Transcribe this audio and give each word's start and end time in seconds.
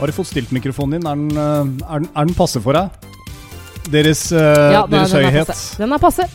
Har 0.00 0.06
du 0.08 0.12
fått 0.16 0.30
stilt 0.30 0.52
mikrofonen 0.56 0.96
din? 0.98 1.06
Er 1.06 1.14
den, 1.16 1.30
eh, 1.36 1.86
er 1.94 1.98
den, 2.00 2.08
er 2.16 2.24
den 2.30 2.34
passe 2.34 2.60
for 2.64 2.72
deg? 2.72 2.90
Deres, 3.90 4.30
eh, 4.32 4.38
Ja, 4.72 4.86
den 4.86 4.94
er- 4.94 5.04
deres 5.04 5.10
den 5.12 5.24
er 5.24 5.30
høyhet. 5.30 5.46
passe. 5.46 5.76
Den 5.78 5.92
er 5.92 5.98
passe. 5.98 6.28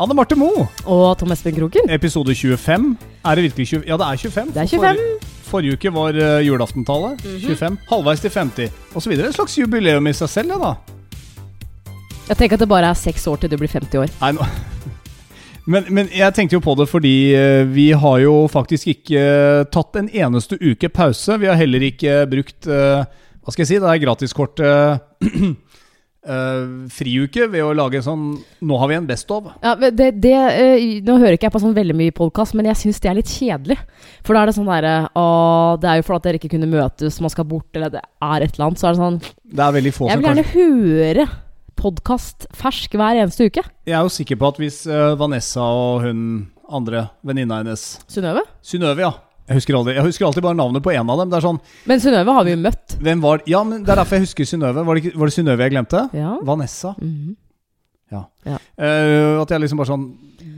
Anne 0.00 0.14
Marte 0.14 0.36
Moe, 0.36 0.68
Og 0.86 1.18
Tom 1.18 1.30
Espen 1.32 1.54
Kroken. 1.54 1.90
episode 1.90 2.34
25. 2.34 2.96
Er 3.24 3.34
det 3.34 3.44
virkelig 3.52 3.66
20? 3.68 3.84
Ja, 3.86 3.96
det 3.96 4.06
er 4.06 4.16
25. 4.16 4.46
Det 4.54 4.56
er 4.62 4.66
25. 4.66 4.96
Forrige, 4.96 5.20
forrige 5.50 5.72
uke 5.74 5.92
var 5.92 6.08
uh, 6.14 6.40
julaftentallet. 6.46 7.20
25. 7.42 7.78
Halvveis 7.90 8.20
til 8.20 8.30
50 8.30 8.70
osv. 8.94 9.12
Et 9.12 9.34
slags 9.34 9.58
jubileum 9.58 10.06
i 10.06 10.12
seg 10.12 10.28
selv, 10.28 10.48
ja 10.48 10.58
da. 10.58 10.74
Jeg 12.28 12.36
tenker 12.38 12.54
at 12.54 12.60
det 12.60 12.68
bare 12.68 12.84
er 12.90 12.94
seks 12.94 13.26
år 13.26 13.36
til 13.40 13.50
du 13.50 13.56
blir 13.58 13.68
50 13.68 13.98
år. 13.98 14.08
Nei, 14.22 14.32
nå 14.32 14.46
men, 15.68 15.88
men 15.92 16.10
jeg 16.14 16.34
tenkte 16.36 16.56
jo 16.56 16.62
på 16.64 16.74
det 16.78 16.86
fordi 16.90 17.14
eh, 17.36 17.62
vi 17.68 17.90
har 17.96 18.20
jo 18.22 18.34
faktisk 18.50 18.92
ikke 18.94 19.24
eh, 19.24 19.64
tatt 19.72 19.98
en 20.00 20.08
eneste 20.08 20.58
uke 20.60 20.88
pause. 20.92 21.38
Vi 21.40 21.50
har 21.50 21.58
heller 21.60 21.84
ikke 21.90 22.22
brukt 22.30 22.68
eh, 22.70 23.02
Hva 23.40 23.52
skal 23.52 23.64
jeg 23.64 23.72
si? 23.74 23.82
Det 23.82 23.90
er 23.90 24.06
gratiskortet 24.06 25.58
Uh, 26.20 26.84
friuke 26.92 27.46
ved 27.48 27.64
å 27.64 27.70
lage 27.72 27.96
en 27.96 28.04
sånn 28.04 28.24
Nå 28.68 28.76
har 28.76 28.90
vi 28.90 28.96
en 28.98 29.06
Best 29.08 29.30
of. 29.32 29.46
Ja, 29.64 29.72
det, 29.80 30.10
det, 30.20 30.34
uh, 30.36 30.82
nå 31.06 31.16
hører 31.16 31.38
ikke 31.38 31.48
jeg 31.48 31.54
på 31.54 31.62
sånn 31.62 31.76
veldig 31.76 31.96
mye 31.96 32.12
podkast, 32.12 32.52
men 32.58 32.68
jeg 32.68 32.76
syns 32.76 33.00
det 33.00 33.08
er 33.08 33.16
litt 33.16 33.32
kjedelig. 33.32 33.78
For 34.20 34.36
da 34.36 34.42
er 34.42 34.50
det 34.50 34.56
sånn 34.58 34.68
derre 34.68 34.94
uh, 35.16 35.80
det 35.80 35.88
er 35.88 36.00
jo 36.02 36.06
for 36.10 36.18
at 36.18 36.28
dere 36.28 36.40
ikke 36.40 36.52
kunne 36.52 36.68
møtes, 36.68 37.22
man 37.24 37.32
skal 37.32 37.48
bort, 37.48 37.70
eller 37.72 37.94
det 37.96 38.04
er 38.04 38.44
et 38.44 38.52
eller 38.52 38.68
annet. 38.68 38.82
Så 38.82 38.90
er 38.90 38.98
det 38.98 39.00
sånn 39.00 39.16
Det 39.24 39.64
er 39.64 39.78
veldig 39.78 39.94
få 39.96 40.10
Jeg 40.10 40.12
som 40.12 40.20
vil 40.20 40.28
gjerne 40.28 40.44
kanskje 40.50 40.66
høre 40.68 41.28
podkast 41.80 42.46
fersk 42.56 42.92
hver 43.00 43.18
eneste 43.22 43.48
uke. 43.48 43.64
Jeg 43.88 43.96
er 43.96 44.04
jo 44.04 44.12
sikker 44.12 44.38
på 44.40 44.50
at 44.52 44.60
hvis 44.60 44.82
eh, 44.90 45.14
Vanessa 45.20 45.64
og 45.64 46.04
hun 46.04 46.22
andre 46.70 47.06
venninna 47.26 47.62
hennes 47.62 47.98
Synnøve? 48.10 48.44
Synnøve, 48.62 49.02
ja. 49.08 49.12
Jeg 49.50 49.58
husker, 49.58 49.74
aldri, 49.74 49.96
jeg 49.96 50.04
husker 50.06 50.28
alltid 50.28 50.44
bare 50.46 50.54
navnet 50.54 50.84
på 50.84 50.92
en 50.94 51.08
av 51.10 51.18
dem. 51.18 51.30
Det 51.32 51.40
er 51.40 51.42
sånn 51.48 51.56
Men 51.90 51.98
Synnøve 52.04 52.34
har 52.36 52.44
vi 52.46 52.52
jo 52.54 52.60
møtt. 52.62 52.92
Hvem 53.02 53.22
var 53.24 53.40
Ja, 53.50 53.64
men 53.66 53.80
det 53.82 53.90
er 53.90 53.98
derfor 54.04 54.20
jeg 54.20 54.28
husker 54.28 54.46
Synnøve. 54.46 54.84
Var, 54.86 55.00
det 55.02 55.14
var 55.18 55.26
det 55.32 55.34
Synnøve 55.34 55.64
jeg 55.66 55.72
glemte? 55.74 56.04
Ja. 56.14 56.36
Vanessa. 56.46 56.92
Ja. 58.10 58.24
De 58.44 58.86
at 59.42 59.52
jeg 59.54 59.62
liksom 59.62 59.78
bare 59.78 59.86
sånn 59.90 60.04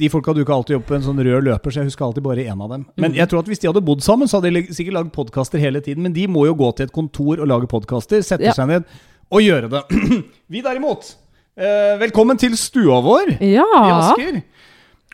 De 0.00 0.08
folka 0.08 0.32
duka 0.36 0.54
alltid 0.54 0.78
opp 0.78 0.86
på 0.88 0.94
en 0.96 1.02
sånn 1.04 1.18
rød 1.20 1.44
løper, 1.44 1.72
så 1.74 1.82
jeg 1.82 1.90
husker 1.90 2.04
alltid 2.06 2.24
bare 2.24 2.44
én 2.48 2.60
av 2.64 2.70
dem. 2.72 2.84
Men 2.96 3.12
Mhm. 3.12 3.16
jeg 3.18 3.28
tror 3.28 3.38
at 3.40 3.48
hvis 3.50 3.60
de 3.60 3.68
hadde 3.68 3.82
bodd 3.84 4.00
sammen, 4.02 4.26
så 4.28 4.40
hadde 4.40 4.52
de 4.54 4.62
sikkert 4.74 4.94
lagd 4.96 5.12
podkaster 5.12 5.58
hele 5.60 5.80
tiden. 5.84 6.02
Men 6.02 6.12
de 6.12 6.26
må 6.26 6.46
jo 6.46 6.54
gå 6.54 6.70
til 6.76 6.84
et 6.86 6.92
kontor 6.92 7.40
og 7.40 7.46
lage 7.48 7.68
podkaster, 7.68 8.22
sette 8.24 8.40
Ja. 8.44 8.52
seg 8.52 8.68
ned 8.68 8.84
og 9.32 9.42
gjøre 9.44 9.70
det. 9.72 9.82
Vi 10.52 10.62
derimot, 10.64 11.14
eh, 11.56 11.94
velkommen 12.00 12.38
til 12.40 12.56
stua 12.60 13.00
vår 13.04 13.36
i 13.40 13.54
Asker. 13.56 14.42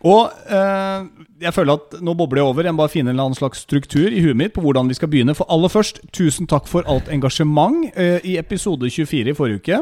Og 0.06 0.30
eh, 0.46 1.06
jeg 1.42 1.54
føler 1.54 1.78
at 1.78 1.96
nå 2.02 2.14
bobler 2.14 2.42
jeg 2.42 2.46
over. 2.46 2.66
Jeg 2.66 2.74
må 2.74 2.84
bare 2.84 2.92
finne 2.92 3.10
en 3.10 3.16
eller 3.16 3.30
annen 3.30 3.38
slags 3.38 3.64
struktur 3.66 4.06
i 4.14 4.22
huet 4.22 4.38
mitt 4.38 4.54
på 4.54 4.62
hvordan 4.62 4.90
vi 4.90 4.94
skal 4.94 5.10
begynne. 5.10 5.34
For 5.34 5.48
aller 5.50 5.70
først, 5.72 6.00
tusen 6.14 6.46
takk 6.50 6.68
for 6.70 6.86
alt 6.90 7.10
engasjement 7.10 7.88
eh, 7.98 8.18
i 8.22 8.36
episode 8.38 8.90
24 8.90 9.32
i 9.32 9.38
forrige 9.38 9.62
uke. 9.62 9.80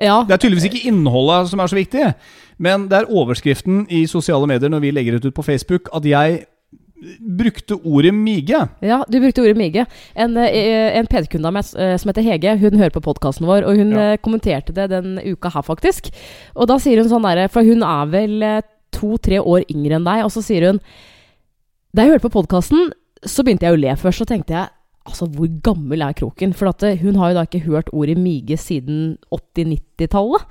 ja. 0.00 0.22
Det 0.24 0.36
er 0.36 0.40
tydeligvis 0.40 0.70
ikke 0.70 0.86
innholdet 0.88 1.50
som 1.50 1.60
er 1.60 1.66
så 1.68 1.76
viktig, 1.76 2.06
men 2.58 2.88
det 2.88 2.98
er 2.98 3.12
overskriften 3.12 3.86
i 3.90 4.06
sosiale 4.06 4.46
medier 4.48 4.72
når 4.72 4.84
vi 4.86 4.94
legger 4.94 5.18
det 5.18 5.28
ut 5.28 5.36
på 5.36 5.44
Facebook, 5.44 5.88
at 5.92 6.04
jeg 6.04 6.44
brukte 7.20 7.76
ordet 7.84 8.12
mige. 8.14 8.58
Ja, 8.84 8.98
du 9.08 9.18
brukte 9.20 9.40
ordet 9.42 9.56
mige. 9.56 9.86
En, 10.14 10.36
eh, 10.36 10.96
en 10.98 11.06
PD-kunde 11.06 11.46
av 11.48 11.54
meg 11.56 11.64
eh, 11.76 11.96
som 11.96 12.10
heter 12.12 12.22
Hege, 12.26 12.58
hun 12.60 12.76
hører 12.78 12.92
på 12.94 13.02
podkasten 13.04 13.46
vår, 13.48 13.64
og 13.68 13.76
hun 13.80 13.90
Ja. 13.92 14.12
eh, 14.12 14.16
kommenterte 14.18 14.74
det 14.76 14.90
den 14.90 15.18
uka 15.24 15.48
her, 15.54 15.62
faktisk. 15.62 16.10
Og 16.56 16.68
da 16.68 16.76
sier 16.78 17.00
hun 17.00 17.08
sånn 17.10 17.22
derre 17.24 17.48
For 17.50 17.62
hun 17.64 17.82
er 17.82 18.06
vel 18.12 18.42
eh, 18.42 18.60
to-tre 18.92 19.38
år 19.40 19.64
yngre 19.70 19.96
enn 19.96 20.04
deg, 20.04 20.24
og 20.24 20.30
så 20.30 20.42
sier 20.42 20.66
hun 20.70 20.80
Da 21.94 22.02
jeg 22.04 22.12
hørte 22.12 22.28
på 22.28 22.36
podkasten, 22.42 22.92
så 23.24 23.42
begynte 23.44 23.66
jeg 23.66 23.74
å 23.74 23.80
le 23.80 23.96
først, 23.96 24.18
så 24.22 24.26
tenkte 24.26 24.54
jeg 24.54 24.68
Altså, 25.08 25.26
hvor 25.32 25.48
gammel 25.64 26.02
er 26.04 26.12
Kroken? 26.12 26.52
For 26.54 26.68
at, 26.68 26.82
eh, 26.84 26.96
hun 27.00 27.14
har 27.16 27.30
jo 27.30 27.34
da 27.34 27.42
ikke 27.46 27.64
hørt 27.64 27.88
ordet 27.92 28.18
mige 28.18 28.56
siden 28.60 29.16
80-90-tallet. 29.32 30.42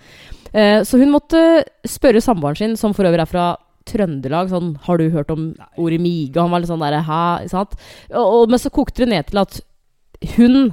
Eh, 0.53 0.81
så 0.83 0.97
hun 0.97 1.11
måtte 1.13 1.63
spørre 1.85 2.19
samboeren 2.19 2.57
sin, 2.57 2.75
som 2.75 2.93
for 2.97 3.05
øvrig 3.05 3.21
er 3.21 3.29
fra 3.29 3.45
Trøndelag, 3.89 4.51
sånn 4.51 4.75
Har 4.85 4.99
du 4.99 5.09
hørt 5.13 5.31
om 5.33 5.51
ordet 5.79 6.01
mige? 6.03 6.37
Han 6.39 6.53
var 6.53 6.63
litt 6.63 6.71
sånn 6.71 6.83
derre 6.83 7.01
Hæ? 7.07 7.23
Sant? 7.51 7.75
Og, 8.11 8.21
og, 8.23 8.43
men 8.51 8.61
så 8.61 8.71
kokte 8.73 9.03
det 9.05 9.11
ned 9.13 9.31
til 9.31 9.41
at 9.41 9.59
hun 10.35 10.71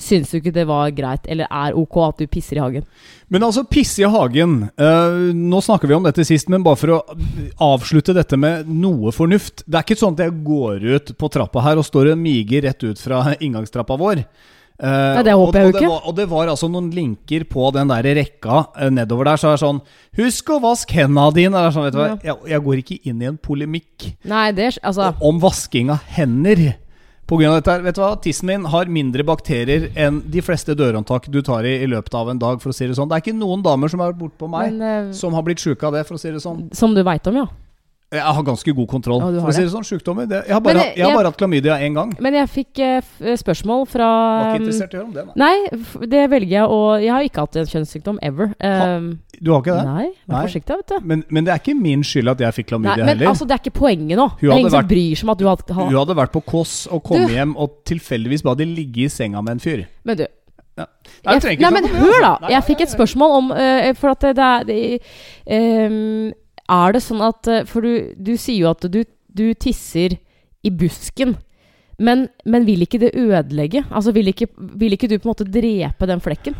syns 0.00 0.32
jo 0.32 0.40
ikke 0.40 0.52
det 0.54 0.64
var 0.68 0.92
greit, 0.94 1.26
eller 1.30 1.48
er 1.50 1.76
ok 1.78 1.98
at 2.08 2.22
du 2.22 2.30
pisser 2.30 2.58
i 2.58 2.62
hagen. 2.62 2.86
Men 3.32 3.46
altså, 3.46 3.64
pisse 3.68 4.02
i 4.02 4.08
hagen. 4.10 4.56
uh, 4.80 5.30
nå 5.34 5.60
snakker 5.64 5.90
vi 5.90 5.96
om 5.96 6.06
dette 6.06 6.24
sist, 6.26 6.50
men 6.52 6.64
bare 6.66 6.80
for 6.80 6.96
å 6.96 6.98
avslutte 7.62 8.16
dette 8.16 8.38
med 8.40 8.70
noe 8.70 9.14
fornuft. 9.14 9.64
Det 9.66 9.78
er 9.78 9.86
ikke 9.86 10.00
sånn 10.00 10.18
at 10.18 10.24
jeg 10.26 10.36
går 10.46 10.88
ut 10.96 11.14
på 11.18 11.30
trappa 11.32 11.62
her 11.64 11.80
og 11.80 11.86
står 11.86 12.12
og 12.12 12.20
miger 12.20 12.66
rett 12.68 12.84
ut 12.84 13.00
fra 13.00 13.22
inngangstrappa 13.38 13.98
vår. 14.00 14.24
Eh, 14.74 14.90
Nei, 14.90 15.22
det 15.22 15.34
håper 15.38 15.60
jeg 15.60 15.68
jo 15.68 15.72
ikke. 15.76 15.88
var, 15.92 16.06
og 16.10 16.14
det 16.18 16.24
var 16.32 16.48
altså 16.50 16.66
noen 16.66 16.88
linker 16.90 17.44
på 17.46 17.68
den 17.76 17.92
der 17.92 18.08
rekka 18.18 18.56
uh, 18.74 18.88
nedover 18.90 19.28
der, 19.28 19.38
så 19.38 19.52
er 19.52 19.54
det 19.54 19.62
sånn 19.62 19.78
Husk 20.18 20.50
å 20.50 20.56
vaske 20.64 20.96
hendene 20.98 21.28
dine! 21.36 21.60
Sånn, 21.70 21.86
vet 21.86 21.94
du 21.94 22.00
hva, 22.00 22.08
jeg, 22.18 22.34
jeg 22.50 22.64
går 22.64 22.80
ikke 22.82 22.96
inn 23.06 23.22
i 23.22 23.28
en 23.30 23.36
polemikk 23.38 24.08
Nei, 24.26 24.48
det 24.56 24.72
Altså 24.82 25.12
om 25.22 25.38
vasking 25.38 25.92
av 25.94 26.02
hender. 26.16 26.64
På 27.24 27.38
grunn 27.38 27.54
av 27.54 27.60
dette, 27.60 27.70
her, 27.70 27.84
vet 27.86 27.96
du 27.96 28.02
hva? 28.02 28.10
Tissen 28.20 28.50
min 28.50 28.66
har 28.68 28.90
mindre 28.90 29.24
bakterier 29.24 29.86
enn 29.94 30.18
de 30.34 30.42
fleste 30.44 30.74
dørhåndtak 30.76 31.30
du 31.32 31.38
tar 31.46 31.64
i 31.70 31.76
i 31.84 31.88
løpet 31.88 32.18
av 32.18 32.32
en 32.34 32.42
dag. 32.42 32.58
for 32.60 32.74
å 32.74 32.76
si 32.76 32.88
Det 32.90 32.98
sånn 32.98 33.08
Det 33.08 33.16
er 33.16 33.24
ikke 33.24 33.38
noen 33.38 33.62
damer 33.64 33.88
som 33.88 34.02
har 34.02 34.10
vært 34.10 34.24
bortpå 34.26 34.50
meg, 34.50 34.74
men, 34.74 35.10
uh, 35.10 35.14
som 35.14 35.38
har 35.38 35.46
blitt 35.46 35.62
sjuke 35.62 35.86
av 35.86 35.94
det. 35.94 36.02
for 36.08 36.18
å 36.18 36.20
si 36.20 36.34
det 36.34 36.42
sånn 36.42 36.66
Som 36.74 36.98
du 36.98 37.02
veit 37.06 37.30
om, 37.30 37.44
ja. 37.44 37.46
Jeg 38.14 38.34
har 38.36 38.42
ganske 38.46 38.74
god 38.78 38.88
kontroll. 38.88 39.20
Ja, 39.34 39.40
for 39.42 39.50
å 39.50 39.54
si 39.56 39.62
det. 39.64 39.70
sånn, 39.74 39.84
Sjukdommer 39.88 40.28
det, 40.30 40.40
jeg, 40.46 40.54
har 40.54 40.60
bare, 40.60 40.74
Men 40.74 40.82
jeg- 40.86 40.96
jeg 40.96 41.06
har 41.06 41.16
bare 41.18 41.30
hatt 41.32 41.36
klamydia 41.40 41.78
én 41.82 41.94
gang. 41.94 42.14
Men 42.20 42.34
jeg 42.34 42.48
fikk 42.48 42.78
eh, 42.78 43.36
spørsmål 43.36 43.86
fra 43.90 44.08
Var 44.08 44.54
ikke 44.54 44.60
um, 44.60 44.64
interessert 44.68 44.94
i 44.94 44.96
å 44.96 45.00
høre 45.00 45.06
om 45.06 45.12
det. 45.12 45.24
Nei. 45.36 45.54
Nei, 45.74 46.06
det 46.14 46.22
velger 46.30 46.54
jeg 46.58 46.68
å 46.68 46.80
Jeg 47.02 47.10
har 47.12 47.22
ikke 47.28 47.40
hatt 47.46 47.56
en 47.56 47.66
kjønnssykdom 47.74 48.18
ever. 48.22 48.54
Um, 48.60 49.18
Du 49.42 49.50
har 49.52 49.60
ikke 49.64 49.74
det? 49.74 49.84
nei, 49.84 50.06
vær 50.28 50.36
Nei. 50.38 50.42
forsiktig, 50.46 50.76
vet 50.78 50.86
du. 50.94 50.98
Men, 51.04 51.24
men 51.28 51.44
det 51.44 51.52
er 51.52 51.58
ikke 51.58 51.74
min 51.80 52.02
skyld 52.06 52.28
at 52.30 52.38
jeg 52.38 52.52
fikk 52.54 52.70
Nei, 52.70 52.70
klamydia 52.78 53.04
men 53.04 53.08
heller. 53.18 53.26
altså, 53.32 53.46
det 53.48 53.56
er 53.58 53.62
ikke 53.64 53.74
poenget 53.80 54.16
nå. 54.16 54.28
Hadde 54.38 54.52
er 54.52 54.58
ingen 54.58 54.70
vært- 54.70 54.86
som 54.86 54.88
bryr 54.88 55.16
seg 55.16 55.24
om 55.24 55.30
at 55.34 55.38
du 55.38 55.44
hadde, 55.50 55.74
har 55.74 55.84
Hun 55.90 55.94
hadde 55.98 56.16
vært 56.16 56.32
på 56.32 56.44
Kåss 56.46 56.86
og 56.92 57.02
kommet 57.02 57.28
Du- 57.28 57.34
hjem 57.34 57.56
og 57.56 57.84
tilfeldigvis 57.84 58.42
bare 58.42 58.56
de 58.56 58.64
ligge 58.66 59.04
i 59.04 59.08
senga 59.08 59.42
med 59.42 59.52
en 59.52 59.58
fyr. 59.60 59.86
Men 60.04 60.16
du 60.16 60.26
Ja. 60.76 60.86
Nei, 61.24 61.34
jeg, 61.38 61.60
nei, 61.60 61.70
men 61.70 61.82
det, 61.84 61.90
hør, 61.92 62.08
altså. 62.08 62.20
da! 62.20 62.38
Nei, 62.40 62.50
Jeg 62.50 62.62
fikk 62.64 62.80
et 62.80 62.88
spørsmål 62.90 63.30
om 63.36 63.50
uh, 63.52 63.92
For 63.94 64.08
at 64.10 64.20
det, 64.20 64.34
det 64.66 65.00
er 65.46 66.32
Er 66.72 66.94
det 66.96 67.02
sånn 67.04 67.20
at 67.24 67.48
eh, 67.50 67.64
For 67.68 67.84
du, 67.84 68.14
du 68.16 68.36
sier 68.40 68.64
jo 68.64 68.70
at 68.70 68.86
du, 68.88 69.02
du 69.04 69.46
tisser 69.60 70.16
i 70.64 70.72
busken. 70.72 71.36
Men, 72.00 72.28
men 72.48 72.64
vil 72.66 72.86
ikke 72.86 73.02
det 73.02 73.12
ødelegge? 73.14 73.84
Altså 73.94 74.14
vil 74.16 74.32
ikke, 74.32 74.48
vil 74.80 74.96
ikke 74.96 75.10
du 75.10 75.18
på 75.18 75.28
en 75.28 75.34
måte 75.34 75.46
drepe 75.46 76.08
den 76.10 76.22
flekken? 76.24 76.56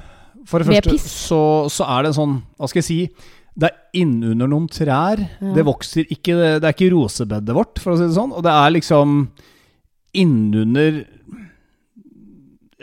For 0.46 0.60
det 0.60 0.68
første 0.68 0.98
så, 1.00 1.40
så 1.72 1.86
er 1.88 2.04
det 2.04 2.10
en 2.12 2.18
sånn 2.18 2.34
Hva 2.60 2.68
skal 2.68 2.82
jeg 2.82 2.86
si 2.86 2.98
Det 3.56 3.70
er 3.70 4.02
innunder 4.02 4.50
noen 4.50 4.68
trær. 4.68 5.22
Ja. 5.40 5.54
Det 5.56 5.64
vokser 5.66 6.04
ikke 6.12 6.36
Det 6.36 6.68
er 6.68 6.74
ikke 6.74 6.92
rosebedet 6.92 7.56
vårt, 7.56 7.80
for 7.80 7.94
å 7.94 7.98
si 7.98 8.06
det 8.06 8.16
sånn. 8.18 8.34
Og 8.36 8.44
det 8.44 8.52
er 8.52 8.76
liksom 8.76 9.18
innunder 10.14 11.02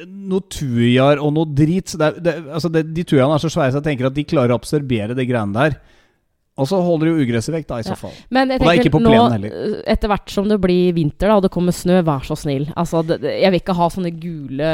noe 0.01 0.43
tujaer 0.51 1.21
og 1.21 1.35
noe 1.35 1.53
drit. 1.55 1.91
Så 1.91 1.99
det 2.01 2.07
er, 2.07 2.19
det, 2.25 2.35
altså 2.57 2.71
det, 2.73 2.87
de 2.95 3.05
tujaene 3.07 3.37
er 3.37 3.43
så 3.43 3.51
svære 3.53 3.75
så 3.75 3.79
jeg 3.79 3.91
tenker 3.91 4.09
at 4.09 4.17
de 4.17 4.27
klarer 4.27 4.55
å 4.55 4.59
absorbere 4.59 5.15
det 5.17 5.27
greiene 5.29 5.55
der. 5.55 5.77
Og 6.59 6.67
så 6.67 6.75
holder 6.84 7.07
jo 7.07 7.22
ugresset 7.23 7.53
vekk, 7.56 7.66
da, 7.69 7.78
i 7.79 7.84
så 7.84 7.94
Ja. 7.94 7.95
fall. 7.95 8.12
Men 8.29 8.50
jeg 8.50 8.59
er 8.62 8.84
tenker 8.84 9.00
nå, 9.00 9.12
heller. 9.31 9.47
eh, 9.79 9.94
etter 9.94 10.09
hvert 10.12 10.29
som 10.29 10.47
det 10.50 10.59
blir 10.59 10.91
vinter 10.94 11.28
da, 11.31 11.38
og 11.38 11.44
det 11.44 11.50
kommer 11.51 11.72
snø, 11.72 12.01
vær 12.03 12.19
så 12.28 12.35
snill. 12.38 12.67
Altså, 12.75 13.01
det, 13.07 13.22
jeg 13.23 13.50
vil 13.51 13.59
ikke 13.62 13.73
ha 13.73 13.88
sånne 13.89 14.12
gule 14.19 14.67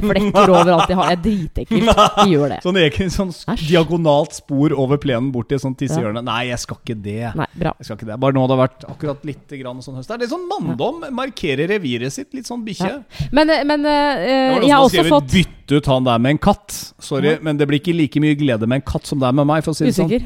flekker 0.00 0.48
overalt. 0.54 0.88
Jeg 0.88 0.96
har, 0.96 1.10
jeg 1.10 1.18
er 1.18 1.22
dritekkelt. 1.24 1.90
De 2.22 2.30
gjør 2.30 2.48
det. 2.54 2.60
Sånn 2.62 2.78
egen 2.84 3.10
sånn 3.10 3.32
diagonalt 3.66 4.32
spor 4.38 4.72
over 4.78 4.96
plenen 5.02 5.32
bort 5.34 5.48
til 5.50 5.56
et 5.58 5.64
sånt 5.66 5.76
tissehjørne. 5.82 6.22
Nei, 6.24 6.46
jeg 6.52 6.58
skal 6.62 6.78
ikke 6.80 6.96
det. 7.02 7.34
Nei, 7.34 7.48
bra. 7.58 7.74
Jeg 7.82 7.88
skal 7.90 7.98
ikke 7.98 8.08
det. 8.12 8.20
Bare 8.20 8.32
nå 8.38 8.46
det 8.46 8.56
har 8.56 8.62
vært 8.68 8.86
akkurat 8.94 9.26
litt 9.26 9.56
grann 9.58 9.82
sånn 9.84 9.98
høst. 9.98 10.08
Det 10.08 10.14
er 10.14 10.24
litt 10.24 10.30
sånn 10.32 10.46
manndom. 10.48 11.02
Markerer 11.18 11.68
reviret 11.74 12.12
sitt. 12.14 12.30
Litt 12.32 12.46
sånn 12.46 12.62
bikkje. 12.64 12.92
Ja. 12.94 13.28
Men, 13.34 13.50
eh, 13.50 13.64
men 13.66 13.82
noen 13.82 14.62
jeg 14.68 14.70
har 14.70 14.86
også 14.86 15.04
fått 15.10 15.28
'bytte 15.34 15.76
ut 15.82 15.86
han 15.86 16.04
der 16.04 16.18
med 16.18 16.30
en 16.30 16.38
katt'. 16.38 16.94
Sorry, 17.00 17.32
Ja. 17.34 17.38
men 17.42 17.56
det 17.58 17.66
blir 17.66 17.80
ikke 17.82 17.96
like 17.96 18.20
mye 18.22 18.38
glede 18.38 18.66
med 18.68 18.76
en 18.76 18.82
katt 18.86 19.04
som 19.06 19.18
det 19.18 19.26
er 19.28 19.32
med 19.32 19.46
meg. 19.46 19.64
For 19.64 19.72
å 19.72 19.74
si 19.76 19.84
det 19.84 19.94
sånn. 19.98 20.24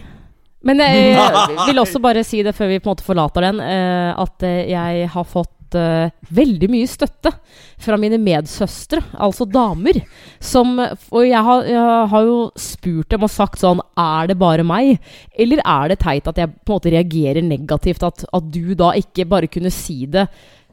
Men 0.69 0.83
jeg 0.85 1.61
vil 1.69 1.81
også 1.81 2.03
bare 2.03 2.25
si 2.27 2.43
det 2.45 2.57
før 2.57 2.73
vi 2.73 2.81
på 2.83 2.91
en 2.91 2.97
måte 2.97 3.07
forlater 3.07 3.49
den, 3.49 3.63
eh, 3.65 4.11
at 4.13 4.45
eh, 4.47 4.67
jeg 4.73 5.09
har 5.15 5.29
fått 5.29 5.79
eh, 5.79 6.11
veldig 6.35 6.69
mye 6.73 6.89
støtte 6.91 7.33
fra 7.81 7.97
mine 8.01 8.19
medsøstre, 8.21 9.01
altså 9.15 9.47
damer. 9.49 10.01
Som 10.45 10.77
Og 10.79 11.23
jeg 11.25 11.41
har, 11.49 11.65
jeg 11.71 12.05
har 12.13 12.29
jo 12.29 12.39
spurt 12.59 13.11
dem 13.15 13.25
og 13.27 13.33
sagt 13.33 13.63
sånn 13.63 13.81
Er 13.99 14.29
det 14.31 14.39
bare 14.39 14.67
meg? 14.67 14.99
Eller 15.39 15.63
er 15.65 15.93
det 15.93 16.01
teit 16.05 16.29
at 16.31 16.39
jeg 16.39 16.53
på 16.53 16.73
en 16.73 16.77
måte 16.77 16.93
reagerer 16.95 17.45
negativt? 17.47 18.05
At, 18.07 18.27
at 18.29 18.53
du 18.53 18.75
da 18.79 18.93
ikke 18.99 19.29
bare 19.31 19.51
kunne 19.51 19.73
si 19.75 20.05
det 20.11 20.29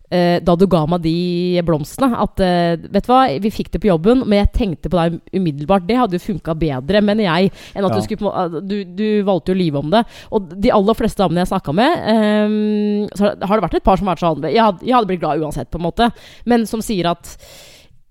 da 0.10 0.54
du 0.56 0.68
ga 0.70 0.84
meg 0.88 1.02
de 1.02 1.62
blomstene. 1.66 2.12
At 2.22 2.40
eh, 2.40 2.76
vet 2.78 3.08
du 3.08 3.10
hva, 3.12 3.24
vi 3.42 3.50
fikk 3.52 3.72
det 3.74 3.82
på 3.84 3.90
jobben, 3.90 4.22
men 4.30 4.38
jeg 4.44 4.52
tenkte 4.54 4.92
på 4.94 5.00
deg 5.00 5.18
umiddelbart. 5.34 5.88
Det 5.88 5.98
hadde 5.98 6.20
jo 6.20 6.24
funka 6.28 6.54
bedre, 6.62 7.02
mener 7.02 7.26
jeg, 7.26 7.52
enn 7.74 7.86
at 7.88 7.92
Ja. 7.92 7.98
du 7.98 8.06
skulle 8.06 8.22
måte- 8.28 8.62
du, 8.68 8.76
du 8.86 9.08
valgte 9.28 9.52
jo 9.52 9.56
å 9.58 9.62
lyve 9.64 9.82
om 9.82 9.90
det. 9.92 10.04
Og 10.32 10.50
de 10.62 10.72
aller 10.72 10.94
fleste 11.00 11.18
damene 11.24 11.42
jeg 11.44 11.52
snakka 11.52 11.74
med, 11.74 12.06
um, 12.46 13.08
så 13.18 13.32
har 13.34 13.56
det 13.58 13.66
vært 13.66 13.80
et 13.82 13.84
par 13.88 13.98
som 13.98 14.08
har 14.08 14.16
vært 14.16 14.26
sånn 14.28 14.46
Jeg 14.52 14.62
hadde, 14.62 14.86
jeg 14.86 14.94
hadde 14.96 15.08
blitt 15.10 15.24
glad 15.26 15.42
uansett, 15.42 15.72
på 15.74 15.82
en 15.82 15.88
måte, 15.90 16.12
men 16.46 16.66
som 16.70 16.82
sier 16.86 17.10
at 17.10 17.34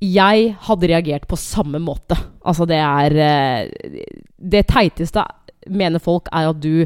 Jeg 0.03 0.57
hadde 0.67 0.89
reagert 0.91 1.29
på 1.31 1.39
samme 1.39 1.79
måte. 1.81 2.19
Altså, 2.45 2.67
det 2.69 2.77
er 2.83 3.15
eh, 3.17 4.03
Det 4.37 4.67
teiteste 4.67 5.23
mener 5.71 6.03
folk 6.03 6.27
er 6.35 6.51
at 6.51 6.61
du 6.61 6.85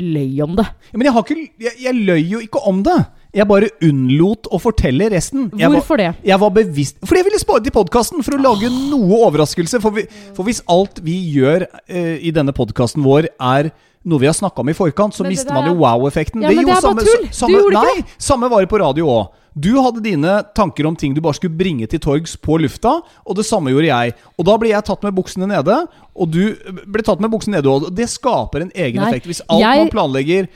løy 0.00 0.40
om 0.42 0.54
det. 0.56 0.64
Ja, 0.92 0.96
men 0.98 1.06
jeg, 1.06 1.12
har 1.14 1.22
ikke, 1.24 1.48
jeg, 1.60 1.72
jeg 1.84 1.94
løy 1.94 2.20
jo 2.34 2.38
ikke 2.40 2.60
om 2.68 2.82
det. 2.82 2.98
Jeg 3.30 3.46
bare 3.46 3.68
unnlot 3.86 4.48
å 4.50 4.58
fortelle 4.58 5.06
resten. 5.12 5.50
Jeg 5.54 5.70
var, 5.70 5.76
Hvorfor 5.78 6.00
det? 6.00 6.08
jeg 6.26 6.38
var 6.42 6.50
bevisst 6.50 6.96
Fordi 7.04 7.20
jeg 7.20 7.26
ville 7.28 7.38
spare 7.42 7.62
til 7.62 7.74
podkasten 7.76 8.24
for 8.26 8.34
å 8.34 8.40
lage 8.42 8.70
noe 8.72 9.20
overraskelse. 9.28 9.78
For, 9.84 9.94
vi, 9.94 10.06
for 10.34 10.48
hvis 10.48 10.62
alt 10.70 10.98
vi 11.06 11.14
gjør 11.36 11.68
eh, 11.86 12.16
i 12.26 12.32
denne 12.34 12.54
podkasten 12.56 13.04
vår, 13.06 13.28
er 13.38 13.70
noe 14.02 14.18
vi 14.22 14.26
har 14.26 14.34
snakka 14.34 14.64
om 14.64 14.70
i 14.72 14.74
forkant, 14.74 15.14
så 15.14 15.22
Men 15.22 15.34
mister 15.34 15.54
man 15.54 15.68
jo 15.68 15.76
wow-effekten. 15.78 16.42
Ja, 16.42 16.48
men 16.50 16.64
det 16.64 16.72
er 16.72 16.72
bare 16.72 16.82
samme, 16.82 17.04
tull. 17.04 17.28
Du 17.28 17.44
nei, 17.46 17.60
gjorde 17.60 17.84
det 17.84 18.24
samme 18.24 18.48
var 18.50 18.64
det 18.64 18.70
på 18.72 18.80
radio 18.82 19.10
òg. 19.12 19.36
Du 19.60 19.72
hadde 19.82 20.00
dine 20.02 20.36
tanker 20.54 20.86
om 20.86 20.94
ting 20.96 21.12
du 21.14 21.20
bare 21.20 21.34
skulle 21.36 21.58
bringe 21.58 21.86
til 21.90 22.00
torgs 22.02 22.36
på 22.38 22.56
lufta, 22.62 22.96
og 23.26 23.36
det 23.36 23.44
samme 23.48 23.72
gjorde 23.74 23.90
jeg. 23.90 24.14
Og 24.38 24.46
da 24.46 24.54
ble 24.62 24.70
jeg 24.70 24.86
tatt 24.86 25.02
med 25.06 25.14
buksene 25.18 25.48
nede, 25.50 25.76
og 26.16 26.30
du 26.32 26.54
ble 26.86 27.02
tatt 27.06 27.20
med 27.22 27.30
buksene 27.34 27.58
nede. 27.58 27.70
Og 27.70 27.90
det 27.94 28.06
skaper 28.10 28.64
en 28.66 28.72
egen 28.74 29.02
Nei, 29.02 29.10
effekt. 29.10 29.26
Hvis 29.30 29.42
alt 29.50 29.60
jeg- 29.62 29.84
man 29.84 29.92
planlegger 29.94 30.48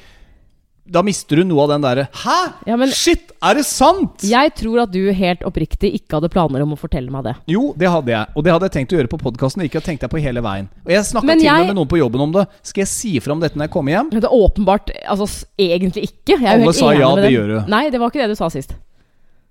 da 0.84 1.00
mister 1.02 1.40
du 1.40 1.44
noe 1.48 1.62
av 1.64 1.70
den 1.72 1.84
derre 1.84 2.02
Hæ?! 2.12 2.38
Ja, 2.68 2.76
men- 2.76 2.90
Shit! 2.92 3.32
Er 3.42 3.54
det 3.56 3.64
sant?! 3.64 4.20
Jeg 4.28 4.52
tror 4.58 4.82
at 4.82 4.90
du 4.92 5.00
helt 5.16 5.40
oppriktig 5.48 5.94
ikke 5.96 6.18
hadde 6.18 6.28
planer 6.32 6.60
om 6.64 6.74
å 6.74 6.78
fortelle 6.78 7.10
meg 7.12 7.24
det. 7.24 7.34
Jo, 7.48 7.72
det 7.76 7.88
hadde 7.88 8.12
jeg. 8.12 8.26
Og 8.36 8.44
det 8.44 8.52
hadde 8.52 8.68
jeg 8.68 8.74
tenkt 8.76 8.92
å 8.92 8.98
gjøre 9.00 9.10
på 9.14 9.18
podkasten. 9.22 9.64
Ikke 9.64 9.80
tenkt 9.84 10.04
jeg 10.04 10.12
på 10.12 10.20
hele 10.20 10.42
veien. 10.44 10.68
Og 10.84 10.92
jeg 10.92 11.04
snakka 11.08 11.26
til 11.38 11.40
og 11.40 11.48
jeg- 11.48 11.66
med 11.68 11.76
noen 11.76 11.88
på 11.88 11.98
jobben 12.00 12.20
om 12.20 12.32
det. 12.32 12.46
Skal 12.62 12.82
jeg 12.84 12.88
si 12.88 13.18
fra 13.20 13.32
om 13.32 13.40
dette 13.40 13.56
når 13.56 13.64
jeg 13.68 13.70
kommer 13.72 13.92
hjem? 13.96 14.10
Det 14.10 14.24
er 14.24 14.36
åpenbart 14.36 14.90
altså, 15.08 15.44
egentlig 15.58 16.04
ikke. 16.10 16.36
Jeg 16.38 16.44
er 16.44 16.58
jo 16.58 16.68
Alle 16.68 16.72
helt 16.72 16.76
sa 16.76 16.90
enig 16.92 17.00
ja, 17.00 17.14
med 17.14 17.24
det 17.24 17.32
gjør 17.32 17.48
du. 17.48 17.70
Nei, 17.70 17.84
det 17.90 18.00
var 18.00 18.10
ikke 18.10 18.22
det 18.24 18.28
du 18.28 18.34
sa 18.36 18.48
sist. 18.48 18.74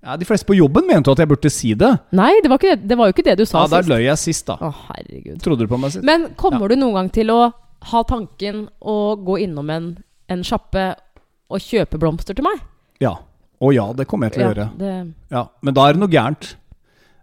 Ja, 0.04 0.16
De 0.16 0.24
fleste 0.28 0.44
på 0.46 0.54
jobben 0.58 0.86
mente 0.86 1.08
jo 1.08 1.12
at 1.16 1.18
jeg 1.18 1.28
burde 1.28 1.50
si 1.50 1.74
det. 1.74 1.98
Nei, 2.12 2.32
det 2.42 2.50
var, 2.50 2.58
det, 2.58 2.86
det 2.86 2.96
var 2.98 3.06
jo 3.08 3.12
ikke 3.16 3.24
det 3.24 3.38
du 3.38 3.44
sa 3.46 3.64
sist. 3.64 3.72
Ja, 3.72 3.80
Der 3.80 3.88
løy 3.88 4.02
jeg 4.04 4.18
sist, 4.18 4.46
da. 4.46 4.56
Å, 4.60 4.74
herregud. 4.90 5.38
Trodde 5.42 5.64
du 5.64 5.66
på 5.70 5.78
meg 5.80 5.90
sist? 5.96 6.04
Men 6.04 6.28
kommer 6.36 6.68
du 6.68 6.76
noen 6.76 6.94
gang 6.94 7.08
til 7.10 7.30
å 7.32 7.52
ha 7.90 8.02
tanken 8.04 8.68
å 8.84 9.16
gå 9.24 9.38
innom 9.44 9.70
en, 9.70 9.96
en 10.28 10.42
sjappe 10.44 10.94
og 11.54 11.62
kjøpe 11.62 12.00
blomster 12.02 12.34
til 12.36 12.44
meg? 12.46 12.60
Ja. 13.02 13.14
Å 13.64 13.70
ja, 13.72 13.86
det 13.96 14.06
kommer 14.10 14.28
jeg 14.28 14.34
til 14.36 14.44
å 14.44 14.50
gjøre. 14.50 14.68
det, 14.78 14.92
Ja, 15.32 15.44
Men 15.64 15.74
da 15.76 15.86
er 15.88 15.94
det 15.96 16.02
noe 16.02 16.10
gærent. 16.12 16.54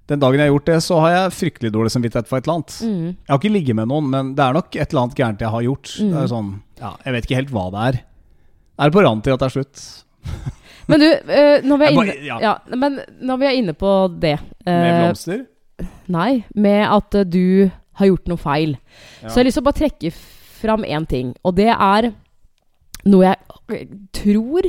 Den 0.09 0.19
dagen 0.19 0.39
jeg 0.41 0.47
har 0.49 0.53
gjort 0.55 0.65
det, 0.71 0.77
så 0.83 0.97
har 1.03 1.11
jeg 1.13 1.33
fryktelig 1.37 1.69
dårlig 1.71 1.91
samvittighet 1.93 2.27
for 2.27 2.39
et 2.39 2.47
eller 2.47 2.57
annet. 2.59 2.73
mm. 2.81 3.03
Jeg 3.11 3.29
har 3.31 3.39
ikke 3.39 3.51
ligget 3.53 3.75
med 3.77 3.87
noen, 3.91 4.07
men 4.11 4.31
det 4.35 4.43
er 4.43 4.55
nok 4.57 4.75
et 4.75 4.87
eller 4.91 5.01
annet 5.05 5.15
gærent 5.19 5.43
jeg 5.45 5.51
har 5.53 5.61
gjort. 5.67 5.91
Det 5.97 6.07
Mm. 6.09 6.17
er 6.23 6.27
sånn, 6.31 6.49
ja, 6.81 6.91
Jeg 7.05 7.13
vet 7.13 7.23
ikke 7.27 7.35
helt 7.39 7.51
hva 7.51 7.65
det 7.71 7.81
er. 7.87 8.03
Er 8.79 8.89
det 8.89 8.93
på 8.97 9.03
rand 9.05 9.23
til 9.23 9.33
at 9.33 9.39
det 9.39 9.45
er 9.45 9.55
slutt? 9.61 9.83
Men 10.87 10.99
du, 10.99 11.05
når 11.69 11.77
vi 11.77 11.85
er 11.85 11.91
inne, 11.91 12.15
ja. 12.25 12.37
ja, 12.41 12.53
men 12.75 12.99
når 13.21 13.37
vi 13.39 13.45
er 13.45 13.55
inne 13.61 13.73
på 13.77 13.91
det 14.19 14.39
Med 14.65 14.89
eh, 14.91 15.03
blomster? 15.05 15.45
Nei, 16.11 16.43
med 16.55 16.81
at 16.89 17.15
du 17.31 17.69
har 18.01 18.07
gjort 18.09 18.27
noe 18.27 18.37
feil. 18.41 18.73
Ja. 19.21 19.29
Så 19.29 19.35
jeg 19.37 19.43
har 19.43 19.47
lyst 19.47 19.57
til 19.59 19.63
å 19.63 19.67
bare 19.69 19.79
trekke 19.79 20.11
fram 20.61 20.83
én 20.83 21.05
ting, 21.07 21.31
og 21.45 21.55
det 21.55 21.69
er 21.69 22.11
noe 23.09 23.25
jeg 23.25 23.37
eh, 23.77 23.87
tror 24.15 24.67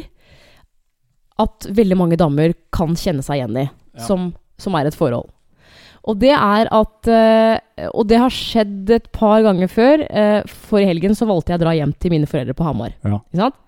at 1.43 1.67
veldig 1.75 1.96
mange 1.99 2.19
damer 2.20 2.55
kan 2.75 2.94
kjenne 2.99 3.25
seg 3.25 3.40
igjen 3.40 3.62
i, 3.64 3.69
Ja. 3.93 4.05
som, 4.06 4.31
som 4.61 4.76
er 4.79 4.88
et 4.88 4.96
forhold. 4.96 5.29
Og 6.08 6.19
det 6.19 6.32
er 6.34 6.67
at 6.73 7.08
eh, 7.12 7.88
Og 7.94 8.06
det 8.11 8.19
har 8.19 8.32
skjedd 8.32 8.90
et 8.90 9.11
par 9.14 9.43
ganger 9.44 9.69
før. 9.70 10.02
Uh, 10.11 10.79
i 10.81 10.87
helgen 10.88 11.14
så 11.14 11.29
valgte 11.29 11.52
jeg 11.52 11.61
å 11.61 11.62
dra 11.64 11.75
hjem 11.76 11.93
til 12.00 12.11
mine 12.14 12.26
foreldre 12.26 12.56
på 12.58 12.64
Hamar. 12.67 12.94
Ja. 13.05 13.20
Ikke 13.20 13.43
sant? 13.43 13.58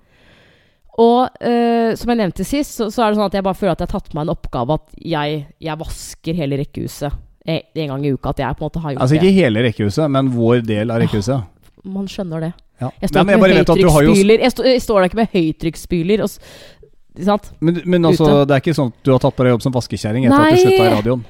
Og 0.94 1.42
eh, 1.42 1.94
som 1.98 2.10
jeg 2.12 2.20
nevnte 2.20 2.46
sist, 2.46 2.76
så, 2.78 2.86
så 2.94 3.02
er 3.02 3.10
det 3.10 3.18
sånn 3.18 3.26
at 3.26 3.34
jeg 3.34 3.42
bare 3.46 3.58
føler 3.58 3.74
at 3.74 3.82
jeg 3.82 3.88
har 3.90 3.96
tatt 3.98 4.10
på 4.12 4.18
meg 4.18 4.28
en 4.28 4.34
oppgave 4.36 4.76
at 4.78 4.92
jeg, 5.02 5.40
jeg 5.66 5.80
vasker 5.80 6.36
hele 6.38 6.58
rekkehuset 6.60 7.10
en, 7.10 7.64
en 7.82 7.90
gang 7.94 8.04
i 8.06 8.12
uka. 8.14 8.30
At 8.30 8.42
jeg 8.44 8.58
på 8.58 8.62
en 8.62 8.68
måte 8.68 8.82
har 8.84 8.94
gjort 8.94 9.02
Altså 9.02 9.18
ikke 9.18 9.32
hele 9.34 9.64
rekkehuset, 9.66 10.12
men 10.14 10.30
vår 10.34 10.62
del 10.66 10.94
av 10.94 11.02
rekkehuset. 11.02 11.42
det. 11.42 11.90
Man 11.96 12.06
skjønner 12.10 12.46
det. 12.46 12.52
Ja. 12.84 12.90
Jeg 13.00 13.10
står 13.10 13.20
Nei, 13.20 13.34
ikke 13.34 13.40
med 13.40 13.92
har 13.96 14.06
jo 14.06 14.14
Jeg, 14.14 14.54
stå, 14.54 14.66
jeg 14.68 14.82
står 14.84 15.00
der 15.00 15.10
ikke 15.10 15.20
med 15.22 15.32
høytrykksspyler. 15.34 16.24
og 16.24 17.24
sant? 17.30 17.52
Men, 17.60 17.80
men 17.84 18.10
altså, 18.10 18.26
Ute. 18.26 18.42
det 18.50 18.56
er 18.56 18.64
ikke 18.64 18.76
sånn 18.76 18.92
at 18.92 19.06
du 19.06 19.12
har 19.14 19.22
tatt 19.22 19.36
på 19.38 19.46
deg 19.46 19.54
jobb 19.54 19.64
som 19.64 19.74
vaskekjerring 19.74 20.26
etter 20.26 20.36
at 20.36 20.50
du 20.50 20.56
Nei. 20.56 20.64
slutta 20.64 20.88
i 20.88 20.92
radioen? 20.96 21.24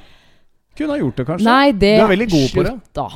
Kunne 0.74 0.96
ha 0.96 0.98
gjort 0.98 1.20
det, 1.20 1.26
kanskje. 1.28 1.46
Nei, 1.46 1.66
det 1.72 1.92
Du 1.94 2.04
er 2.04 2.12
veldig 2.14 2.28
god 2.32 2.46
på 2.56 2.64
det. 2.66 2.74
Da. 2.96 3.06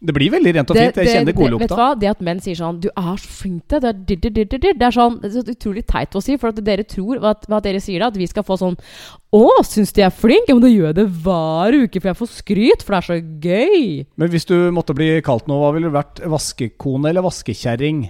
Det 0.00 0.14
blir 0.16 0.30
veldig 0.32 0.52
rent 0.56 0.70
og 0.72 0.78
fint. 0.78 0.96
Jeg 0.96 1.12
kjenner 1.12 1.34
det, 1.36 1.58
vet 1.60 1.68
du 1.68 1.76
hva? 1.76 1.88
Det 2.00 2.08
at 2.08 2.20
menn 2.24 2.38
sier 2.40 2.56
sånn 2.56 2.78
'Du 2.80 2.88
er 2.88 3.16
så 3.20 3.28
flink 3.28 3.66
til 3.68 3.80
det', 3.84 4.06
det 4.08 4.16
er, 4.16 4.30
dir, 4.30 4.46
dir, 4.48 4.58
dir, 4.58 4.72
det 4.72 4.86
er 4.86 4.94
sånn 4.96 5.20
Det 5.20 5.28
er 5.28 5.34
så 5.34 5.52
utrolig 5.52 5.84
teit 5.86 6.16
å 6.16 6.22
si. 6.24 6.36
For 6.40 6.48
at 6.48 6.64
dere 6.64 6.84
tror 6.88 7.20
at, 7.22 7.44
at 7.50 7.62
dere 7.62 7.80
sier 7.84 8.00
det, 8.00 8.06
at 8.08 8.16
vi 8.16 8.26
skal 8.26 8.42
få 8.42 8.56
sånn 8.56 8.78
'Å, 8.80 9.62
syns 9.62 9.92
du 9.92 10.00
jeg 10.00 10.06
er 10.08 10.16
flink?' 10.16 10.48
Ja, 10.48 10.54
men 10.56 10.62
da 10.64 10.68
gjør 10.72 10.86
jeg 10.88 10.94
det 10.96 11.06
hver 11.20 11.76
uke, 11.84 12.00
for 12.00 12.08
jeg 12.08 12.16
får 12.16 12.30
skryt, 12.32 12.82
for 12.82 12.96
det 12.96 12.98
er 13.00 13.08
så 13.12 13.18
gøy. 13.44 14.06
Men 14.16 14.28
hvis 14.32 14.46
du 14.48 14.56
måtte 14.72 14.94
bli 14.96 15.20
kalt 15.20 15.46
noe, 15.46 15.60
hva 15.60 15.74
ville 15.74 15.90
du 15.90 15.94
vært? 15.94 16.24
Vaskekone 16.24 17.10
eller 17.12 17.22
vaskekjerring? 17.22 18.08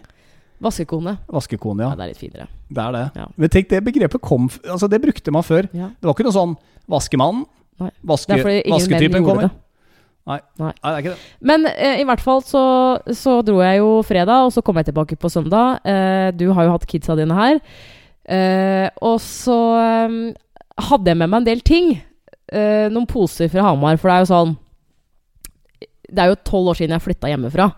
Vaskekone. 0.63 1.19
Vaskekone, 1.27 1.81
Ja, 1.83 1.89
ja. 1.91 1.97
det 1.97 2.03
er 2.05 2.09
litt 2.13 2.23
finere. 2.23 2.47
Det 2.71 2.83
er 2.85 2.93
det. 2.93 3.11
Ja. 3.17 3.27
Men 3.37 3.49
tenk, 3.49 3.69
det 3.69 3.83
begrepet 3.83 4.21
kom 4.21 4.49
Altså, 4.69 4.89
det 4.89 5.01
brukte 5.03 5.33
man 5.33 5.43
før. 5.43 5.67
Ja. 5.73 5.89
Det 5.99 6.07
var 6.07 6.15
ikke 6.15 6.29
noe 6.29 6.37
sånn 6.37 6.57
vaskemann. 6.87 7.47
Vaske, 8.05 8.37
vasketypen 8.69 9.25
kommer. 9.25 9.49
det. 9.49 9.51
Nei. 10.31 10.38
Nei. 10.62 10.71
Nei, 10.71 10.91
det 10.91 10.97
er 10.97 11.05
ikke 11.05 11.15
det. 11.17 11.31
Men 11.50 11.67
eh, 11.73 12.00
i 12.03 12.06
hvert 12.09 12.23
fall 12.23 12.44
så, 12.47 12.65
så 13.19 13.41
dro 13.47 13.59
jeg 13.65 13.81
jo 13.82 13.91
fredag, 14.06 14.47
og 14.47 14.55
så 14.55 14.62
kom 14.65 14.79
jeg 14.81 14.91
tilbake 14.91 15.19
på 15.21 15.31
søndag. 15.32 15.81
Eh, 15.82 16.31
du 16.38 16.47
har 16.55 16.69
jo 16.69 16.77
hatt 16.77 16.87
kidsa 16.91 17.19
dine 17.19 17.37
her. 17.37 17.59
Eh, 18.31 18.87
og 19.03 19.19
så 19.25 19.59
eh, 19.81 20.19
hadde 20.91 21.11
jeg 21.12 21.19
med 21.19 21.32
meg 21.32 21.43
en 21.43 21.50
del 21.50 21.65
ting. 21.67 21.94
Eh, 22.50 22.87
noen 22.93 23.09
poser 23.11 23.50
fra 23.50 23.67
Hamar, 23.69 23.99
for 23.99 24.11
det 24.11 24.17
er 24.17 24.25
jo 24.27 24.31
sånn 24.32 24.56
Det 26.11 26.23
er 26.23 26.33
jo 26.33 26.41
tolv 26.47 26.73
år 26.73 26.81
siden 26.81 26.97
jeg 26.97 27.05
flytta 27.07 27.31
hjemmefra. 27.33 27.71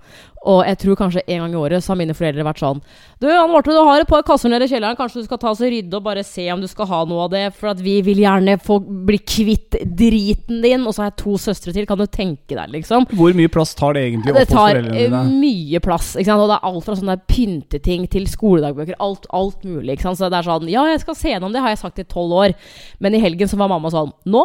Og 0.43 0.65
jeg 0.67 0.79
tror 0.83 0.97
kanskje 0.99 1.23
en 1.31 1.45
gang 1.45 1.53
i 1.55 1.59
året 1.61 1.85
så 1.85 1.93
har 1.93 1.99
mine 2.01 2.15
foreldre 2.19 2.43
vært 2.43 2.59
sånn 2.59 2.81
Du, 3.23 3.29
Anne 3.31 3.53
Marte, 3.53 3.71
du 3.71 3.79
har 3.79 4.03
et 4.03 4.09
par 4.11 4.25
kasser 4.27 4.51
nede 4.51 4.67
i 4.67 4.73
kjelleren. 4.73 4.97
Kanskje 4.99 5.23
du 5.23 5.27
skal 5.29 5.39
ta 5.39 5.53
oss 5.53 5.61
og 5.63 5.71
rydde 5.71 5.95
og 5.95 6.03
bare 6.03 6.25
se 6.27 6.49
om 6.51 6.63
du 6.63 6.67
skal 6.71 6.89
ha 6.91 7.03
noe 7.07 7.29
av 7.29 7.31
det? 7.35 7.45
For 7.55 7.71
at 7.71 7.83
vi 7.85 8.01
vil 8.03 8.23
gjerne 8.25 8.57
få 8.63 8.81
bli 8.83 9.21
kvitt 9.23 9.79
driten 9.87 10.59
din. 10.65 10.83
Og 10.83 10.97
så 10.97 11.05
har 11.05 11.13
jeg 11.13 11.21
to 11.23 11.37
søstre 11.45 11.75
til. 11.77 11.87
Kan 11.87 12.03
du 12.03 12.09
tenke 12.11 12.57
deg, 12.59 12.73
liksom? 12.75 13.07
Hvor 13.15 13.37
mye 13.39 13.53
plass 13.55 13.77
tar 13.79 13.95
det 13.95 14.03
egentlig 14.09 14.35
opp 14.35 14.41
hos 14.41 14.51
tar 14.51 14.81
dine? 14.81 14.97
Det 14.97 15.13
tar 15.13 15.31
mye 15.31 15.83
plass. 15.85 16.09
Ikke 16.17 16.33
sant? 16.33 16.43
Og 16.43 16.51
det 16.51 16.59
er 16.59 16.73
alt 16.73 16.89
fra 16.89 16.99
sånne 16.99 17.19
pynteting 17.31 18.09
til 18.11 18.27
skoledagbøker. 18.33 18.99
Alt, 19.05 19.31
alt 19.31 19.63
mulig. 19.63 19.95
Ikke 19.95 20.09
sant? 20.09 20.19
Så 20.19 20.33
det 20.33 20.41
er 20.41 20.49
sånn 20.51 20.67
Ja, 20.73 20.89
jeg 20.91 21.05
skal 21.05 21.19
se 21.21 21.37
gjennom 21.37 21.55
det, 21.55 21.63
har 21.63 21.77
jeg 21.77 21.85
sagt 21.85 22.03
i 22.03 22.09
tolv 22.09 22.35
år. 22.43 22.57
Men 22.99 23.15
i 23.15 23.23
helgen 23.23 23.51
så 23.51 23.61
var 23.61 23.71
mamma 23.71 23.95
sånn 23.95 24.11
Nå 24.27 24.43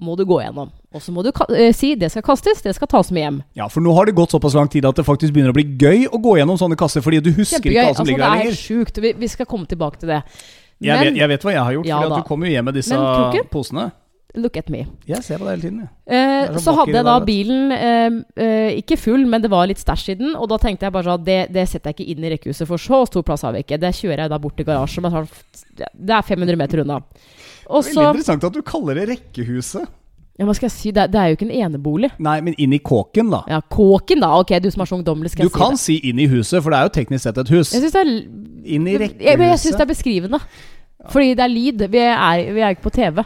må 0.00 0.20
du 0.20 0.26
gå 0.28 0.42
gjennom. 0.42 0.68
Og 0.92 1.02
så 1.02 1.12
må 1.14 1.22
du 1.22 1.30
eh, 1.54 1.70
si 1.76 1.92
det 1.94 2.08
skal 2.10 2.24
kastes, 2.26 2.62
det 2.64 2.74
skal 2.74 2.88
tas 2.90 3.12
med 3.14 3.22
hjem. 3.22 3.36
Ja, 3.54 3.68
for 3.70 3.80
nå 3.84 3.92
har 3.94 4.08
det 4.10 4.14
gått 4.18 4.32
såpass 4.34 4.56
lang 4.58 4.66
tid 4.72 4.84
at 4.88 4.96
det 4.98 5.04
faktisk 5.06 5.32
begynner 5.36 5.52
å 5.54 5.58
bli 5.58 5.68
gøy 5.78 6.08
å 6.10 6.18
gå 6.18 6.32
gjennom 6.40 6.58
sånne 6.58 6.78
kasser, 6.80 7.04
fordi 7.04 7.20
du 7.22 7.30
husker 7.30 7.60
Kjempegøy. 7.60 7.76
ikke 7.76 7.86
alt 7.86 7.96
som 7.96 8.02
Altså, 8.02 8.10
ligger 8.10 8.24
der 8.24 8.34
lenger. 8.34 8.50
Det 8.50 8.58
er 8.58 8.62
sjukt. 8.64 8.98
Vi, 9.04 9.12
vi 9.22 9.28
skal 9.30 9.46
komme 9.46 9.70
tilbake 9.70 10.00
til 10.02 10.10
det. 10.10 10.20
Jeg, 10.80 10.98
vet, 11.04 11.16
jeg 11.20 11.28
vet 11.28 11.42
hva 11.44 11.52
jeg 11.52 11.62
har 11.68 11.72
gjort, 11.76 11.86
Ja 11.86 11.98
fordi 12.00 12.10
at 12.16 12.24
du 12.24 12.28
kommer 12.32 12.48
jo 12.48 12.52
hjem 12.56 12.64
med 12.64 12.74
disse 12.80 12.96
Men 12.96 13.46
posene. 13.52 13.90
look 14.34 14.56
at 14.56 14.68
me. 14.70 14.80
Jeg 15.06 15.22
ser 15.26 15.38
på 15.38 15.44
deg 15.46 15.52
hele 15.58 15.62
tiden, 15.62 15.78
jeg. 15.84 15.90
Eh, 16.06 16.42
er 16.48 16.52
så 16.54 16.62
så 16.70 16.74
hadde 16.78 16.94
jeg 16.96 17.04
da 17.04 17.14
bilen 17.26 17.72
eh, 17.76 18.18
eh, 18.40 18.78
ikke 18.80 18.96
full, 18.98 19.26
men 19.26 19.42
det 19.42 19.50
var 19.50 19.66
litt 19.70 19.78
stæsj 19.82 20.08
i 20.10 20.18
den. 20.18 20.34
Og 20.38 20.48
da 20.50 20.58
tenkte 20.62 20.86
jeg 20.88 20.94
bare 20.94 21.04
sånn 21.12 21.24
det, 21.26 21.38
det 21.54 21.68
setter 21.68 21.90
jeg 21.90 21.98
ikke 22.00 22.10
inn 22.16 22.24
i 22.26 22.30
rekkehuset, 22.34 22.66
for 22.66 22.78
så 22.82 23.04
stor 23.06 23.22
plass 23.26 23.42
har 23.46 23.54
vi 23.54 23.62
ikke. 23.62 23.78
Det 23.78 23.90
kjører 23.94 24.24
jeg 24.24 24.30
da 24.34 24.38
bort 24.42 24.56
til 24.58 24.66
garasjen. 24.66 25.02
men 25.06 25.12
sånn- 25.12 25.86
Det 25.94 26.14
er 26.18 26.22
500 26.22 26.56
meter 26.56 26.82
unna. 26.82 26.98
Og 27.70 27.84
Veldig 27.84 27.94
så 27.94 28.08
interessant 28.10 28.44
at 28.44 28.52
du 28.52 28.62
kaller 28.62 28.94
det 28.98 29.08
rekkehuset. 29.14 29.86
Ja, 30.40 30.46
Hva 30.48 30.54
skal 30.56 30.66
jeg 30.70 30.72
si? 30.72 30.90
Det, 30.96 31.02
er- 31.04 31.10
det 31.12 31.20
er 31.20 31.26
jo 31.30 31.36
ikke 31.36 31.46
en 31.50 31.56
enebolig. 31.68 32.10
Nei, 32.18 32.38
men 32.40 32.54
inn 32.56 32.72
i 32.72 32.78
kåken, 32.80 33.28
da. 33.34 33.42
Ja, 33.50 33.58
Kåken, 33.60 34.22
da. 34.24 34.32
Ok, 34.40 34.54
du 34.64 34.70
som 34.72 34.80
er 34.82 34.88
så 34.88 34.96
ungdommelig, 34.96 35.34
skal 35.34 35.44
Du 35.44 35.50
jeg 35.50 35.54
si 35.54 35.60
kan 35.60 35.76
si 35.80 35.96
inn 36.10 36.18
i 36.24 36.26
huset, 36.32 36.62
for 36.64 36.72
det 36.72 36.78
er 36.80 36.88
jo 36.88 36.94
teknisk 36.96 37.26
sett 37.28 37.38
et 37.42 37.52
hus. 37.52 37.74
Jeg 37.76 37.84
synes 37.84 37.92
det 37.98 38.04
er 38.06 38.12
Inn 38.70 38.86
i 38.88 38.92
jeg, 38.96 39.38
men 39.40 39.48
jeg 39.52 39.58
synes 39.62 39.76
det 39.78 39.84
er 39.86 39.88
beskrivende. 39.92 40.40
Fordi 41.10 41.30
det 41.36 41.44
er 41.44 41.48
lyd. 41.52 41.84
Vi 41.92 41.98
er, 42.04 42.42
vi 42.52 42.60
er 42.60 42.74
ikke 42.74 42.84
på 42.88 42.92
TV. 42.92 43.22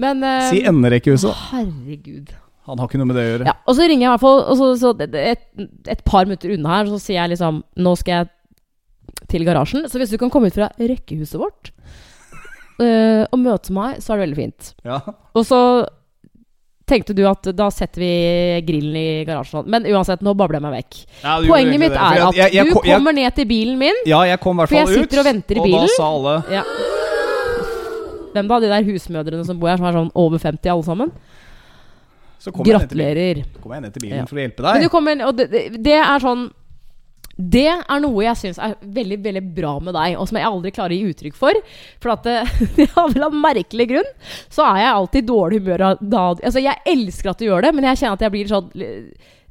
Men 0.00 0.20
uh, 0.24 0.48
Si 0.50 0.60
enderekkehuset. 0.68 1.32
Herregud. 1.50 2.34
Han 2.68 2.78
har 2.78 2.88
ikke 2.90 2.98
noe 3.00 3.08
med 3.08 3.16
det 3.16 3.22
å 3.24 3.30
gjøre. 3.30 3.46
Ja, 3.48 3.54
og 3.66 3.74
så 3.78 3.86
ringer 3.88 4.04
jeg 4.04 4.10
i 4.10 4.12
hvert 4.12 4.24
fall 4.24 4.42
og 4.52 4.56
så, 4.60 4.66
så 4.82 4.92
det- 4.98 5.08
det- 5.14 5.24
et, 5.32 5.68
et 5.96 6.04
par 6.04 6.24
minutter 6.28 6.52
unna 6.54 6.68
her, 6.76 6.90
så 6.92 6.98
sier 7.00 7.16
jeg 7.22 7.30
liksom 7.32 7.62
Nå 7.80 7.94
skal 7.98 8.12
jeg 8.20 8.28
til 9.32 9.44
garasjen. 9.48 9.88
Så 9.88 9.98
hvis 9.98 10.10
du 10.12 10.18
kan 10.20 10.30
komme 10.30 10.48
ut 10.52 10.54
fra 10.56 10.68
rekkehuset 10.78 11.40
vårt 11.40 11.72
uh, 12.80 13.24
og 13.32 13.38
møte 13.42 13.72
meg, 13.74 13.98
så 14.04 14.12
er 14.14 14.20
det 14.20 14.26
veldig 14.28 14.38
fint. 14.40 14.70
Ja. 14.86 15.00
Og 15.34 15.44
så 15.48 15.60
tenkte 16.90 17.14
du 17.16 17.22
at 17.30 17.48
da 17.56 17.68
setter 17.72 18.02
vi 18.02 18.10
grillen 18.66 18.96
i 19.00 19.24
garasjen. 19.28 19.64
Men 19.70 19.86
uansett, 19.88 20.20
nå 20.26 20.34
babler 20.38 20.58
jeg 20.58 20.66
meg 20.66 20.74
vekk. 20.80 20.98
Ja, 21.22 21.36
Poenget 21.46 21.80
mitt 21.82 21.94
det, 21.94 22.00
er 22.02 22.24
at 22.28 22.34
jeg- 22.42 22.52
jeg 22.58 22.66
du 22.66 22.74
kommer 22.82 23.12
ned 23.16 23.34
til 23.38 23.46
bilen 23.46 23.78
min. 23.78 23.94
Ja, 24.10 24.20
jeg 24.28 24.40
kom 24.42 24.58
i 24.58 24.64
hvert 24.64 24.68
For 24.74 24.76
jeg 24.82 24.88
sitter 24.88 25.16
ut, 25.16 25.18
og 25.22 25.28
venter 25.30 25.56
i 25.56 25.60
bilen. 25.60 25.80
og 25.80 25.88
da 25.88 25.94
sa 25.96 26.10
alle 26.10 26.34
Ja. 26.50 26.62
Hvem 28.34 28.46
da? 28.48 28.60
De 28.62 28.68
der 28.70 28.84
husmødrene 28.86 29.44
som 29.46 29.58
bor 29.58 29.68
her, 29.72 29.76
som 29.80 29.86
er 29.86 29.92
sånn 29.96 30.10
over 30.14 30.38
50 30.38 30.70
alle 30.70 30.84
sammen? 30.86 31.10
Så 32.40 32.52
kom 32.54 32.64
jeg 32.64 32.78
ned 32.78 32.88
til 32.88 32.96
bilen, 32.96 34.24
for 34.26 34.36
å 34.38 34.40
hjelpe 34.40 34.62
Men 34.62 34.80
du 34.80 34.86
deg. 34.86 34.90
kommer, 34.90 35.32
det, 35.36 35.50
det, 35.50 35.82
det 35.82 35.96
er 35.98 36.18
sånn 36.22 36.46
Det 37.40 37.66
er 37.70 38.02
noe 38.02 38.24
jeg 38.24 38.38
syns 38.38 38.60
er 38.60 38.76
veldig 38.82 39.18
veldig 39.24 39.42
bra 39.56 39.72
med 39.80 39.96
deg, 39.96 40.16
og 40.20 40.28
som 40.28 40.38
jeg 40.40 40.48
aldri 40.48 40.72
klarer 40.76 40.94
å 40.94 40.98
gi 40.98 41.12
uttrykk 41.14 41.36
for. 41.38 41.58
For 42.02 42.12
at 42.14 42.28
eh, 42.28 42.54
av 43.00 43.16
en 43.16 43.40
merkelig 43.40 43.88
grunn 43.94 44.08
så 44.52 44.66
er 44.68 44.82
jeg 44.84 44.92
alltid 44.92 45.22
i 45.22 45.28
dårlig 45.30 45.60
humør 45.62 45.84
da 46.00 46.22
Altså, 46.30 46.60
jeg 46.62 46.82
elsker 46.92 47.32
at 47.32 47.40
du 47.40 47.46
gjør 47.48 47.66
det, 47.66 47.74
men 47.76 47.88
jeg 47.88 48.02
kjenner 48.02 48.18
at 48.18 48.24
jeg 48.26 48.34
blir 48.34 48.50
sånn 48.50 48.68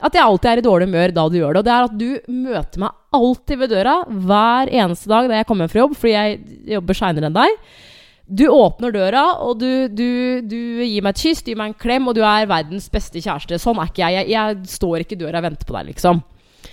At 0.06 0.16
jeg 0.16 0.24
alltid 0.24 0.50
er 0.52 0.62
i 0.62 0.66
dårlig 0.66 0.88
humør 0.88 1.14
da 1.18 1.28
du 1.28 1.38
gjør 1.40 1.58
det. 1.58 1.62
Og 1.62 1.68
det 1.68 1.76
er 1.76 1.88
at 1.90 2.00
du 2.00 2.34
møter 2.48 2.84
meg 2.86 3.20
alltid 3.20 3.62
ved 3.64 3.74
døra 3.74 3.96
hver 4.08 4.74
eneste 4.84 5.12
dag 5.12 5.30
da 5.30 5.40
jeg 5.42 5.50
kommer 5.50 5.72
fra 5.72 5.84
jobb, 5.84 5.96
fordi 5.98 6.16
jeg 6.16 6.40
jobber 6.78 7.00
seinere 7.00 7.32
enn 7.32 7.40
deg. 7.40 7.62
Du 8.30 8.46
åpner 8.54 8.94
døra, 8.94 9.24
og 9.42 9.58
du, 9.58 9.90
du, 9.90 10.42
du 10.46 10.60
gir 10.86 11.02
meg 11.02 11.16
et 11.16 11.22
kyss, 11.24 11.42
du 11.42 11.50
gir 11.50 11.58
meg 11.58 11.72
en 11.72 11.80
klem, 11.82 12.06
og 12.06 12.14
du 12.14 12.22
er 12.22 12.46
verdens 12.50 12.86
beste 12.94 13.18
kjæreste. 13.18 13.58
Sånn 13.58 13.82
er 13.82 13.90
ikke 13.90 14.04
jeg. 14.06 14.20
Jeg, 14.20 14.30
jeg 14.36 14.76
står 14.78 15.02
ikke 15.02 15.18
i 15.18 15.24
døra 15.24 15.42
og 15.42 15.48
venter 15.48 15.66
på 15.66 15.74
deg, 15.74 15.90
liksom. 15.90 16.22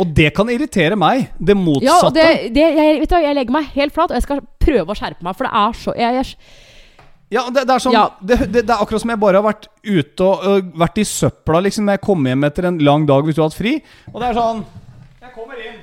Og 0.03 0.11
det 0.17 0.29
kan 0.37 0.49
irritere 0.53 0.97
meg. 0.99 1.31
Det 1.39 1.55
Ja, 1.57 1.61
motsatte. 1.63 2.07
og 2.07 2.15
det, 2.15 2.53
det, 2.55 2.67
jeg, 2.77 3.01
vet 3.01 3.11
du, 3.11 3.17
jeg 3.25 3.35
legger 3.39 3.53
meg 3.57 3.65
helt 3.75 3.95
flat, 3.97 4.11
og 4.13 4.19
jeg 4.19 4.27
skal 4.27 4.41
prøve 4.61 4.93
å 4.93 4.97
skjerpe 4.99 5.25
meg, 5.25 5.37
for 5.39 5.49
det 5.49 5.53
er 5.63 5.73
så 5.81 5.95
jeg, 5.97 6.15
jeg, 6.21 6.27
Ja, 7.33 7.43
det, 7.51 7.65
det 7.67 7.75
er 7.75 7.83
sånn 7.83 7.93
Ja. 7.97 8.05
det, 8.21 8.39
det, 8.53 8.63
det 8.69 8.71
er 8.75 8.83
akkurat 8.85 9.03
som 9.03 9.11
jeg 9.11 9.19
bare 9.23 9.41
har 9.41 9.47
vært 9.49 9.67
ute 9.83 10.23
og 10.29 10.45
øh, 10.47 10.61
vært 10.79 10.99
i 11.03 11.07
søpla 11.09 11.63
liksom 11.65 11.89
når 11.89 11.97
jeg 11.99 12.05
kommer 12.07 12.31
hjem 12.35 12.45
etter 12.51 12.69
en 12.69 12.79
lang 12.79 13.07
dag 13.09 13.25
hvis 13.27 13.35
du 13.39 13.43
har 13.43 13.49
hatt 13.51 13.59
fri. 13.59 13.73
Og 14.13 14.21
det 14.21 14.29
er 14.29 14.39
sånn 14.39 14.65
Jeg 15.25 15.33
kommer 15.35 15.59
inn. 15.65 15.81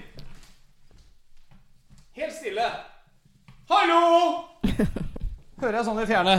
Helt 2.21 2.33
stille. 2.37 2.69
Hallo! 3.73 4.01
Hører 5.63 5.77
jeg 5.79 5.85
sånn 5.87 6.01
i 6.03 6.07
fjerne. 6.09 6.35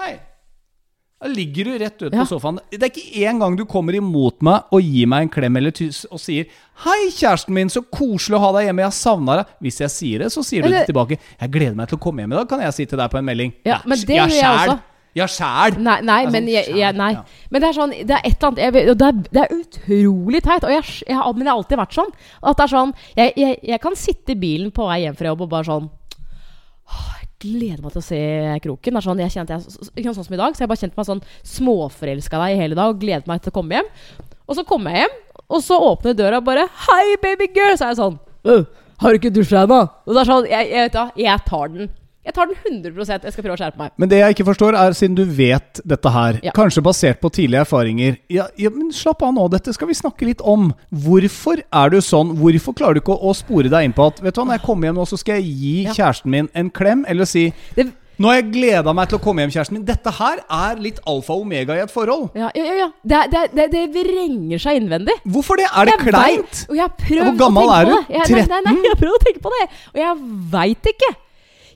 Hei. 0.00 0.12
Da 1.22 1.28
ligger 1.30 1.64
du 1.68 1.78
rett 1.78 2.02
ut 2.02 2.12
Ja. 2.12 2.24
på 2.24 2.26
sofaen. 2.26 2.58
Det 2.70 2.82
er 2.82 2.90
ikke 2.90 3.26
en 3.28 3.38
gang 3.38 3.56
du 3.56 3.64
kommer 3.64 3.94
imot 3.94 4.42
meg 4.42 4.64
og 4.74 4.82
gir 4.82 5.06
meg 5.06 5.22
en 5.22 5.28
klem 5.30 5.56
eller 5.56 5.70
tyss 5.70 6.04
og 6.10 6.18
sier 6.18 6.46
'Hei, 6.82 7.10
kjæresten 7.14 7.54
min, 7.54 7.68
så 7.68 7.82
koselig 7.82 8.38
å 8.38 8.40
ha 8.40 8.52
deg 8.58 8.66
hjemme. 8.66 8.82
Jeg 8.82 8.92
savna 8.92 9.36
deg.' 9.36 9.46
Hvis 9.62 9.78
jeg 9.78 9.90
sier 9.90 10.18
det, 10.18 10.32
så 10.32 10.42
sier 10.42 10.62
du 10.62 10.68
Eller- 10.68 10.84
det 10.84 10.92
tilbake. 10.92 11.18
'Jeg 11.40 11.50
gleder 11.52 11.76
meg 11.76 11.88
til 11.88 11.98
å 11.98 12.00
komme 12.00 12.22
hjem 12.22 12.32
i 12.32 12.36
dag', 12.36 12.48
kan 12.48 12.60
jeg 12.60 12.74
si 12.74 12.86
til 12.86 12.98
deg 12.98 13.10
på 13.10 13.18
en 13.18 13.24
melding. 13.24 13.52
Ja, 13.64 13.78
men 13.86 13.98
det 13.98 14.06
gjør 14.08 14.28
jeg 14.30 14.44
også. 14.44 14.80
Ja, 15.14 15.26
sjæl. 15.26 15.76
Nei, 15.78 16.00
nei, 16.00 16.22
er 16.24 16.30
men, 16.30 16.42
sånn 16.42 16.48
jeg, 16.48 16.74
jeg, 16.74 16.94
nei. 16.96 17.12
ja. 17.12 17.22
men 17.50 17.60
det 17.60 17.68
er 17.68 17.72
sånn 17.76 17.90
Det 17.90 18.10
er 18.10 18.22
et 18.24 18.42
eller 18.42 18.48
annet 18.48 18.58
jeg, 18.58 18.72
det, 18.72 19.02
er, 19.02 19.12
det 19.12 19.42
er 19.42 19.56
utrolig 19.60 20.42
teit. 20.42 20.64
Og 20.64 20.70
jeg, 20.70 21.04
men 21.36 21.38
det 21.44 21.48
har 21.52 21.58
alltid 21.58 21.78
vært 21.78 21.92
sånn. 21.94 22.12
At 22.42 22.56
det 22.56 22.64
er 22.64 22.72
sånn 22.72 22.94
jeg, 23.14 23.80
kan 23.80 23.94
sitte 23.94 24.32
i 24.32 24.34
bilen 24.34 24.72
på 24.72 24.86
vei 24.88 25.02
hjem 25.04 25.14
fra 25.14 25.28
jobb 25.28 25.42
og 25.42 25.50
bare 25.50 25.64
sånn 25.64 25.90
«Åh, 26.88 27.12
Jeg 27.20 27.21
gleder 27.42 27.82
meg 27.82 27.94
til 27.94 28.02
å 28.02 28.06
se 28.06 28.20
kroken. 28.64 29.00
Sånn, 29.04 29.22
jeg 29.22 29.34
jeg, 29.34 29.46
sånn, 29.46 30.14
sånn 30.14 30.26
som 30.26 30.36
i 30.36 30.40
dag, 30.40 30.54
så 30.54 30.64
jeg 30.64 30.70
bare 30.72 30.82
kjente 30.82 30.98
meg 31.00 31.08
sånn 31.08 31.24
småforelska 31.54 32.42
deg 32.44 32.54
i 32.54 32.60
hele 32.62 32.78
dag 32.78 32.92
og 32.94 33.02
gledet 33.02 33.30
meg 33.30 33.42
til 33.42 33.52
å 33.52 33.56
komme 33.58 33.80
hjem. 33.80 33.90
Og 34.46 34.58
så 34.58 34.66
kommer 34.68 34.94
jeg 34.94 35.04
hjem, 35.06 35.18
og 35.52 35.64
så 35.64 35.78
åpner 35.90 36.16
døra 36.18 36.38
og 36.40 36.46
bare 36.46 36.68
'Hei, 36.68 37.16
baby 37.22 37.48
girl!' 37.54 37.76
Så 37.76 37.84
er 37.84 37.92
jeg 37.92 38.00
sånn 38.02 38.18
«Øh, 38.44 38.64
'Har 38.98 39.10
du 39.10 39.18
ikke 39.18 39.34
dusja 39.34 39.64
ennå?' 39.66 39.90
Og 40.06 40.14
det 40.14 40.20
er 40.20 40.30
sånn 40.30 40.46
jeg, 40.48 40.70
jeg, 40.70 40.82
vet 40.82 40.92
da, 40.92 41.10
jeg 41.16 41.44
tar 41.46 41.68
den. 41.68 41.90
Jeg 42.24 42.34
tar 42.36 42.46
den 42.46 42.82
100 42.84 43.24
Jeg 43.24 43.32
skal 43.34 43.42
prøve 43.42 43.56
å 43.56 43.58
skjerpe 43.58 43.78
meg. 43.80 43.90
Men 43.98 44.08
det 44.08 44.18
jeg 44.20 44.34
ikke 44.36 44.44
forstår, 44.46 44.76
er 44.78 44.94
siden 44.94 45.16
du 45.18 45.24
vet 45.26 45.80
dette 45.84 46.10
her, 46.14 46.38
Ja. 46.44 46.52
kanskje 46.54 46.82
basert 46.86 47.18
på 47.20 47.30
tidlige 47.34 47.64
erfaringer 47.64 48.18
ja, 48.30 48.46
ja, 48.56 48.70
men 48.70 48.92
Slapp 48.94 49.22
av 49.26 49.32
nå, 49.34 49.48
dette 49.50 49.72
skal 49.74 49.88
vi 49.90 49.94
snakke 49.98 50.28
litt 50.28 50.40
om. 50.40 50.72
Hvorfor 50.94 51.62
er 51.72 51.90
du 51.90 51.98
sånn? 52.00 52.36
Hvorfor 52.38 52.76
klarer 52.78 52.94
du 52.94 53.00
ikke 53.02 53.16
å, 53.16 53.30
å 53.30 53.34
spore 53.34 53.68
deg 53.72 53.88
inn 53.88 53.92
på 53.96 54.06
at 54.06 54.20
Vet 54.22 54.34
du 54.36 54.40
hva, 54.40 54.46
når 54.52 54.60
jeg 54.60 54.66
kommer 54.68 54.86
hjem 54.88 55.00
nå, 55.02 55.08
så 55.10 55.18
skal 55.18 55.40
jeg 55.40 55.50
gi 55.50 55.74
Ja. 55.88 55.92
kjæresten 55.98 56.30
min 56.30 56.48
en 56.54 56.70
klem, 56.70 57.04
eller 57.08 57.24
si 57.26 57.52
Det, 57.74 57.88
Nå 58.22 58.28
har 58.28 58.36
jeg 58.42 58.52
gleda 58.52 58.92
meg 58.94 59.08
til 59.08 59.18
å 59.18 59.22
komme 59.24 59.42
hjem, 59.42 59.50
kjæresten 59.50 59.72
min. 59.80 59.84
Dette 59.88 60.10
her 60.14 60.38
er 60.46 60.76
litt 60.84 61.00
alfa 61.08 61.32
og 61.34 61.40
omega 61.42 61.74
i 61.74 61.80
et 61.82 61.90
forhold. 61.90 62.28
Ja, 62.38 62.50
ja, 62.54 62.74
ja. 62.78 62.88
Det, 63.02 63.22
det, 63.32 63.40
det, 63.56 63.64
det 63.72 63.82
vrenger 63.96 64.60
seg 64.62 64.78
innvendig. 64.78 65.16
Hvorfor 65.26 65.58
det? 65.58 65.66
Er 65.74 65.88
det 65.88 65.94
Jeg 65.96 66.12
kleint? 66.12 66.52
vet, 66.52 66.60
og 66.68 66.76
jeg 66.76 66.84
har 66.84 67.24
Hvor 67.32 67.38
gammel 67.40 67.72
er 67.74 67.88
du? 67.88 67.94
det. 67.96 68.14
Jeg, 68.14 68.36
nei, 68.36 68.44
nei, 68.52 68.60
nei, 68.68 68.74
jeg 68.84 68.92
har 68.94 69.00
prøvd 69.00 69.16
å 69.16 69.22
tenke 69.24 69.42
på 69.42 69.50
det. 69.56 69.64
Og 69.96 70.00
jeg 70.04 70.16
veit 70.54 70.90
ikke. 70.92 71.10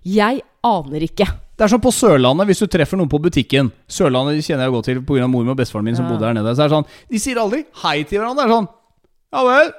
Jeg 0.06 0.42
aner 0.66 1.02
ikke. 1.06 1.26
Det 1.56 1.64
er 1.64 1.70
sånn 1.72 1.82
på 1.82 1.90
Sørlandet, 1.94 2.46
hvis 2.50 2.60
du 2.62 2.66
treffer 2.70 2.98
noen 3.00 3.08
på 3.10 3.18
butikken 3.24 3.70
Sørlandet 3.88 4.44
kjenner 4.44 4.66
jeg 4.68 4.74
godt 4.74 4.84
til 4.90 5.00
pga. 5.08 5.26
mor 5.30 5.48
og 5.48 5.56
bestefaren 5.58 5.84
min 5.88 5.96
som 5.96 6.04
Ja. 6.06 6.12
bodde 6.12 6.26
her 6.28 6.34
nede. 6.36 6.52
Så 6.54 6.62
er 6.64 6.68
det 6.68 6.76
sånn, 6.76 6.86
De 7.10 7.18
sier 7.18 7.36
aldri 7.40 7.64
hei 7.82 8.02
til 8.04 8.20
hverandre. 8.20 8.44
Det 8.44 8.50
er 8.50 8.54
sånn 8.54 8.68
Ja 9.32 9.44
vel. 9.44 9.72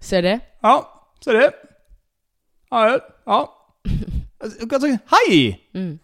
Ser 0.00 0.22
det? 0.22 0.40
Ja, 0.64 0.74
ser 1.22 1.32
det. 1.38 1.52
Ja 2.72 2.84
vel. 2.88 3.00
Ja. 3.28 3.46
Hei! 5.12 5.58
Mm. 5.74 5.98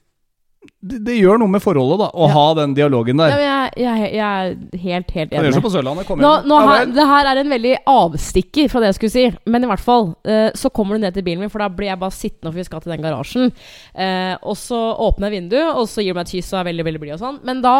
Det, 0.82 0.98
det 1.06 1.14
gjør 1.18 1.38
noe 1.40 1.50
med 1.50 1.62
forholdet, 1.62 1.98
da, 2.00 2.06
å 2.14 2.26
Ja. 2.28 2.32
ha 2.34 2.46
den 2.58 2.72
dialogen 2.74 3.18
der. 3.18 3.30
men 3.30 3.40
jeg, 3.42 3.70
jeg, 3.82 4.10
jeg 4.14 4.26
er 4.26 4.78
helt, 4.82 5.10
helt 5.14 5.30
Det 5.30 5.38
gjør 5.38 5.48
enig. 5.52 5.62
på 5.62 5.70
Sørlandet. 5.74 6.06
Kom 6.06 6.18
Nå, 6.22 6.30
igjen. 6.36 6.48
nå 6.50 6.58
Ja 6.60 6.66
her, 6.68 6.86
det 6.98 7.06
her 7.12 7.30
er 7.30 7.40
en 7.42 7.50
veldig 7.54 7.72
avstikker 7.86 8.68
fra 8.70 8.80
det 8.82 8.90
jeg 8.92 8.98
skulle 8.98 9.14
si. 9.14 9.24
Men 9.46 9.64
i 9.64 9.70
hvert 9.70 9.84
fall, 9.84 10.08
Uh, 10.28 10.50
så 10.58 10.70
kommer 10.74 10.94
du 10.98 11.02
ned 11.06 11.14
til 11.14 11.22
bilen 11.26 11.40
min, 11.40 11.50
for 11.50 11.58
da 11.62 11.68
blir 11.72 11.88
jeg 11.92 11.98
bare 12.02 12.14
sittende, 12.14 12.50
for 12.52 12.58
vi 12.58 12.64
skal 12.66 12.80
til 12.84 12.92
den 12.92 13.02
garasjen. 13.06 13.50
Uh, 13.96 14.34
og 14.42 14.56
så 14.60 14.78
åpner 15.08 15.30
jeg 15.30 15.42
vinduet, 15.42 15.74
og 15.78 15.86
så 15.88 16.02
gir 16.04 16.12
du 16.14 16.18
meg 16.20 16.26
et 16.28 16.34
kyss 16.36 16.52
og 16.52 16.60
er 16.60 16.68
veldig 16.72 16.84
veldig 16.90 17.00
blid 17.06 17.14
og 17.16 17.22
sånn. 17.22 17.38
Men 17.48 17.62
da, 17.64 17.76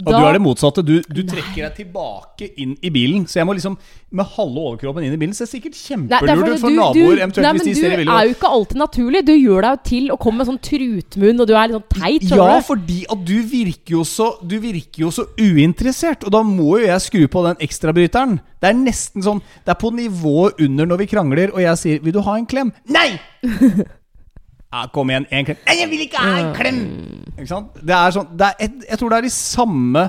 Og 0.00 0.08
da 0.08 0.20
du 0.22 0.24
er 0.24 0.36
det 0.38 0.40
motsatte. 0.40 0.82
Du, 0.86 0.94
du 1.04 1.20
trekker 1.28 1.66
deg 1.66 1.74
tilbake 1.76 2.46
inn 2.62 2.72
i 2.80 2.88
bilen. 2.92 3.26
Så 3.28 3.42
jeg 3.42 3.48
må 3.48 3.52
liksom 3.52 3.74
med 4.16 4.30
halve 4.38 4.62
overkroppen 4.70 5.04
inn 5.04 5.12
i 5.12 5.20
bilen. 5.20 5.34
Så 5.36 5.44
sikkert 5.48 5.76
det 5.76 5.82
er 5.82 5.92
kjempelurt 5.92 6.48
ut 6.48 6.62
for 6.62 6.72
du- 6.72 6.78
naboer, 6.78 7.20
eventuelt 7.20 7.44
nei, 7.44 7.52
hvis 7.58 7.68
de 7.68 7.74
ser 7.76 7.96
Du 8.00 8.12
er 8.14 8.24
jo 8.30 8.34
ikke 8.34 8.52
alltid 8.56 8.80
naturlig. 8.80 9.22
Du 9.28 9.34
gjør 9.36 9.66
deg 9.66 9.76
jo 9.76 9.82
til 9.90 10.08
å 10.14 10.18
komme 10.24 10.40
med 10.40 10.48
sånn 10.48 10.60
trutmunn, 10.64 11.44
og 11.44 11.46
du 11.50 11.54
er 11.54 11.68
litt 11.68 11.76
sånn 11.76 12.00
teit. 12.00 12.26
Ja, 12.32 12.48
du? 12.56 12.66
fordi 12.70 13.00
at 13.12 13.24
du 13.28 13.36
virker 13.52 13.98
jo 13.98 14.04
så 14.08 14.32
Du 14.42 14.58
virker 14.62 15.04
jo 15.04 15.12
så 15.12 15.26
uinteressert, 15.36 16.24
og 16.24 16.32
da 16.32 16.42
må 16.42 16.78
jo 16.80 16.86
jeg 16.88 17.00
skru 17.04 17.26
på 17.28 17.44
den 17.48 17.60
ekstrabryteren. 17.68 18.40
Det 18.62 18.70
er 18.70 18.78
nesten 18.78 19.22
sånn 19.22 19.42
Det 19.64 19.74
er 19.74 19.80
på 19.80 19.92
nivået 19.92 20.60
under 20.62 20.86
når 20.86 21.04
vi 21.04 21.06
krangler, 21.12 21.52
og 21.52 21.60
jeg 21.60 21.76
sier 21.78 21.98
'Vil 22.00 22.12
du 22.12 22.22
ha 22.22 22.36
en 22.36 22.46
klem?' 22.46 22.72
Nei! 22.88 23.20
Ja, 24.72 24.86
kom 24.92 25.10
igjen, 25.12 25.26
én 25.30 25.44
klem. 25.44 25.58
Nei, 25.68 25.74
jeg 25.82 25.90
vil 25.90 26.04
ikke 26.06 26.20
ha 26.24 26.36
en 26.40 26.52
klem! 26.56 26.78
Ikke 27.36 27.48
sant? 27.50 27.74
Det 27.84 27.92
er 27.96 28.14
sånn 28.14 28.30
det 28.40 28.46
er 28.48 28.64
et, 28.66 28.84
Jeg 28.88 28.98
tror 29.00 29.10
det 29.12 29.18
er 29.18 29.26
de 29.26 29.32
samme 29.34 30.02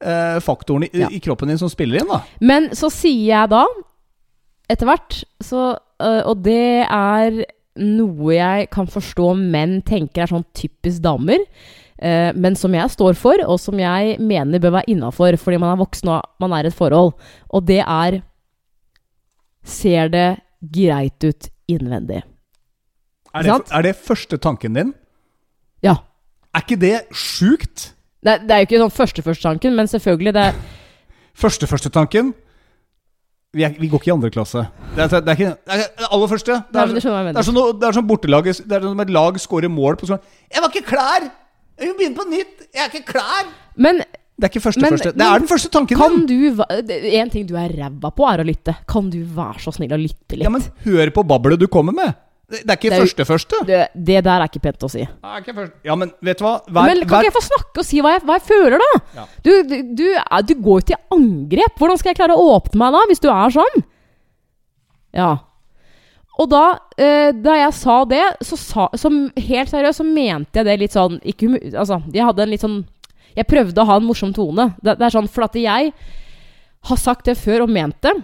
eh, 0.00 0.38
faktorene 0.44 0.88
i, 0.88 1.02
Ja. 1.02 1.08
i 1.12 1.20
kroppen 1.20 1.48
din 1.52 1.58
som 1.60 1.68
spiller 1.72 2.00
inn, 2.00 2.08
da. 2.08 2.22
Men 2.40 2.70
så 2.76 2.88
sier 2.92 3.26
jeg 3.34 3.50
da, 3.52 3.64
etter 4.72 4.88
hvert, 4.88 5.18
så 5.44 5.66
øh, 6.00 6.22
Og 6.30 6.40
det 6.44 6.86
er 6.88 7.42
noe 7.76 8.32
jeg 8.32 8.70
kan 8.72 8.86
forstå 8.88 9.34
menn 9.36 9.82
tenker 9.84 10.22
er 10.24 10.30
sånn 10.32 10.46
typisk 10.56 11.02
damer. 11.04 11.42
eh, 12.00 12.32
men 12.32 12.56
som 12.56 12.72
jeg 12.72 12.88
står 12.90 13.14
for, 13.20 13.36
og 13.44 13.60
som 13.60 13.76
jeg 13.78 14.16
mener 14.18 14.58
bør 14.64 14.78
være 14.78 14.88
innafor 14.94 15.36
fordi 15.36 15.58
man 15.60 15.74
er 15.74 15.82
voksen 15.84 16.08
og 16.08 16.22
man 16.40 16.52
er 16.56 16.64
i 16.64 16.68
et 16.72 16.74
forhold. 16.74 17.12
Og 17.52 17.66
det 17.68 17.82
er 17.84 18.22
Ser 19.66 20.08
det 20.08 20.38
greit 20.72 21.24
ut 21.26 21.48
innvendig? 21.68 22.22
Er 23.36 23.42
det, 23.46 23.58
er 23.72 23.82
det 23.82 23.96
første 23.96 24.38
tanken 24.42 24.74
din? 24.78 24.94
Ja. 25.84 25.96
Er 26.56 26.64
ikke 26.64 26.78
det 26.80 26.96
sjukt? 27.12 27.92
Det, 28.24 28.40
det 28.48 28.54
er 28.54 28.62
jo 28.62 28.66
ikke 28.70 28.80
sånn 28.80 28.96
første-første-tanken, 28.96 29.76
men 29.76 29.88
selvfølgelig 29.90 30.34
det 30.34 30.48
Første 31.36 31.68
første 31.68 31.90
tanken 31.92 32.32
vi, 33.56 33.64
er, 33.64 33.72
vi 33.80 33.88
går 33.88 34.00
ikke 34.00 34.10
i 34.10 34.12
andre 34.14 34.28
klasse. 34.32 34.66
Det 34.96 35.04
er, 35.04 35.20
det 35.24 35.32
er 35.32 35.38
ikke 35.38 35.50
det 35.68 35.76
er 35.76 36.10
aller 36.12 36.28
første. 36.28 36.56
Det 36.72 36.80
er, 36.80 36.90
Nei, 36.90 37.00
jeg 37.00 37.34
det 37.36 37.40
er 37.40 37.46
sånn 37.46 37.58
det 37.80 37.88
er 37.88 37.96
sånn 37.96 38.08
bortelaget 38.08 38.60
Det 38.68 38.76
er 38.76 38.84
som 38.84 39.00
et 39.04 39.12
lag 39.16 39.38
scorer 39.40 39.72
mål 39.72 39.96
på 40.00 40.08
sånn 40.10 40.20
'Jeg 40.52 40.64
var 40.64 40.72
ikke 40.72 40.88
klar! 40.90 41.28
Jeg 41.76 41.88
vil 41.88 41.96
begynne 42.00 42.18
på 42.18 42.26
nytt! 42.28 42.66
Jeg 42.74 42.82
er 42.84 42.90
ikke 42.92 43.12
klar!' 43.14 43.52
Men 43.76 44.02
Det 44.36 44.44
er 44.44 44.52
ikke 44.52 44.64
første 44.66 44.82
Men- 44.84 44.92
første. 44.92 45.12
Det 45.16 45.24
er 45.24 45.38
den 45.38 45.48
første 45.48 45.70
tanken 45.72 45.96
kan 45.96 46.26
din. 46.26 46.26
du 46.26 46.62
En 47.16 47.30
ting 47.30 47.46
du 47.46 47.56
er 47.56 47.72
ræva 47.72 48.10
på, 48.12 48.28
er 48.28 48.44
å 48.44 48.44
lytte. 48.44 48.76
Kan 48.86 49.08
du 49.08 49.24
være 49.24 49.60
så 49.60 49.72
snill 49.72 49.92
å 49.92 49.96
lytte 49.96 50.36
litt? 50.36 50.44
Ja, 50.44 50.50
men 50.50 50.60
hør 50.84 51.10
på 51.10 51.24
babbelet 51.24 51.58
du 51.58 51.66
kommer 51.66 51.94
med. 51.94 52.14
Det, 52.46 52.60
det 52.62 52.70
er 52.70 52.78
ikke 52.78 52.90
Det 52.90 52.96
er 52.96 53.02
første 53.02 53.24
første. 53.26 53.58
det, 53.66 53.78
det 54.06 54.20
der 54.22 54.38
er 54.42 54.46
ikke 54.46 54.60
pent 54.62 54.84
å 54.86 54.90
si. 54.92 55.00
Er 55.02 55.40
ikke. 55.42 55.64
Ja, 55.88 55.96
men 55.98 56.12
vet 56.22 56.38
du 56.38 56.44
hva? 56.46 56.52
Hver, 56.68 56.86
Men 56.86 57.00
kan 57.02 57.08
hver, 57.08 57.24
ikke 57.24 57.26
jeg 57.26 57.34
få 57.34 57.42
snakke 57.48 57.82
og 57.82 57.88
si 57.88 58.02
hva 58.04 58.12
jeg, 58.14 58.22
hva 58.28 58.36
jeg 58.38 58.44
føler, 58.46 58.84
da? 58.84 59.00
Ja. 59.16 59.24
Du, 59.42 59.50
du, 59.66 59.74
du, 59.98 60.04
du 60.46 60.54
går 60.62 60.80
jo 60.80 60.86
til 60.92 61.00
angrep. 61.16 61.80
Hvordan 61.80 61.98
skal 61.98 62.12
jeg 62.12 62.20
klare 62.20 62.36
å 62.38 62.46
åpne 62.54 62.78
meg 62.84 62.94
da, 62.94 63.00
hvis 63.10 63.22
du 63.24 63.26
er 63.32 63.56
sånn? 63.56 63.84
Ja. 65.16 65.32
Og 66.36 66.50
da, 66.52 66.62
eh, 67.00 67.32
da 67.32 67.56
jeg 67.56 67.72
sa 67.80 67.96
det, 68.06 68.22
så, 68.44 68.58
sa, 68.60 68.86
som 69.00 69.18
helt 69.34 69.72
seriøst 69.72 70.02
så 70.02 70.06
mente 70.06 70.60
jeg 70.60 70.68
det 70.68 70.78
litt 70.84 70.94
sånn 70.94 71.18
ikke, 71.24 71.48
Altså, 71.72 71.98
jeg 72.12 72.26
hadde 72.28 72.44
en 72.44 72.52
litt 72.52 72.64
sånn 72.64 72.82
Jeg 73.36 73.48
prøvde 73.48 73.82
å 73.82 73.88
ha 73.88 73.96
en 73.98 74.06
morsom 74.06 74.36
tone. 74.36 74.70
Det, 74.84 74.98
det 75.00 75.08
er 75.08 75.16
sånn, 75.16 75.28
For 75.32 75.48
at 75.48 75.56
jeg 75.58 75.90
har 76.86 77.00
sagt 77.00 77.26
det 77.26 77.34
før 77.40 77.64
og 77.66 77.72
ment 77.74 77.98
det. 78.06 78.14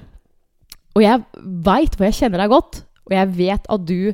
Og 0.95 1.03
jeg 1.03 1.25
veit 1.67 1.97
hvor 1.97 2.07
jeg 2.07 2.21
kjenner 2.21 2.45
deg 2.45 2.53
godt, 2.53 2.85
og 3.09 3.17
jeg 3.17 3.33
vet 3.39 3.67
at 3.75 3.89
du 3.89 4.13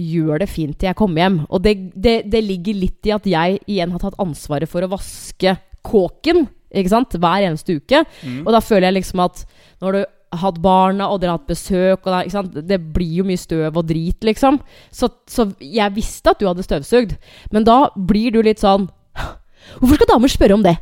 gjør 0.00 0.42
det 0.42 0.50
fint 0.50 0.74
til 0.78 0.88
jeg 0.90 0.98
kommer 0.98 1.22
hjem. 1.22 1.38
Og 1.48 1.62
det, 1.62 1.74
det, 1.94 2.16
det 2.30 2.42
ligger 2.42 2.80
litt 2.80 3.06
i 3.06 3.14
at 3.14 3.28
jeg 3.30 3.60
igjen 3.70 3.94
har 3.94 4.02
tatt 4.02 4.18
ansvaret 4.22 4.70
for 4.70 4.82
å 4.82 4.90
vaske 4.90 5.54
kåken 5.86 6.48
ikke 6.74 6.90
sant? 6.90 7.14
hver 7.20 7.46
eneste 7.46 7.78
uke. 7.78 8.02
Og 8.42 8.50
da 8.54 8.62
føler 8.64 8.88
jeg 8.88 8.98
liksom 8.98 9.22
at 9.22 9.44
når 9.84 9.96
du 9.96 10.00
har 10.34 10.40
hatt 10.42 10.58
barna, 10.58 11.08
og 11.12 11.20
dere 11.22 11.34
har 11.34 11.38
hatt 11.38 11.52
besøk 11.52 12.08
og 12.08 12.10
da? 12.10 12.42
Det 12.58 12.80
blir 12.96 13.20
jo 13.20 13.28
mye 13.28 13.38
støv 13.38 13.76
og 13.78 13.86
drit, 13.86 14.18
liksom. 14.26 14.58
Så, 14.90 15.12
så 15.30 15.46
jeg 15.62 15.94
visste 15.94 16.32
at 16.32 16.40
du 16.40 16.48
hadde 16.48 16.66
støvsugd. 16.66 17.14
Men 17.54 17.66
da 17.68 17.84
blir 17.94 18.34
du 18.34 18.42
litt 18.42 18.62
sånn 18.62 18.90
Hvorfor 19.78 19.96
skal 19.96 20.08
damer 20.10 20.28
spørre 20.28 20.56
om 20.58 20.64
det? 20.64 20.74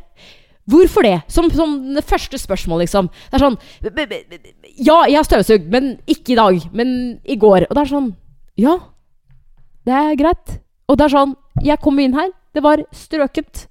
Hvorfor 0.69 1.03
det? 1.03 1.17
Som, 1.27 1.49
som 1.51 1.73
det 1.95 2.05
første 2.07 2.37
spørsmål, 2.39 2.85
liksom. 2.85 3.09
Det 3.31 3.35
er 3.35 3.43
sånn 3.43 3.57
"B- 3.81 3.91
b- 3.91 4.23
b- 4.29 4.53
Ja, 4.79 5.01
jeg 5.09 5.17
har 5.19 5.27
støvsugd, 5.27 5.67
men 5.69 5.97
ikke 6.07 6.33
i 6.33 6.39
dag. 6.39 6.69
Men 6.73 7.19
i 7.25 7.35
går. 7.35 7.65
Og 7.69 7.75
det 7.75 7.81
er 7.83 7.91
sånn 7.91 8.15
Ja, 8.55 8.77
det 9.85 9.93
er 9.93 10.15
greit. 10.15 10.59
Og 10.87 10.97
det 10.97 11.05
er 11.05 11.15
sånn 11.17 11.35
Jeg 11.63 11.79
kom 11.83 11.99
inn 11.99 12.13
her, 12.13 12.31
det 12.53 12.63
var 12.63 12.77
strøkent. 12.93 13.67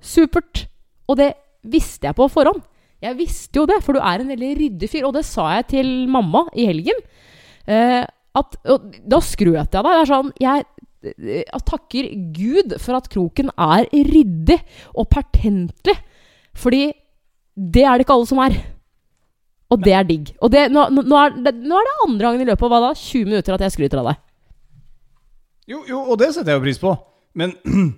Supert. 0.00 0.66
Og 1.08 1.16
det 1.20 1.34
visste 1.62 2.06
jeg 2.08 2.16
på 2.16 2.28
forhånd. 2.30 2.62
Jeg 3.02 3.16
visste 3.16 3.56
jo 3.60 3.66
det, 3.66 3.82
for 3.84 3.92
du 3.96 4.00
er 4.00 4.20
en 4.20 4.28
veldig 4.28 4.56
ryddig 4.58 4.88
fyr. 4.90 5.04
Og 5.06 5.14
det 5.14 5.24
sa 5.24 5.50
jeg 5.56 5.66
til 5.68 6.06
mamma 6.08 6.46
i 6.56 6.66
helgen. 6.66 6.98
Eh, 7.66 8.04
at, 8.34 8.56
og 8.70 8.96
da 9.08 9.18
skrøt 9.20 9.72
jeg 9.72 9.80
av 9.80 9.84
deg. 9.84 10.06
Sånn 10.08 10.32
Jeg 10.40 10.64
jeg 11.00 11.62
takker 11.64 12.10
Gud 12.36 12.74
for 12.78 12.92
at 12.98 13.06
kroken 13.08 13.48
er 13.56 13.86
ryddig 13.88 14.58
og 14.94 15.08
pertentlig. 15.08 15.94
Fordi 16.60 16.90
det 17.56 17.84
er 17.84 17.98
det 17.98 18.06
ikke 18.06 18.16
alle 18.16 18.28
som 18.28 18.42
er. 18.44 18.58
Og 19.70 19.80
det 19.84 19.94
er 19.94 20.06
digg. 20.06 20.32
Og 20.42 20.50
det, 20.52 20.66
nå, 20.72 20.88
nå, 20.96 21.16
er 21.16 21.34
det, 21.46 21.54
nå 21.62 21.78
er 21.78 21.86
det 21.86 21.96
andre 22.06 22.26
gangen 22.26 22.44
i 22.44 22.48
løpet 22.50 22.66
av 22.66 22.72
hva 22.72 22.82
da? 22.88 22.92
20 22.98 23.28
minutter 23.28 23.54
at 23.54 23.64
jeg 23.66 23.76
skryter 23.76 24.02
av 24.02 24.10
deg. 24.10 24.22
Jo, 25.70 25.82
jo, 25.86 26.00
og 26.10 26.18
det 26.18 26.32
setter 26.34 26.52
jeg 26.52 26.58
jo 26.58 26.64
pris 26.64 26.80
på. 26.82 26.94
Men 27.38 27.56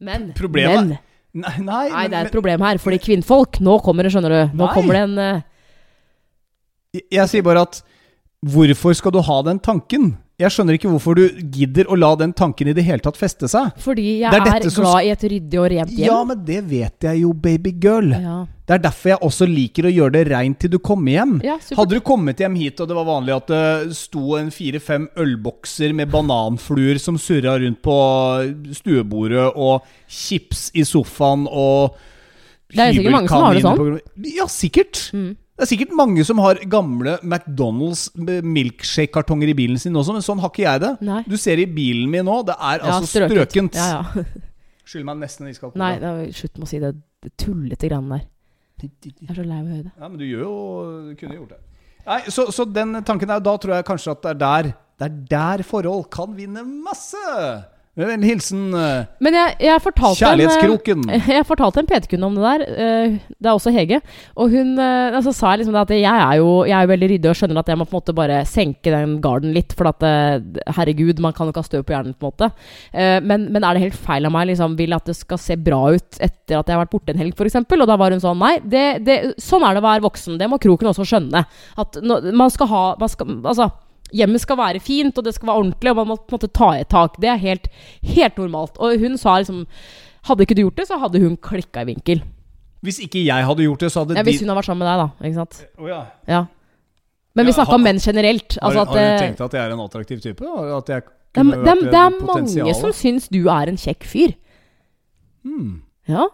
Men, 0.00 0.30
Problemet- 0.32 0.86
men 0.88 0.98
Nei, 1.30 1.52
nei, 1.62 1.62
Nei, 1.62 1.88
men, 1.92 2.10
det 2.10 2.18
er 2.18 2.26
et 2.26 2.34
problem 2.34 2.62
her. 2.64 2.78
Fordi 2.82 2.98
kvinnfolk 3.04 3.60
Nå 3.62 3.76
kommer 3.84 4.02
det, 4.06 4.10
skjønner 4.14 4.32
du. 4.34 4.56
Nå 4.58 4.64
Nei. 4.64 4.72
kommer 4.74 4.96
det 4.96 5.02
en 5.04 5.18
uh... 5.20 5.42
jeg, 6.96 7.04
jeg 7.14 7.30
sier 7.30 7.44
bare 7.46 7.62
at 7.68 7.82
Hvorfor 8.50 8.96
skal 8.96 9.14
du 9.14 9.20
ha 9.22 9.36
den 9.46 9.60
tanken? 9.62 10.14
Jeg 10.40 10.54
skjønner 10.54 10.78
ikke 10.78 10.88
hvorfor 10.88 11.18
du 11.18 11.26
gidder 11.52 11.90
å 11.90 11.98
la 11.98 12.14
den 12.16 12.32
tanken 12.36 12.70
i 12.70 12.74
det 12.76 12.84
hele 12.86 13.02
tatt 13.04 13.18
feste 13.20 13.48
seg. 13.50 13.74
Fordi 13.82 14.06
jeg 14.22 14.32
Det 14.32 14.40
er 14.40 14.64
er, 14.64 14.70
som 14.72 14.86
glad 14.86 15.04
i 15.04 15.10
et 15.12 15.26
ryddig 15.34 15.60
og 15.60 15.68
rent 15.74 15.92
hjem. 15.92 16.06
Ja, 16.06 16.22
men 16.24 16.40
det 16.46 16.62
vet 16.70 17.06
jeg 17.10 17.20
jo, 17.20 17.34
babygirl. 17.36 18.14
Ja. 18.16 18.38
Det 18.70 18.76
er 18.76 18.82
derfor 18.84 19.10
jeg 19.10 19.18
også 19.26 19.46
liker 19.50 19.88
å 19.88 19.90
gjøre 19.90 20.14
det 20.14 20.22
reint 20.30 20.60
til 20.62 20.70
du 20.70 20.78
kommer 20.78 21.12
hjem. 21.12 21.34
Ja. 21.44 21.56
Hadde 21.76 21.98
du 21.98 22.04
kommet 22.06 22.40
hjem 22.40 22.56
hit 22.60 22.80
og 22.80 22.88
det 22.88 22.96
var 22.96 23.08
vanlig 23.08 23.34
at 23.34 23.50
det 23.50 23.96
sto 23.98 24.36
en 24.38 24.52
fire-fem 24.54 25.08
ølbokser 25.18 25.92
med 25.98 26.12
bananfluer 26.12 27.00
som 27.02 27.18
surra 27.20 27.58
rundt 27.60 27.82
på 27.82 27.98
stuebordet, 28.78 29.50
og 29.58 29.84
chips 30.08 30.68
i 30.72 30.86
sofaen 30.86 31.48
og 31.50 31.98
Det 32.70 32.78
er 32.78 32.94
sikkert 32.94 33.16
mange 33.18 33.28
som 33.32 33.44
har 33.44 33.58
det 33.58 33.64
sånn. 33.66 34.00
Ja, 34.30 34.46
sikkert. 34.46 35.02
Mm. 35.12 35.32
Det 35.60 35.66
er 35.66 35.68
sikkert 35.74 35.90
mange 35.92 36.22
som 36.24 36.38
har 36.40 36.56
gamle 36.72 37.18
McDonald's 37.20 38.06
milkshake-kartonger 38.16 39.50
i 39.52 39.54
bilen 39.58 39.80
sin 39.80 39.98
også, 40.00 40.14
men 40.16 40.24
sånn 40.24 40.40
har 40.40 40.48
ikke 40.48 40.62
jeg 40.64 40.80
det. 40.80 40.92
Nei. 41.04 41.18
Du 41.28 41.34
ser 41.36 41.60
i 41.60 41.66
bilen 41.68 42.08
min 42.08 42.24
nå, 42.24 42.38
det 42.48 42.54
er 42.56 42.80
Ja, 42.80 42.94
altså 42.96 43.26
strøkent. 43.28 43.76
Ja, 43.76 43.98
ja. 43.98 44.24
Skyld 44.88 45.04
meg 45.04 45.20
nesten 45.20 45.44
en 45.44 45.52
iskald 45.52 45.76
Nei, 45.78 45.90
da, 46.00 46.14
slutt 46.32 46.56
med 46.56 46.64
å 46.64 46.70
si 46.70 46.80
det, 46.80 46.94
det 47.20 47.34
tullete 47.38 47.90
greiene 47.90 48.16
der. 48.16 48.24
Jeg 48.80 49.28
er 49.28 49.36
så 49.36 49.44
lei 49.44 49.58
av 49.58 49.66
å 49.66 49.74
høre 49.74 49.84
det. 49.84 49.92
Ja, 50.00 50.08
men 50.08 50.16
du 50.16 50.24
gjør 50.24 50.46
jo 50.46 50.54
Du 51.10 51.12
kunne 51.20 51.36
gjort 51.36 51.52
det. 51.52 51.60
Nei, 52.06 52.20
så, 52.32 52.46
så 52.56 52.64
den 52.64 52.96
tanken 53.04 53.28
der, 53.28 53.44
da 53.44 53.54
tror 53.60 53.76
jeg 53.76 53.86
kanskje 53.90 54.14
at 54.16 54.24
det 54.24 54.32
er 54.32 54.40
der 54.40 54.70
Det 54.72 55.10
er 55.10 55.18
der 55.34 55.66
forhold 55.68 56.08
kan 56.16 56.32
vinne 56.38 56.64
masse! 56.64 57.20
Vennlig 57.98 58.28
hilsen 58.30 58.68
eh, 58.78 59.08
Men 59.20 59.34
jeg, 59.34 59.54
jeg 59.66 59.80
fortalte 59.82 60.22
en, 60.22 60.28
Kjærlighetskroken. 60.38 61.00
eh, 61.10 61.24
Jeg 61.34 61.44
fortalte 61.48 61.82
en 61.82 61.88
PT-kunde 61.90 62.28
om 62.28 62.36
det 62.38 62.44
der. 62.44 62.62
eh, 62.70 63.16
Det 63.34 63.48
er 63.50 63.56
også 63.56 63.72
Hege. 63.74 63.98
Og 64.38 64.52
hun 64.54 64.70
eh, 64.78 65.16
altså, 65.18 65.32
sa 65.36 65.56
liksom 65.58 65.74
at 65.76 65.90
jeg 65.90 66.06
er, 66.06 66.36
jo, 66.38 66.62
jeg 66.70 66.76
er 66.78 66.86
jo 66.86 66.92
veldig 66.92 67.08
ryddig 67.10 67.32
og 67.32 67.36
skjønner 67.40 67.58
at 67.60 67.72
jeg 67.72 67.80
må 67.80 67.88
på 67.90 67.96
en 67.96 67.98
måte 67.98 68.14
bare 68.16 68.38
senke 68.48 68.94
den 68.94 69.16
garden 69.24 69.50
litt. 69.56 69.74
For 69.76 69.90
at 69.90 70.06
eh, 70.06 70.38
herregud, 70.78 71.18
man 71.20 71.34
kan 71.36 71.50
jo 71.50 71.52
ikke 71.56 71.64
ha 71.66 71.68
støv 71.72 71.84
på 71.90 71.96
hjernen, 71.96 72.14
på 72.14 72.30
en 72.30 72.32
måte. 72.32 72.50
Eh, 72.94 73.18
Men, 73.26 73.50
men 73.52 73.66
er 73.66 73.74
det 73.76 73.84
helt 73.88 73.98
feil 74.06 74.30
av 74.30 74.36
meg 74.38 74.48
liksom, 74.54 74.78
vil 74.78 74.94
at 74.96 75.10
det 75.10 75.18
skal 75.18 75.42
se 75.42 75.58
bra 75.58 75.82
ut 75.90 76.22
etter 76.22 76.60
at 76.62 76.70
jeg 76.70 76.78
har 76.78 76.84
vært 76.86 76.94
borte 76.94 77.12
en 77.12 77.20
helg, 77.24 77.34
f.eks.? 77.36 77.58
Og 77.66 77.86
da 77.90 77.98
var 78.00 78.14
hun 78.14 78.22
sånn 78.22 78.38
Nei, 78.40 78.54
det, 78.62 78.86
det, 79.04 79.18
sånn 79.42 79.66
er 79.66 79.74
det 79.76 79.82
å 79.82 79.88
være 79.90 80.06
voksen. 80.06 80.38
Det 80.40 80.48
må 80.48 80.62
kroken 80.62 80.94
også 80.94 81.04
skjønne. 81.10 81.42
At 81.76 81.98
man 82.06 82.54
skal 82.54 82.70
ha 82.70 82.84
man 83.02 83.10
skal, 83.12 83.36
Altså 83.42 83.72
Hjemmet 84.16 84.42
skal 84.42 84.58
være 84.60 84.80
fint, 84.82 85.18
og 85.18 85.24
det 85.26 85.34
skal 85.36 85.50
være 85.50 85.62
ordentlig, 85.62 85.90
og 85.92 85.96
man 86.00 86.08
må 86.10 86.16
på 86.18 86.34
en 86.34 86.38
måte 86.38 86.50
ta 86.52 86.70
i 86.76 86.82
et 86.84 86.90
tak. 86.90 87.18
Det 87.22 87.28
er 87.30 87.40
helt, 87.40 87.68
helt 88.02 88.38
normalt. 88.40 88.78
Og 88.78 88.98
hun 89.02 89.18
sa 89.20 89.38
liksom 89.40 89.66
Hadde 90.28 90.44
ikke 90.44 90.52
du 90.58 90.66
gjort 90.66 90.76
det, 90.76 90.84
så 90.90 90.98
hadde 91.00 91.20
hun 91.22 91.36
klikka 91.40 91.80
i 91.80 91.86
vinkel. 91.88 92.18
Hvis 92.84 92.98
ikke 93.00 93.22
jeg 93.24 93.44
hadde 93.46 93.64
gjort 93.64 93.80
det, 93.80 93.88
så 93.92 94.02
hadde 94.02 94.18
Ja, 94.18 94.24
Hvis 94.26 94.42
hun 94.42 94.50
har 94.52 94.58
vært 94.58 94.68
sammen 94.68 94.84
med 94.84 94.90
deg, 94.90 95.00
da. 95.00 95.28
Ikke 95.28 95.38
sant? 95.38 95.60
Oh, 95.80 95.86
ja. 95.88 96.00
Ja. 96.28 96.40
Men 97.38 97.46
vi 97.48 97.54
snakka 97.56 97.78
om 97.78 97.84
menn 97.86 98.00
generelt. 98.02 98.58
Har, 98.58 98.68
Altså 98.68 98.84
har 98.84 98.92
du 98.92 99.00
eh, 99.00 99.18
tenkt 99.22 99.40
at 99.46 99.56
jeg 99.56 99.62
er 99.64 99.72
en 99.72 99.80
attraktiv 99.80 100.20
type? 100.20 100.44
At 100.76 100.92
jeg 100.92 101.06
det, 101.06 101.14
kunne 101.38 101.56
det, 101.56 101.64
vært 101.70 101.92
det 101.94 102.00
er 102.02 102.18
mange 102.26 102.74
som 102.80 102.92
syns 102.96 103.30
du 103.32 103.40
er 103.46 103.70
en 103.72 103.78
kjekk 103.80 104.04
fyr. 104.08 104.34
hmm. 105.46 105.78
Ja. 106.10 106.26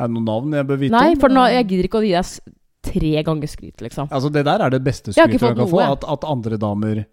Er 0.00 0.08
det 0.08 0.16
noen 0.16 0.26
navn 0.26 0.56
jeg 0.56 0.66
bør 0.66 0.80
vite 0.80 0.94
Nei, 0.96 1.12
om? 1.14 1.20
for 1.22 1.32
nå, 1.32 1.44
jeg 1.52 1.68
gidder 1.70 1.88
ikke 1.88 2.00
å 2.00 2.04
gi 2.04 2.14
deg 2.16 2.52
tre 2.82 3.22
ganger 3.22 3.46
skryt, 3.48 3.80
liksom. 3.80 4.08
Altså, 4.10 4.30
det 4.32 4.44
der 4.48 4.60
er 4.66 4.70
det 4.70 4.82
beste 4.84 5.12
skrytet 5.14 5.40
du 5.40 5.62
kan 5.62 5.68
få. 5.70 5.78
noe. 5.80 5.92
At, 5.96 6.04
at 6.04 6.24
andre 6.28 6.56
damer 6.60 7.04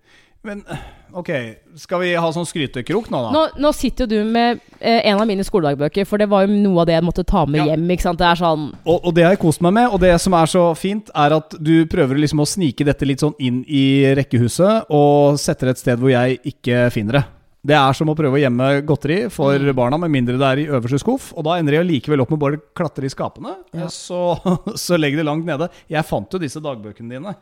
Men 0.42 0.64
ok, 1.12 1.30
skal 1.76 2.00
vi 2.00 2.14
ha 2.16 2.28
sånn 2.32 2.46
skrytekrok 2.48 3.10
nå, 3.12 3.20
da? 3.26 3.32
Nå, 3.36 3.42
nå 3.60 3.72
sitter 3.76 4.06
jo 4.08 4.22
du 4.24 4.30
med 4.32 4.62
eh, 4.80 5.02
en 5.12 5.20
av 5.20 5.28
mine 5.28 5.44
skoledagbøker, 5.44 6.06
for 6.08 6.18
det 6.22 6.30
var 6.32 6.46
jo 6.46 6.54
noe 6.56 6.80
av 6.80 6.88
det 6.88 6.94
jeg 6.96 7.04
måtte 7.04 7.26
ta 7.28 7.42
med 7.46 7.60
Ja. 7.60 7.66
hjem. 7.74 7.84
ikke 7.92 8.06
sant? 8.08 8.20
Det 8.22 8.28
er 8.30 8.40
sånn 8.40 8.70
Og, 8.86 9.02
og 9.04 9.14
det 9.18 9.26
har 9.26 9.34
jeg 9.36 9.42
kost 9.42 9.60
meg 9.66 9.74
med, 9.76 9.90
og 9.92 10.00
det 10.00 10.14
som 10.24 10.34
er 10.40 10.46
så 10.48 10.64
fint, 10.80 11.12
er 11.14 11.36
at 11.36 11.58
du 11.60 11.74
prøver 11.92 12.22
liksom 12.24 12.40
å 12.40 12.48
snike 12.48 12.88
dette 12.88 13.06
litt 13.10 13.20
sånn 13.20 13.36
inn 13.40 13.66
i 13.68 13.84
rekkehuset, 14.16 14.88
og 14.90 15.36
setter 15.44 15.74
et 15.74 15.78
sted 15.84 16.00
hvor 16.00 16.14
jeg 16.16 16.40
ikke 16.54 16.86
finner 16.96 17.20
det. 17.20 17.26
Det 17.66 17.76
er 17.76 17.94
som 17.98 18.08
å 18.08 18.16
prøve 18.16 18.38
å 18.38 18.40
gjemme 18.40 18.68
godteri 18.88 19.18
for 19.30 19.58
Mm. 19.60 19.74
barna, 19.76 19.98
med 20.00 20.12
mindre 20.14 20.38
det 20.40 20.48
er 20.48 20.60
i 20.64 20.68
øverste 20.72 21.00
skuff. 21.02 21.34
Og 21.36 21.44
da 21.44 21.58
ender 21.60 21.74
jeg 21.76 21.88
likevel 21.90 22.22
opp 22.24 22.30
med 22.32 22.40
bare 22.40 22.56
å 22.58 22.62
klatre 22.74 23.04
i 23.04 23.10
skapene. 23.12 23.58
Ja. 23.76 23.88
Så, 23.92 24.40
så 24.80 24.98
legg 24.98 25.18
det 25.20 25.26
langt 25.28 25.46
nede. 25.46 25.68
Jeg 25.90 26.06
fant 26.08 26.32
jo 26.32 26.40
disse 26.40 26.62
dagbøkene 26.64 27.10
dine. 27.18 27.36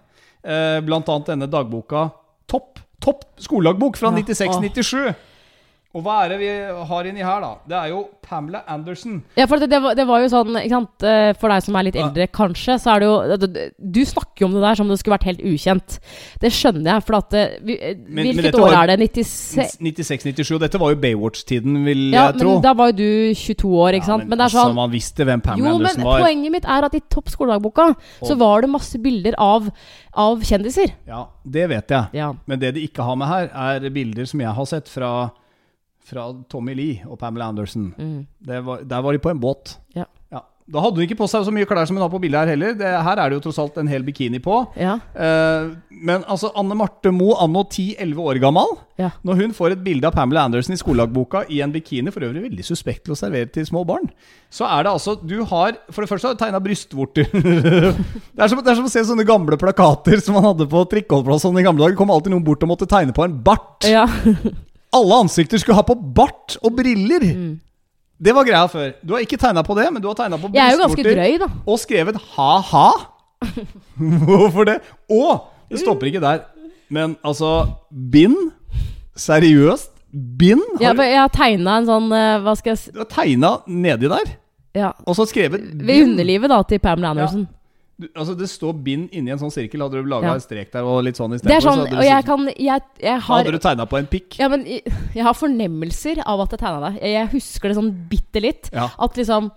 Eh, 0.44 0.80
blant 0.82 1.08
annet 1.10 1.28
denne 1.34 1.48
dagboka 1.50 2.12
Topp. 2.48 2.80
Topp 3.00 3.26
skoledagbok 3.38 3.98
fra 4.00 4.10
Ja. 4.10 4.24
96-97. 4.24 5.14
Og 5.96 6.04
hva 6.04 6.18
er 6.26 6.30
det 6.34 6.38
vi 6.42 6.48
har 6.90 7.08
inni 7.10 7.24
her, 7.24 7.40
da? 7.42 7.50
Det 7.66 7.76
er 7.80 7.88
jo 7.94 8.02
Pamela 8.22 8.60
Anderson. 8.70 9.22
Ja, 9.40 9.46
for 9.48 9.58
det, 9.58 9.70
det, 9.72 9.80
var, 9.82 9.96
det 9.96 10.04
var 10.06 10.20
jo 10.22 10.28
sånn, 10.30 10.52
ikke 10.60 10.70
sant 10.76 11.06
eh, 11.08 11.30
For 11.40 11.48
deg 11.50 11.64
som 11.64 11.78
er 11.80 11.86
litt 11.88 11.96
eldre, 11.98 12.28
kanskje, 12.36 12.76
så 12.84 12.92
er 12.94 13.00
det 13.00 13.08
jo 13.08 13.38
du- 13.38 13.72
Du 13.98 14.02
snakker 14.06 14.44
jo 14.44 14.50
om 14.50 14.54
det 14.58 14.62
der 14.66 14.76
som 14.76 14.86
om 14.86 14.92
det 14.92 15.00
skulle 15.00 15.16
vært 15.16 15.24
helt 15.30 15.42
ukjent. 15.48 15.96
Det 16.44 16.52
skjønner 16.52 16.92
jeg, 16.92 17.04
for 17.08 17.16
at 17.22 17.34
eh, 17.34 17.56
vi, 17.64 17.78
eh, 17.80 17.96
Men- 17.96 18.14
men 18.14 18.26
Hvilket 18.36 18.54
men 18.54 18.62
år 18.62 18.72
var- 18.76 18.84
er 18.84 18.98
det? 18.98 19.10
96? 19.16 19.78
96-97, 19.80 20.52
og 20.56 20.60
dette 20.62 20.78
var 20.84 20.92
jo 20.94 21.00
Baywatch-tiden, 21.02 21.80
vil 21.88 22.12
Ja, 22.12 22.28
jeg 22.32 22.42
tro. 22.42 22.50
Ja, 22.50 22.54
men 22.54 22.62
da 22.68 22.74
var 22.74 22.92
jo 22.92 22.98
du 23.00 23.34
22 23.34 23.74
år, 23.80 23.94
ikke 23.98 24.06
sant? 24.12 24.24
Ja, 24.24 24.28
men, 24.28 24.38
det 24.38 24.44
er 24.44 24.50
altså, 24.52 24.68
sånn 24.68 24.76
Man 24.76 24.92
visste 24.92 25.26
hvem 25.26 25.42
Pamela 25.42 25.58
Jo, 25.72 25.78
men 25.78 25.88
Anderson 25.88 26.04
var. 26.04 26.22
poenget 26.28 26.52
mitt 26.52 26.66
er 26.66 26.84
at 26.92 26.94
i 26.96 27.02
Topp 27.10 27.30
skoledagboka 27.32 27.96
så 28.22 28.38
var 28.38 28.62
det 28.62 28.70
masse 28.70 29.00
bilder 29.02 29.34
av, 29.40 29.72
av 30.14 30.38
kjendiser. 30.44 30.92
Ja, 31.08 31.26
Det 31.50 31.70
vet 31.70 31.88
jeg. 31.88 32.06
Ja. 32.14 32.34
Men 32.46 32.60
det 32.60 32.74
de 32.76 32.86
ikke 32.86 33.02
har 33.04 33.16
med 33.16 33.28
her, 33.30 33.50
er 33.56 33.90
bilder 33.90 34.26
som 34.28 34.40
jeg 34.42 34.50
har 34.54 34.66
sett 34.66 34.88
fra, 34.90 35.32
fra 36.08 36.30
Tommy 36.52 36.76
Lee 36.78 37.02
og 37.08 37.20
Pamela 37.22 37.50
Anderson. 37.52 37.92
Mm. 37.98 38.22
Det 38.48 38.62
var, 38.66 38.86
der 38.88 39.04
var 39.04 39.18
de 39.18 39.24
på 39.24 39.34
en 39.34 39.42
båt. 39.44 39.78
Ja. 39.98 40.08
Da 40.68 40.82
hadde 40.84 41.00
hun 41.00 41.06
ikke 41.06 41.16
på 41.22 41.28
seg 41.32 41.46
så 41.48 41.52
mye 41.56 41.64
klær 41.68 41.88
som 41.88 41.96
hun 41.96 42.04
har 42.04 42.12
på 42.12 42.20
bildet 42.20 42.42
her 42.42 42.50
heller. 42.52 42.74
Det, 42.76 42.90
her 43.06 43.20
er 43.24 43.32
det 43.32 43.38
jo 43.38 43.44
tross 43.46 43.60
alt 43.64 43.78
en 43.80 43.88
hel 43.88 44.04
bikini 44.04 44.42
på. 44.44 44.60
ja. 44.76 44.98
Eh, 45.16 45.70
men 45.98 46.22
altså, 46.30 46.52
Anne 46.60 46.76
Marte 46.78 47.10
Moe, 47.10 47.34
anno 47.42 47.64
10-11 47.64 48.20
år 48.22 48.38
gammel, 48.44 48.76
Ja. 49.00 49.08
når 49.26 49.40
hun 49.40 49.54
får 49.56 49.74
et 49.74 49.84
bilde 49.86 50.06
av 50.06 50.14
Pamela 50.14 50.44
Anderson 50.44 50.76
i 50.76 50.78
skolelagboka 50.78 51.46
i 51.50 51.62
en 51.64 51.72
bikini, 51.74 52.12
for 52.14 52.22
øvrig 52.28 52.44
veldig 52.44 52.66
suspekt 52.68 53.06
til 53.08 53.16
å 53.16 53.18
servere 53.18 53.50
til 53.50 53.66
små 53.66 53.82
barn, 53.88 54.12
så 54.52 54.68
er 54.68 54.84
det 54.84 54.92
altså 54.92 55.16
Du 55.24 55.44
har 55.46 55.80
For 55.90 56.04
det 56.04 56.10
første 56.12 56.28
har 56.28 56.36
du 56.36 56.44
tegna 56.44 56.60
brystvorter. 56.62 57.32
det, 57.34 58.44
er 58.44 58.52
som, 58.52 58.60
det 58.62 58.72
er 58.76 58.78
som 58.78 58.86
å 58.86 58.92
se 58.92 59.08
sånne 59.08 59.26
gamle 59.26 59.58
plakater 59.58 60.20
som 60.20 60.36
man 60.38 60.52
hadde 60.52 60.68
på 60.70 60.84
trikkeholdeplass 60.92 61.48
sånn 61.48 61.58
i 61.58 61.66
gamle 61.66 61.82
dager. 61.82 61.96
Det 61.96 62.02
kom 62.04 62.12
alltid 62.12 62.36
noen 62.36 62.46
bort 62.46 62.62
og 62.68 62.76
måtte 62.76 62.92
tegne 62.92 63.16
på 63.16 63.24
en 63.26 63.40
bart. 63.42 63.88
ja. 63.88 64.04
Alle 64.96 65.22
ansikter 65.24 65.60
skulle 65.62 65.78
ha 65.78 65.86
på 65.86 65.96
bart 65.96 66.58
og 66.64 66.76
briller! 66.78 67.26
Mm. 67.36 67.56
Det 68.18 68.34
var 68.34 68.48
greia 68.48 68.66
før. 68.72 68.96
Du 69.06 69.14
har 69.14 69.22
ikke 69.22 69.38
tegna 69.38 69.62
på 69.66 69.76
det, 69.78 69.86
men 69.94 70.02
du 70.02 70.08
har 70.10 70.16
tegna 70.18 70.40
på 70.42 70.50
er 70.50 70.74
brystvorter 70.80 71.44
og 71.68 71.78
skrevet 71.78 72.18
ha-ha. 72.34 72.88
Hvorfor 74.28 74.66
det? 74.66 74.80
Og 75.14 75.52
det 75.70 75.84
stopper 75.84 76.10
ikke 76.10 76.24
der. 76.24 76.42
Men 76.90 77.14
altså 77.26 77.68
Bind? 77.92 78.38
Seriøst? 79.18 79.92
Bind? 80.40 80.64
Ja, 80.82 80.94
Har 80.96 81.04
jeg 81.04 81.20
har 81.20 81.34
tegna 81.34 81.78
en 81.82 81.88
sånn 81.90 82.06
eh, 82.16 82.38
Hva 82.42 82.54
skal 82.56 82.72
jeg 82.72 82.80
si 82.80 82.94
du 82.96 83.02
har 83.02 83.10
tegna 83.12 83.50
nedi 83.68 84.08
der, 84.10 84.30
ja. 84.78 84.94
og 85.04 85.18
så 85.18 85.26
skrevet 85.28 85.66
Ved 85.84 86.06
underlivet 86.06 86.50
da 86.50 86.62
til 86.70 86.80
Pamela 86.80 87.12
Anderson. 87.12 87.44
Du, 87.98 88.06
altså 88.14 88.36
Det 88.38 88.46
står 88.50 88.74
bind 88.86 89.10
inni 89.18 89.32
en 89.34 89.40
sånn 89.42 89.50
sirkel. 89.54 89.82
Hadde 89.82 90.04
du 90.04 90.10
laga 90.10 90.28
Ja. 90.30 90.34
en 90.38 90.44
strek 90.44 90.72
der 90.72 90.86
og 90.86 91.00
litt 91.04 91.18
sånn 91.18 91.32
er 91.34 91.40
istedenfor, 91.40 91.62
sånn, 91.66 91.80
så 91.80 91.86
hadde 91.88 91.98
og 91.98 92.06
jeg 92.06 92.26
kan 92.26 92.46
Jeg, 92.54 92.82
jeg 93.02 93.20
har 93.20 93.38
hadde 93.44 93.52
du 93.52 93.58
tegna 93.64 93.86
på 93.90 93.98
en 93.98 94.06
pikk. 94.12 94.38
Ja, 94.40 94.50
men 94.54 94.66
jeg, 94.70 94.84
jeg 95.16 95.24
har 95.26 95.34
fornemmelser 95.34 96.22
av 96.26 96.42
at 96.46 96.52
jeg 96.54 96.60
tegna 96.62 96.92
det. 96.92 97.02
Jeg 97.02 97.28
husker 97.34 97.70
det 97.70 97.78
sånn 97.80 97.90
bitte 98.10 98.44
litt. 98.44 98.70
Ja. 98.74 98.90
At 99.00 99.18
liksom 99.18 99.50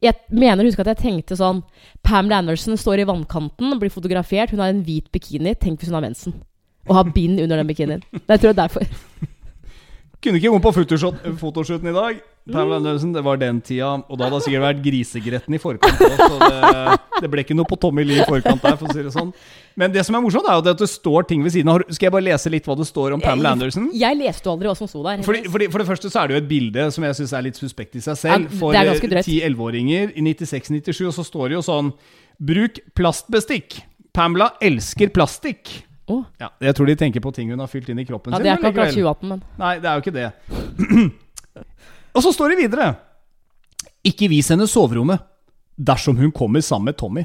Jeg 0.00 0.14
mener 0.30 0.62
å 0.64 0.68
huske 0.70 0.80
at 0.80 0.86
jeg 0.94 1.02
tenkte 1.02 1.36
sånn 1.36 1.62
Pamela 2.02 2.38
Anderson 2.38 2.78
står 2.78 3.02
i 3.02 3.04
vannkanten, 3.10 3.74
blir 3.78 3.90
fotografert, 3.92 4.50
hun 4.54 4.60
har 4.62 4.70
en 4.72 4.82
hvit 4.86 5.10
bikini. 5.12 5.52
Tenk 5.60 5.80
hvis 5.82 5.90
hun 5.90 5.98
har 5.98 6.06
mensen. 6.06 6.32
Og 6.88 6.94
har 6.96 7.04
bind 7.12 7.38
under 7.42 7.56
den 7.60 7.66
bikinien. 7.68 8.00
Det 8.14 8.38
tror 8.40 8.54
jeg 8.54 8.56
derfor. 8.56 8.86
Kunne 10.20 10.36
ikke 10.36 10.50
komme 10.52 10.60
på 10.60 10.72
fotoshooten 11.40 11.88
i 11.88 11.96
dag. 11.96 12.18
Pamela 12.50 12.76
Anderson, 12.76 13.12
det 13.14 13.22
var 13.24 13.38
den 13.40 13.60
tida. 13.64 13.92
Og 14.08 14.18
da 14.18 14.26
hadde 14.26 14.36
det 14.40 14.44
sikkert 14.46 14.64
vært 14.64 14.80
grisegretten 14.84 15.54
i 15.56 15.60
forkant. 15.60 16.00
også, 16.00 16.26
Så 16.28 16.38
det, 16.42 16.96
det 17.24 17.30
ble 17.32 17.44
ikke 17.44 17.56
noe 17.56 17.68
på 17.68 17.78
Tommy 17.80 18.04
Lee 18.04 18.20
i 18.20 18.26
forkant 18.28 18.60
der, 18.64 18.76
for 18.80 18.90
å 18.90 18.96
si 18.96 19.04
det 19.06 19.12
sånn. 19.14 19.30
Men 19.80 19.94
det 19.94 20.04
som 20.04 20.16
er 20.18 20.24
morsomt, 20.24 20.48
er 20.50 20.58
jo 20.58 20.64
at 20.74 20.82
det 20.82 20.88
står 20.92 21.28
ting 21.30 21.44
ved 21.44 21.54
siden 21.54 21.72
av. 21.72 21.84
Skal 21.88 22.08
jeg 22.10 22.14
bare 22.16 22.26
lese 22.26 22.52
litt 22.52 22.68
hva 22.68 22.76
det 22.80 22.88
står 22.88 23.16
om 23.16 23.24
Pamela 23.24 23.54
Anderson? 23.56 23.90
Jeg 23.96 24.18
leste 24.20 24.48
jo 24.48 24.54
aldri 24.56 24.72
hva 24.72 24.76
som 24.76 24.90
sto 24.90 25.04
der. 25.06 25.24
Fordi, 25.24 25.44
fordi, 25.52 25.68
for 25.72 25.84
det 25.84 25.88
første 25.92 26.12
så 26.12 26.22
er 26.22 26.28
det 26.32 26.36
jo 26.36 26.42
et 26.42 26.50
bilde 26.52 26.88
som 26.96 27.06
jeg 27.08 27.20
syns 27.20 27.36
er 27.36 27.46
litt 27.48 27.60
suspekt 27.60 28.00
i 28.00 28.04
seg 28.04 28.20
selv. 28.20 28.56
For 28.60 28.76
det 28.76 28.96
er 28.96 29.22
10-11-åringer 29.22 30.16
i 30.16 30.26
96-97, 30.32 31.04
og 31.08 31.14
så 31.16 31.24
står 31.28 31.52
det 31.52 31.60
jo 31.60 31.64
sånn 31.68 31.94
Bruk 32.40 32.80
plastbestikk. 32.96 33.82
Pamela 34.16 34.52
elsker 34.64 35.12
plastikk. 35.14 35.78
Å, 36.10 36.18
Ja, 36.42 36.50
jeg 36.68 36.76
tror 36.76 36.90
de 36.90 36.96
tenker 36.98 37.22
på 37.24 37.32
ting 37.36 37.52
hun 37.52 37.62
har 37.62 37.70
fylt 37.70 37.88
inn 37.92 38.00
i 38.02 38.06
kroppen 38.08 38.34
ja, 38.34 38.40
sin. 38.40 38.46
det 38.46 38.52
er 38.52 38.60
ikke 38.60 38.72
akkurat 38.72 38.94
2018, 38.94 39.30
men 39.30 39.42
Nei, 39.60 39.74
det 39.82 39.90
er 39.90 39.98
jo 39.98 40.04
ikke 40.04 40.16
det. 40.16 40.30
og 42.16 42.24
så 42.26 42.32
står 42.34 42.54
det 42.54 42.62
videre 42.64 42.88
Ikke 44.10 44.30
vis 44.32 44.50
henne 44.52 44.66
soverommet 44.70 45.26
dersom 45.80 46.18
hun 46.20 46.32
kommer 46.36 46.60
sammen 46.60 46.90
med 46.90 46.98
Tommy. 47.00 47.22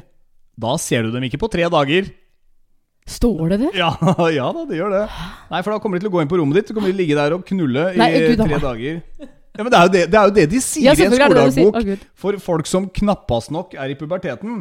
Da 0.56 0.78
ser 0.80 1.04
du 1.04 1.10
dem 1.12 1.26
ikke 1.26 1.40
på 1.42 1.50
tre 1.52 1.66
dager. 1.68 2.06
Står 3.06 3.52
det 3.52 3.58
det? 3.66 3.72
Ja, 3.78 3.90
ja 4.38 4.46
da, 4.56 4.62
det 4.66 4.78
gjør 4.80 4.94
det. 4.94 5.02
Nei, 5.52 5.60
for 5.60 5.74
da 5.74 5.80
kommer 5.82 5.98
de 5.98 6.06
til 6.06 6.10
å 6.10 6.14
gå 6.16 6.22
inn 6.24 6.30
på 6.30 6.38
rommet 6.40 6.58
ditt, 6.58 6.70
så 6.72 6.76
kommer 6.76 6.90
de 6.90 6.96
ligge 6.98 7.18
der 7.18 7.36
og 7.36 7.44
knulle 7.46 7.90
i 7.92 8.00
Nei, 8.00 8.08
Gud, 8.16 8.40
tre 8.40 8.56
da. 8.56 8.62
dager. 8.70 9.02
Ja, 9.56 9.64
men 9.64 9.70
det 9.72 9.76
er, 9.78 9.84
jo 9.84 9.92
det, 9.92 10.00
det 10.12 10.18
er 10.18 10.30
jo 10.30 10.34
det 10.36 10.46
de 10.52 10.58
sier 10.60 10.88
Ja, 10.90 10.92
i 10.96 11.04
en 11.06 11.14
skoledagbok 11.14 11.76
Å, 11.80 11.94
for 12.20 12.40
folk 12.44 12.68
som 12.68 12.90
knappast 12.92 13.52
nok 13.54 13.76
er 13.78 13.92
i 13.92 13.96
puberteten. 13.96 14.58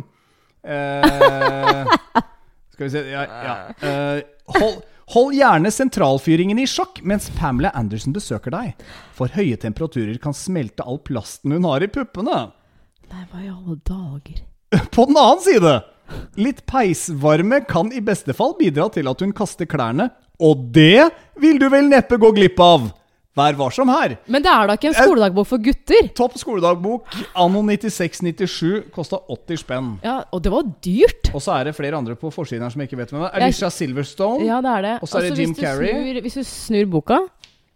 Eh, 0.63 1.95
skal 2.75 2.87
vi 2.87 2.93
se 2.93 3.05
ja, 3.09 3.23
ja. 3.25 3.55
Uh, 3.81 4.19
hold, 4.59 4.77
hold 5.15 5.35
gjerne 5.37 5.71
sentralfyringen 5.73 6.59
i 6.61 6.67
sjakk 6.69 7.01
mens 7.07 7.29
Pamela 7.39 7.71
Anderson 7.77 8.15
besøker 8.15 8.53
deg. 8.55 8.85
For 9.15 9.31
høye 9.35 9.57
temperaturer 9.61 10.19
kan 10.21 10.35
smelte 10.37 10.85
all 10.85 10.99
plasten 11.07 11.55
hun 11.55 11.67
har 11.69 11.85
i 11.85 11.91
puppene. 11.91 12.49
Nei, 13.11 13.23
hva 13.31 13.41
i 13.41 13.51
alle 13.51 13.79
dager? 13.87 14.43
På 14.95 15.07
den 15.07 15.19
annen 15.21 15.43
side, 15.45 15.75
litt 16.41 16.65
peisvarme 16.69 17.61
kan 17.69 17.91
i 17.95 18.03
beste 18.03 18.35
fall 18.37 18.55
bidra 18.59 18.89
til 18.93 19.09
at 19.11 19.21
hun 19.23 19.33
kaster 19.35 19.69
klærne, 19.69 20.09
og 20.43 20.67
det 20.75 21.07
vil 21.39 21.61
du 21.61 21.69
vel 21.71 21.87
neppe 21.87 22.19
gå 22.19 22.33
glipp 22.35 22.59
av. 22.59 22.89
Vær 23.35 23.57
varsom 23.59 23.89
her. 23.91 24.13
Men 24.31 24.43
det 24.45 24.47
er 24.51 24.69
da 24.69 24.75
ikke 24.77 24.87
en 24.93 24.95
skoledagbok 24.95 25.47
for 25.49 25.59
gutter? 25.59 26.07
Topp 26.15 26.37
skoledagbok 26.39 27.17
anno 27.35 27.63
96-97 27.67 28.85
kosta 28.95 29.19
80 29.27 29.59
spenn. 29.59 29.89
Ja, 30.05 30.21
Og 30.31 30.39
det 30.45 30.53
var 30.53 30.63
dyrt! 30.85 31.33
Og 31.35 31.41
så 31.43 31.57
er 31.59 31.67
det 31.67 31.75
flere 31.75 31.97
andre 31.99 32.15
på 32.15 32.31
forsiden 32.31 32.63
her 32.63 32.71
som 32.71 32.79
jeg 32.79 32.87
ikke 32.91 33.01
vet 33.01 33.11
hvem 33.11 33.25
er. 33.27 33.33
Alicia 33.41 33.67
Silverstone. 33.69 34.45
Ja, 34.47 34.61
det 34.63 34.71
er 34.77 34.87
det. 34.87 34.93
Og 35.01 35.11
så 35.11 35.19
er 35.19 35.27
det 35.27 35.33
Altså, 35.35 35.41
Jim 35.43 35.55
Carrey. 35.59 35.91
Snur, 35.91 36.21
hvis 36.23 36.39
du 36.39 36.43
snur 36.47 36.87
boka 36.95 37.19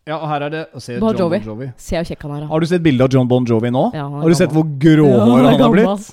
Ja, 0.08 0.16
og 0.24 0.30
her 0.32 0.42
er 0.48 0.50
det 0.56 0.62
Se 0.82 0.96
Bon 0.98 1.12
John 1.12 1.28
Jovi. 1.28 1.40
Bon 1.44 1.52
Jovi. 1.52 1.68
Se 1.78 2.00
hvor 2.00 2.08
kjekk 2.08 2.24
han 2.26 2.32
er. 2.40 2.48
Har 2.54 2.60
du 2.64 2.66
sett 2.72 2.82
bilde 2.88 3.04
av 3.04 3.12
John 3.14 3.28
Bon 3.30 3.46
Jovi 3.46 3.70
nå? 3.76 3.84
Ja, 3.94 4.08
han 4.08 4.16
er 4.16 4.24
har 4.24 4.30
du 4.32 4.40
sett 4.40 4.56
hvor 4.56 4.64
gråhåra 4.80 5.20
Ja, 5.20 5.52
han 5.52 5.60
er 5.60 5.64
har 5.68 5.76
blitt? 5.76 6.08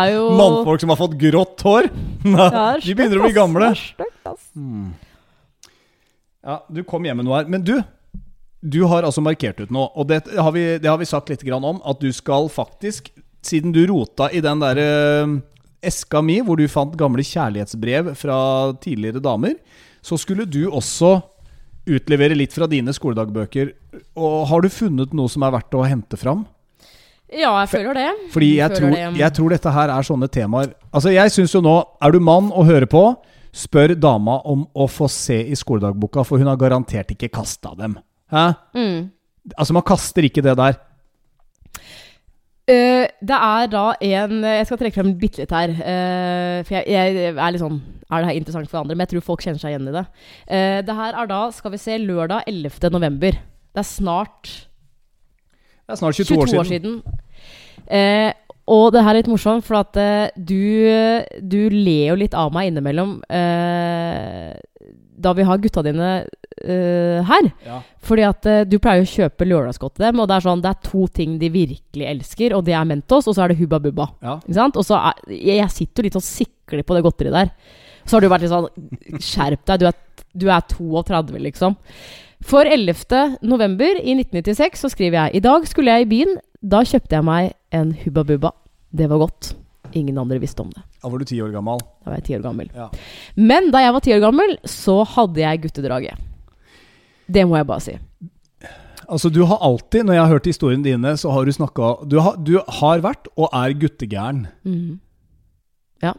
Er 0.00 0.10
jo- 0.16 0.32
Mannfolk 0.40 0.80
som 0.80 0.88
har 0.96 0.98
fått 1.04 1.18
grått 1.20 1.62
hår. 1.68 1.90
Nei, 2.24 2.80
De 2.80 2.96
begynner 2.96 3.20
å 3.20 3.28
bli 3.28 3.36
gamle. 3.36 3.74
Ja, 6.42 6.62
Du 6.72 6.82
kom 6.88 7.04
hjem 7.04 7.20
med 7.20 7.28
noe 7.28 7.42
her. 7.42 7.48
Men 7.52 7.62
du, 7.62 7.76
du 8.60 8.82
har 8.84 9.06
altså 9.08 9.22
markert 9.24 9.60
ut 9.60 9.72
noe. 9.72 9.88
Og 9.96 10.08
det 10.10 10.22
har 10.36 10.52
vi, 10.52 10.64
det 10.78 10.88
har 10.90 11.00
vi 11.00 11.08
sagt 11.08 11.32
litt 11.32 11.44
grann 11.46 11.64
om. 11.64 11.80
At 11.88 12.00
du 12.02 12.10
skal 12.12 12.50
faktisk, 12.52 13.08
siden 13.44 13.72
du 13.72 13.82
rota 13.88 14.28
i 14.32 14.42
den 14.44 14.60
derre 14.60 14.86
eska 15.80 16.20
mi 16.20 16.42
hvor 16.44 16.60
du 16.60 16.66
fant 16.68 16.92
gamle 17.00 17.24
kjærlighetsbrev 17.24 18.12
fra 18.20 18.38
tidligere 18.84 19.22
damer, 19.24 19.56
så 20.04 20.18
skulle 20.20 20.44
du 20.44 20.66
også 20.68 21.18
utlevere 21.90 22.36
litt 22.36 22.52
fra 22.52 22.68
dine 22.68 22.92
skoledagbøker. 22.92 23.72
Og 24.20 24.44
har 24.50 24.60
du 24.60 24.72
funnet 24.72 25.16
noe 25.16 25.32
som 25.32 25.46
er 25.46 25.54
verdt 25.56 25.76
å 25.76 25.86
hente 25.88 26.20
fram? 26.20 26.44
Ja, 27.30 27.54
jeg 27.62 27.70
føler 27.72 27.96
det. 27.96 28.10
Fordi 28.34 28.50
jeg 28.58 28.60
jeg, 28.60 28.76
tror, 28.76 28.92
det. 28.92 29.08
jeg 29.22 29.34
tror 29.38 29.54
dette 29.54 29.72
her 29.72 29.94
er 29.94 30.06
sånne 30.06 30.28
temaer 30.34 30.72
Altså 30.90 31.12
jeg 31.14 31.30
synes 31.30 31.52
jo 31.54 31.60
nå 31.62 31.76
Er 32.02 32.10
du 32.10 32.18
mann 32.18 32.48
og 32.50 32.66
hører 32.66 32.90
på 32.90 33.04
Spør 33.54 33.94
dama 33.94 34.40
om 34.50 34.64
å 34.74 34.88
få 34.90 35.06
se 35.06 35.36
i 35.38 35.54
skoledagboka 35.54 36.24
For 36.26 36.42
hun 36.42 36.50
har 36.50 36.58
garantert 36.58 37.14
ikke 37.14 37.30
kastet 37.38 37.78
dem 37.78 37.94
Hæ? 38.30 38.46
Mm. 38.76 39.10
Altså 39.56 39.74
man 39.74 39.86
kaster 39.86 40.26
ikke 40.26 40.44
det 40.44 40.56
der 40.58 40.78
Uh, 42.70 43.06
det 43.18 43.36
er 43.36 43.70
da 43.72 43.84
en 44.04 44.42
Jeg 44.44 44.66
skal 44.68 44.78
trekke 44.78 44.94
frem 45.00 45.14
bitte 45.18 45.42
litt 45.42 45.54
her. 45.54 45.72
Uh, 45.74 46.58
for 46.66 46.76
jeg, 46.76 46.84
jeg 46.92 47.32
er 47.32 47.54
litt 47.54 47.62
sånn 47.62 47.80
Er 48.06 48.22
det 48.22 48.28
her 48.28 48.38
interessant 48.38 48.70
for 48.70 48.82
andre? 48.82 48.94
Men 48.94 49.06
jeg 49.06 49.14
tror 49.14 49.24
folk 49.32 49.42
kjenner 49.42 49.62
seg 49.62 49.74
igjen 49.74 49.88
i 49.90 49.94
det. 49.96 50.04
Uh, 50.44 50.78
det 50.86 50.96
her 51.00 51.18
er 51.18 51.30
da, 51.30 51.40
skal 51.56 51.74
vi 51.74 51.80
se, 51.82 51.96
lørdag 51.98 52.46
11. 52.50 52.92
november. 52.94 53.40
Det 53.74 53.82
er 53.82 53.88
snart 53.88 54.52
Det 54.52 55.96
er 55.96 55.98
snart 55.98 56.20
22, 56.20 56.36
22 56.44 56.60
år 56.60 56.70
siden. 56.70 56.94
Eh, 57.90 58.30
og 58.70 58.92
det 58.94 59.02
her 59.02 59.16
er 59.16 59.18
litt 59.18 59.30
morsomt, 59.32 59.64
for 59.66 59.80
at 59.80 59.96
du, 60.36 60.60
du 61.42 61.60
ler 61.74 62.12
jo 62.12 62.18
litt 62.20 62.36
av 62.38 62.52
meg 62.54 62.68
innimellom 62.70 63.16
eh, 63.26 64.52
da 65.22 65.32
vi 65.36 65.46
har 65.46 65.60
gutta 65.62 65.82
dine 65.84 66.10
uh, 66.24 67.18
her. 67.28 67.50
Ja. 67.66 67.80
Fordi 68.06 68.24
at 68.26 68.48
uh, 68.48 68.62
du 68.68 68.78
pleier 68.82 69.04
å 69.04 69.10
kjøpe 69.10 69.48
lørdagsgodt 69.48 69.98
til 69.98 70.06
dem, 70.08 70.22
og 70.22 70.30
det 70.30 70.38
er 70.38 70.46
sånn, 70.46 70.64
det 70.64 70.72
er 70.72 70.88
to 70.88 71.06
ting 71.16 71.36
de 71.40 71.52
virkelig 71.52 72.08
elsker, 72.14 72.56
og 72.56 72.64
det 72.68 72.76
er 72.76 72.88
Mentos, 72.88 73.28
og 73.28 73.36
så 73.36 73.44
er 73.44 73.52
det 73.52 73.60
Hubba 73.60 73.80
Bubba. 73.82 74.08
Ja. 74.24 74.38
Ikke 74.40 74.58
sant? 74.58 74.80
Og 74.80 74.88
så 74.88 74.98
er, 74.98 75.20
jeg 75.36 75.60
jeg 75.60 75.76
sitter 75.76 76.02
jo 76.02 76.08
litt 76.08 76.18
og 76.20 76.26
sikler 76.26 76.86
på 76.86 76.96
det 76.96 77.04
godteriet 77.06 77.36
der. 77.36 77.54
Så 78.04 78.16
har 78.16 78.24
du 78.24 78.30
vært 78.32 78.46
litt 78.46 78.52
sånn 78.52 79.20
Skjerp 79.20 79.64
deg, 79.68 79.82
du 79.82 79.88
er, 79.90 80.26
du 80.40 80.48
er 80.50 80.66
32, 80.72 81.40
liksom. 81.50 81.76
For 82.46 82.64
11. 82.64 83.04
november 83.44 84.00
i 84.00 84.14
1996 84.16 84.86
så 84.86 84.90
skriver 84.92 85.18
jeg 85.18 85.40
I 85.40 85.44
dag 85.44 85.66
skulle 85.68 85.92
jeg 85.92 86.06
i 86.06 86.12
byen. 86.14 86.38
Da 86.60 86.80
kjøpte 86.88 87.18
jeg 87.18 87.28
meg 87.28 87.52
en 87.76 87.92
Hubba 88.04 88.24
Bubba. 88.24 88.54
Det 88.90 89.10
var 89.10 89.20
godt. 89.26 89.52
Ingen 89.98 90.18
andre 90.18 90.38
visste 90.42 90.62
om 90.62 90.70
det. 90.70 90.82
Da 91.02 91.08
var 91.08 91.18
du 91.18 91.24
ti 91.28 91.40
år 91.42 91.52
gammel 91.54 91.78
Da 91.80 92.10
var 92.10 92.18
jeg 92.20 92.24
ti 92.28 92.36
år 92.36 92.44
gammel. 92.44 92.70
Ja. 92.74 92.88
Men 93.36 93.70
da 93.74 93.82
jeg 93.84 93.94
var 93.96 94.04
ti 94.04 94.14
år 94.14 94.24
gammel, 94.24 94.56
så 94.68 95.00
hadde 95.16 95.42
jeg 95.42 95.62
guttedraget. 95.66 96.26
Det 97.30 97.46
må 97.46 97.56
jeg 97.58 97.66
bare 97.68 97.84
si. 97.84 97.96
Altså 99.10 99.30
du 99.32 99.42
har 99.48 99.58
alltid, 99.66 100.04
når 100.06 100.14
jeg 100.14 100.22
har 100.22 100.32
hørt 100.36 100.46
historiene 100.46 100.86
dine 100.86 101.16
Så 101.18 101.30
har 101.34 101.44
du 101.44 101.50
snakket 101.50 102.04
Du 102.10 102.18
du 102.46 102.52
har 102.80 103.00
vært 103.02 103.26
og 103.36 103.48
er 103.50 103.74
guttegæren 103.74 104.44
Ja 106.02 106.12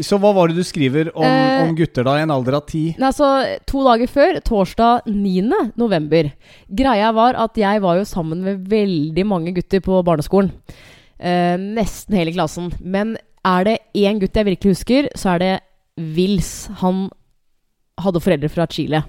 Så 0.00 0.16
hva 0.22 0.32
var 0.32 0.48
det 0.48 0.56
du 0.56 0.64
skriver 0.64 1.10
om, 1.12 1.24
Eh, 1.26 1.60
om 1.66 1.74
gutter 1.76 2.06
da 2.08 2.16
I 2.16 2.24
en 2.24 2.32
alder 2.32 2.56
av 2.56 2.64
ti? 2.70 2.94
Nei, 2.96 3.10
altså, 3.10 3.28
to 3.68 3.84
dager 3.84 4.08
før, 4.08 4.40
torsdag 4.40 5.10
9. 5.12 5.72
november 5.76 6.30
Greia 6.72 7.12
var 7.12 7.36
at 7.36 7.60
jeg 7.60 7.82
var 7.84 8.00
jo 8.00 8.08
sammen 8.08 8.40
med 8.44 8.64
veldig 8.68 9.26
mange 9.28 9.52
gutter 9.56 9.84
på 9.84 10.00
barneskolen. 10.06 10.52
Eh, 11.18 11.56
nesten 11.58 12.16
hele 12.18 12.34
klassen. 12.36 12.70
Men 12.80 13.16
er 13.46 13.68
det 13.68 13.76
én 13.96 14.20
gutt 14.20 14.36
jeg 14.36 14.48
virkelig 14.50 14.76
husker, 14.76 15.10
så 15.16 15.34
er 15.36 15.42
det 15.44 15.52
Wills. 16.16 16.68
Han 16.82 17.06
hadde 18.02 18.20
foreldre 18.20 18.50
fra 18.52 18.66
Chile. 18.68 19.04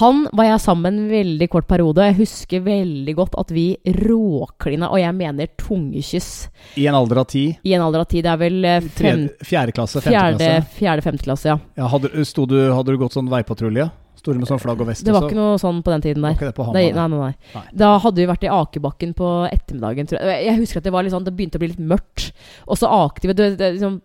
Han 0.00 0.24
var 0.34 0.48
jeg 0.48 0.60
sammen 0.64 0.96
en 0.98 1.08
veldig 1.08 1.46
kort 1.48 1.68
periode. 1.70 2.04
Jeg 2.08 2.18
husker 2.18 2.64
veldig 2.64 3.14
godt 3.16 3.36
at 3.40 3.52
vi 3.54 3.68
råklina, 3.96 4.90
og 4.90 4.98
jeg 5.00 5.14
mener 5.16 5.52
tungekyss, 5.60 6.30
I 6.76 6.88
en 6.90 6.98
alder 6.98 7.22
av 7.22 7.28
10? 7.30 7.44
i 7.64 7.76
en 7.76 7.84
alder 7.84 8.02
av 8.02 8.08
ti. 8.10 8.22
Det 8.24 8.32
er 8.32 8.40
vel 8.40 8.66
eh, 8.66 8.88
fem, 8.98 9.28
fjerde 9.46 9.76
klasse? 9.76 10.02
Femte 10.02 10.12
fjerde, 10.12 10.50
klasse? 10.50 10.78
fjerde, 10.80 11.06
femte 11.06 11.28
klasse, 11.28 11.54
ja. 11.54 11.58
Ja, 11.78 11.88
hadde, 11.92 12.10
du, 12.12 12.58
hadde 12.74 12.92
du 12.92 13.00
gått 13.00 13.16
sånn 13.16 13.30
veipatrulje? 13.32 13.88
Sto 14.26 14.34
du 14.34 14.40
med 14.42 14.48
sånn 14.50 14.58
flagg 14.58 14.80
og 14.82 14.88
vest 14.88 15.06
Det 15.06 15.12
var 15.14 15.22
også? 15.22 15.30
ikke 15.30 15.38
noe 15.38 15.58
sånn 15.62 15.76
på 15.86 15.92
den 15.92 16.02
tiden 16.02 16.24
der. 16.26 16.32
Nei, 16.34 16.48
Hamar? 16.56 16.72
nei, 16.74 16.86
nei, 16.96 17.04
nei. 17.12 17.28
Nei. 17.54 17.62
Da 17.78 17.90
hadde 18.02 18.18
vi 18.18 18.26
vært 18.26 18.46
i 18.48 18.50
akebakken 18.50 19.12
på 19.14 19.28
ettermiddagen. 19.46 20.08
Tror 20.10 20.18
jeg. 20.18 20.40
jeg 20.48 20.58
husker 20.58 20.80
at 20.82 20.88
det 20.88 20.92
var 20.96 21.06
litt 21.06 21.14
sånn, 21.14 21.28
det 21.28 21.34
begynte 21.38 21.60
å 21.60 21.62
bli 21.62 21.70
litt 21.70 21.84
mørkt. 21.94 22.32
Og 22.66 22.80
så 22.80 22.90
akte 22.90 23.30
vi 23.30 23.36
det, 23.38 23.52
det, 23.60 23.68
liksom, 23.76 24.00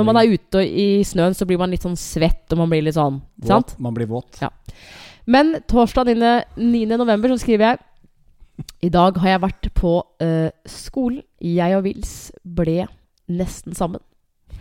Når 0.00 0.08
man 0.08 0.20
er 0.22 0.32
ute 0.32 0.64
i 0.64 0.88
snøen, 1.04 1.36
så 1.36 1.44
blir 1.44 1.60
man 1.60 1.74
litt 1.74 1.84
sånn 1.84 1.98
svett, 2.00 2.46
og 2.56 2.62
man 2.62 2.72
blir 2.72 2.86
litt 2.88 2.96
sånn 2.96 3.20
Våt. 3.20 3.50
Sant? 3.50 3.76
Man 3.84 3.92
blir 3.92 4.08
våt. 4.08 4.40
Ja. 4.40 4.48
Men 5.28 5.58
torsdag 5.68 6.08
9. 6.16 6.32
9. 6.56 6.96
november 6.96 7.32
så 7.34 7.42
skriver 7.44 7.68
jeg 7.68 7.78
I 8.88 8.92
dag 8.96 9.20
har 9.20 9.34
jeg 9.34 9.44
vært 9.44 9.70
på 9.76 9.94
uh, 10.24 10.48
skolen. 10.64 11.20
Jeg 11.44 11.76
og 11.76 11.84
Wills 11.84 12.32
ble 12.44 12.86
nesten 13.28 13.76
sammen. 13.76 14.00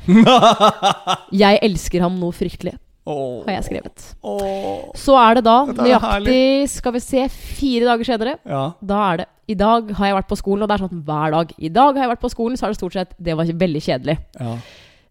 Jeg 1.43 1.59
elsker 1.63 2.03
ham 2.03 2.17
noe 2.19 2.35
fryktelig, 2.35 2.75
Åh. 3.05 3.43
har 3.45 3.53
jeg 3.57 3.63
skrevet. 3.67 4.03
Oh, 4.23 4.91
Så 4.95 5.15
er 5.19 5.35
det 5.35 5.43
da, 5.43 5.65
nøyaktig 5.65 6.69
skal 6.71 6.93
vi 6.95 6.99
se, 7.03 7.25
fire 7.29 7.85
dager 7.89 8.03
senere 8.07 8.37
Ja. 8.47 8.61
Da 8.81 8.99
er 9.11 9.17
det 9.17 9.27
I 9.51 9.55
dag 9.59 9.91
har 9.97 10.07
jeg 10.07 10.15
vært 10.15 10.29
på 10.29 10.37
skolen, 10.39 10.63
og 10.63 10.69
det 10.71 10.77
er 10.79 10.87
sånn 10.87 11.03
hver 11.03 11.31
dag. 11.35 11.51
I 11.59 11.69
dag 11.69 11.95
har 11.97 12.05
jeg 12.05 12.13
vært 12.13 12.21
på 12.23 12.31
skolen, 12.31 12.55
så 12.57 12.65
er 12.65 12.69
det 12.71 12.77
stort 12.79 12.93
sett 12.95 13.11
Det 13.21 13.35
var 13.35 13.45
veldig 13.45 13.81
kjedelig. 13.83 14.17
ja. 14.39 14.57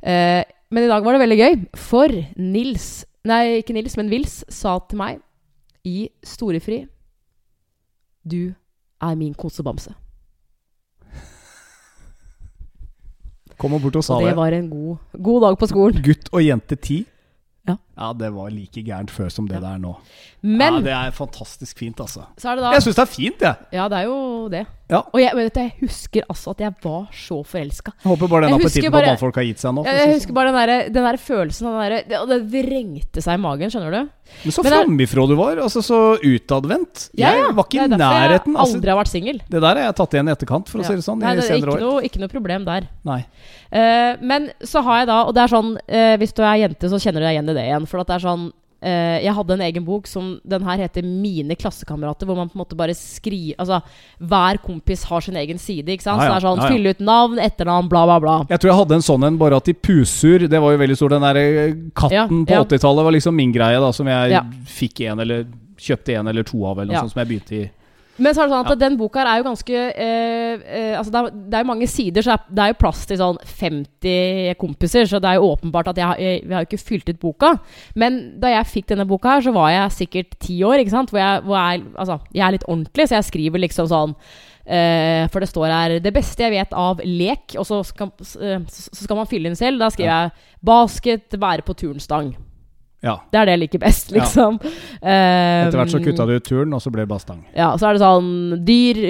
Eh, 0.03 0.45
men 0.73 0.85
i 0.85 0.89
dag 0.89 1.05
var 1.05 1.13
det 1.13 1.21
veldig 1.21 1.37
gøy, 1.39 1.67
for 1.77 2.09
Nils 2.37 3.05
Nei, 3.25 3.61
ikke 3.61 3.75
Nils, 3.77 3.95
men 3.97 4.09
Vils 4.11 4.43
sa 4.49 4.79
til 4.89 4.99
meg 4.99 5.21
i 5.85 6.09
storefri 6.25 6.89
Du 8.27 8.55
er 9.03 9.15
min 9.15 9.35
kosebamse. 9.35 9.93
Kom 13.61 13.75
og 13.77 13.83
bort 13.85 13.97
og 14.01 14.03
sa 14.05 14.15
Og 14.17 14.23
det 14.25 14.31
det. 14.33 14.37
var 14.37 14.53
en 14.57 14.69
god, 14.71 14.97
god 15.23 15.41
dag 15.45 15.59
på 15.61 15.69
skolen. 15.71 16.03
Gutt 16.03 16.29
og 16.33 16.43
jente 16.43 16.75
10. 16.77 17.05
Ja. 17.67 17.79
Ja, 17.93 18.13
det 18.17 18.31
var 18.33 18.53
like 18.53 18.83
gærent 18.83 19.11
før 19.13 19.29
som 19.33 19.49
det 19.49 19.61
det 19.61 19.69
er 19.69 19.81
nå. 19.83 19.97
Men 20.43 20.81
ja, 20.81 20.85
det 20.87 20.95
er 20.97 21.11
fantastisk 21.15 21.79
fint, 21.79 22.01
altså. 22.01 22.25
så 22.41 22.53
er 22.53 22.59
det 22.59 22.65
da 22.65 22.71
Jeg 22.75 22.87
syns 22.87 22.97
det 22.99 23.03
er 23.05 23.11
fint, 23.11 23.45
jeg. 23.45 23.69
Ja, 23.77 23.89
det 23.93 23.99
er 24.01 24.09
jo 24.09 24.17
det. 24.51 24.65
Ja. 24.93 25.01
Og 25.09 25.21
jeg, 25.23 25.33
vet 25.39 25.57
jeg 25.57 25.71
husker 25.81 26.25
altså 26.29 26.53
at 26.53 26.65
jeg 26.65 26.75
var 26.85 27.05
så 27.17 27.39
forelska. 27.49 27.95
Håper 28.05 28.29
bare 28.29 28.49
den 28.49 28.59
appetitten 28.59 28.93
på 28.93 29.05
mannfolk 29.07 29.39
har 29.41 29.47
gitt 29.47 29.63
seg 29.63 29.77
nå. 29.77 29.85
Jeg, 29.89 30.01
jeg 30.01 30.17
husker 30.17 30.33
sånn. 30.33 30.39
bare 30.41 30.51
den 30.53 30.59
der, 30.59 30.91
den 30.97 31.07
der 31.09 31.21
følelsen 31.23 31.69
den 31.69 31.79
der, 31.81 31.95
det, 32.11 32.21
det 32.33 32.41
vrengte 32.53 33.25
seg 33.25 33.39
i 33.39 33.43
magen, 33.45 33.73
skjønner 33.73 33.97
du? 33.97 34.11
Men 34.43 34.55
så 34.55 34.65
framifrå 34.65 35.25
du 35.31 35.35
var. 35.39 35.61
Altså 35.63 35.83
Så 35.85 36.01
utadvendt. 36.19 37.07
Ja, 37.17 37.33
ja. 37.33 37.47
Jeg 37.47 37.57
var 37.57 37.69
ikke 37.69 37.79
i 37.79 37.81
det 37.81 37.87
er 37.87 37.95
derfor 37.95 38.19
nærheten. 38.19 38.53
jeg 38.53 38.63
Altså, 38.63 38.77
aldri 38.79 38.93
har 38.93 38.99
vært 39.01 39.13
singel. 39.13 39.41
det 39.49 39.63
der 39.63 39.81
har 39.81 39.83
jeg 39.87 39.97
tatt 40.01 40.17
igjen 40.17 40.29
i 40.29 40.35
etterkant, 40.35 40.73
for 40.73 40.83
å 40.83 40.87
si 40.87 40.97
det 40.99 41.07
sånn. 41.07 41.23
Nei, 41.23 41.35
det 41.39 41.49
ikke 41.49 41.81
noe, 41.81 42.03
ikke 42.09 42.23
noe 42.23 42.33
problem 42.33 42.67
der. 42.69 42.89
Nei. 43.09 43.21
Uh, 43.73 44.21
men 44.21 44.51
så 44.61 44.83
har 44.85 45.03
jeg 45.03 45.09
da, 45.09 45.19
og 45.29 45.33
det 45.33 45.41
er 45.47 45.49
sånn 45.49 45.71
uh, 45.81 46.15
Hvis 46.21 46.35
du 46.37 46.43
er 46.45 46.59
jente, 46.61 46.91
så 46.93 46.99
kjenner 47.01 47.23
du 47.23 47.25
deg 47.25 47.39
igjen 47.39 47.49
i 47.49 47.55
det 47.57 47.63
igjen. 47.71 47.82
For 47.87 48.03
at 48.03 48.11
det 48.13 48.21
er 48.21 48.29
sånn 48.31 48.51
Uh, 48.83 49.23
Jeg 49.23 49.31
hadde 49.37 49.55
en 49.55 49.61
egen 49.63 49.85
bok 49.87 50.09
som 50.11 50.41
Den 50.43 50.65
her 50.67 50.81
heter 50.83 51.05
'Mine 51.07 51.55
klassekamerater', 51.55 52.27
hvor 52.27 52.35
man 52.35 52.49
på 52.51 52.57
en 52.59 52.65
måte 52.65 52.75
bare 52.75 52.97
skriver 52.99 53.55
Altså 53.57 53.81
hver 54.19 54.59
kompis 54.59 55.05
har 55.05 55.21
sin 55.23 55.37
egen 55.37 55.57
side, 55.57 55.87
ikke 55.87 56.03
sant? 56.03 56.19
Ja, 56.19 56.25
ja. 56.25 56.27
Så 56.27 56.35
det 56.35 56.43
er 56.43 56.49
sånn 56.49 56.59
Ja. 56.59 56.69
Fylle 56.69 56.91
ut 56.91 56.99
navn, 56.99 57.39
etternavn, 57.39 57.89
bla, 57.89 58.03
bla, 58.05 58.19
bla. 58.19 58.47
Jeg 58.51 58.59
tror 58.59 58.71
jeg 58.73 58.79
hadde 58.81 58.95
en 58.99 59.07
sånn 59.07 59.25
en, 59.25 59.39
bare 59.39 59.55
at 59.55 59.69
i 59.69 59.73
pusur 59.73 60.49
Det 60.49 60.61
var 60.61 60.73
jo 60.73 60.79
veldig 60.83 60.97
stor. 60.97 61.09
Den 61.15 61.23
der 61.23 61.37
eh, 61.37 61.75
katten 61.95 62.43
på 62.45 62.51
ja. 62.59 62.65
80-tallet 62.65 63.05
var 63.05 63.13
liksom 63.13 63.37
min 63.37 63.53
greie, 63.53 63.79
da, 63.79 63.93
som 63.93 64.07
jeg 64.11 64.43
fikk 64.67 65.01
en 65.07 65.21
eller 65.21 65.47
kjøpte 65.79 66.19
en 66.19 66.27
eller 66.27 66.43
to 66.43 66.67
av, 66.67 66.81
eller 66.81 66.93
noe 66.93 67.07
sånt 67.07 67.13
som 67.13 67.23
jeg 67.23 67.29
begynte 67.31 67.55
i. 67.63 67.71
Men 68.19 68.35
så 68.35 68.43
er 68.43 68.49
det 68.49 68.53
sånn 68.53 68.67
at 68.67 68.73
Ja. 68.75 68.81
den 68.89 68.97
boka 69.01 69.23
er 69.25 69.39
jo 69.41 69.47
ganske 69.47 69.73
eh, 69.73 70.61
eh, 70.61 70.99
Altså 70.99 71.11
det 71.11 71.21
er, 71.21 71.31
det 71.49 71.55
er 71.55 71.63
jo 71.65 71.71
mange 71.71 71.89
sider, 71.89 72.23
så 72.23 72.37
det 72.49 72.59
er, 72.59 72.69
jo 72.73 72.81
plass 72.83 73.07
til 73.09 73.17
sånn 73.17 73.39
50 73.41 74.55
kompiser. 74.61 75.09
Så 75.09 75.21
det 75.23 75.31
er 75.31 75.41
jo 75.41 75.49
åpenbart 75.55 75.89
at 75.89 75.97
jeg, 75.97 76.21
jeg, 76.21 76.45
vi 76.47 76.55
har 76.55 76.63
jo 76.63 76.69
ikke 76.69 76.85
fylt 76.85 77.09
ut 77.09 77.21
boka. 77.21 77.55
Men 77.97 78.39
da 78.41 78.53
jeg 78.53 78.71
fikk 78.75 78.93
denne 78.93 79.09
boka 79.09 79.37
her, 79.37 79.41
så 79.41 79.53
var 79.57 79.71
jeg 79.73 79.97
sikkert 79.97 80.39
ti 80.39 80.61
år, 80.63 80.83
ikke 80.83 80.95
sant. 80.95 81.11
Hvor 81.11 81.23
jeg, 81.23 81.43
hvor 81.47 81.57
jeg, 81.57 81.85
altså, 81.97 82.19
jeg 82.35 82.47
er 82.47 82.57
litt 82.59 82.69
ordentlig, 82.69 83.09
så 83.09 83.19
jeg 83.19 83.31
skriver 83.31 83.65
liksom 83.65 83.89
sånn 83.89 84.15
eh, 84.67 85.27
for 85.33 85.41
det 85.41 85.49
står 85.49 85.73
her 85.73 85.99
'Det 86.01 86.15
beste 86.15 86.43
jeg 86.43 86.53
vet 86.53 86.73
av 86.73 87.01
lek', 87.01 87.57
og 87.59 87.67
så 87.67 87.83
skal, 87.85 88.13
eh, 88.41 88.61
så 88.69 89.05
skal 89.05 89.17
man 89.17 89.27
fylle 89.27 89.49
inn 89.49 89.57
selv. 89.57 89.79
Da 89.79 89.89
skriver 89.89 90.13
jeg 90.13 90.31
'basket, 90.63 91.41
være 91.41 91.63
på 91.63 91.75
turnstang'. 91.75 92.52
Ja. 93.03 93.17
Det 93.33 93.41
er 93.41 93.45
det 93.49 93.55
jeg 93.57 93.63
liker 93.65 93.79
best, 93.83 94.13
Ja. 94.13 94.21
liksom. 94.23 94.61
Etter 95.03 95.79
hvert 95.79 95.91
så 95.91 95.99
Um, 95.99 96.05
kutta 96.05 96.27
du 96.27 96.37
ut 96.37 96.45
turen, 96.47 96.73
og 96.75 96.81
så 96.81 96.91
ble 96.95 97.03
det 97.03 97.09
bare 97.11 97.21
stang. 97.25 97.45
ja, 97.57 97.73
så 97.77 97.89
er 97.89 97.93
det 97.99 98.03
sånn 98.03 98.65
dyr 98.65 99.03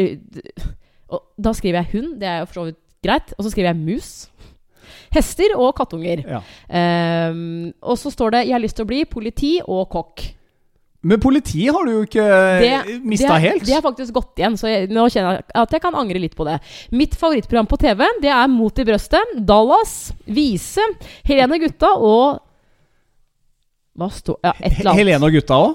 Og 1.13 1.21
da 1.39 1.53
skriver 1.53 1.83
jeg 1.83 1.93
hund, 1.93 2.21
det 2.21 2.29
er 2.29 2.39
jo 2.41 2.47
for 2.47 2.55
så 2.55 2.65
vidt 2.71 2.79
greit. 3.05 3.35
Og 3.37 3.45
så 3.45 3.51
skriver 3.53 3.75
jeg 3.75 3.77
mus. 3.85 4.29
Hester 5.13 5.53
og 5.59 5.75
kattunger. 5.77 6.23
Ja. 6.25 6.41
Um, 7.29 7.73
og 7.83 7.99
så 8.01 8.09
står 8.11 8.31
det 8.33 8.47
'Jeg 8.47 8.55
har 8.55 8.61
lyst 8.65 8.77
til 8.77 8.87
å 8.87 8.89
bli 8.89 9.05
politi 9.05 9.61
og 9.67 9.91
kokk'. 9.91 10.33
Men 11.05 11.19
politiet 11.21 11.75
har 11.75 11.85
du 11.85 11.91
jo 11.91 12.03
ikke 12.07 13.03
mista 13.05 13.35
helt. 13.37 13.65
Det 13.67 13.75
har 13.75 13.83
faktisk 13.83 14.13
gått 14.15 14.39
igjen, 14.39 14.55
så 14.57 14.69
jeg, 14.71 14.89
nå 14.89 15.09
kjenner 15.11 15.33
jeg 15.35 15.45
at 15.55 15.71
jeg 15.71 15.83
kan 15.83 15.95
angre 15.95 16.19
litt 16.19 16.37
på 16.37 16.45
det. 16.47 16.61
Mitt 16.93 17.17
favorittprogram 17.19 17.67
på 17.67 17.77
TV 17.77 18.07
det 18.23 18.31
er 18.31 18.47
Mot 18.47 18.79
i 18.79 18.85
brøstet, 18.85 19.45
Dallas, 19.45 20.13
Vise, 20.27 20.81
Helene 21.25 21.59
Gutta 21.59 21.91
og 21.99 22.41
Hva 23.99 24.09
sto 24.13 24.39
Ja, 24.43 24.55
et 24.59 24.79
eller 24.81 24.93
annet. 24.93 25.01
Helene 25.03 25.29
og 25.29 25.35
gutta 25.37 25.59
òg? 25.61 25.75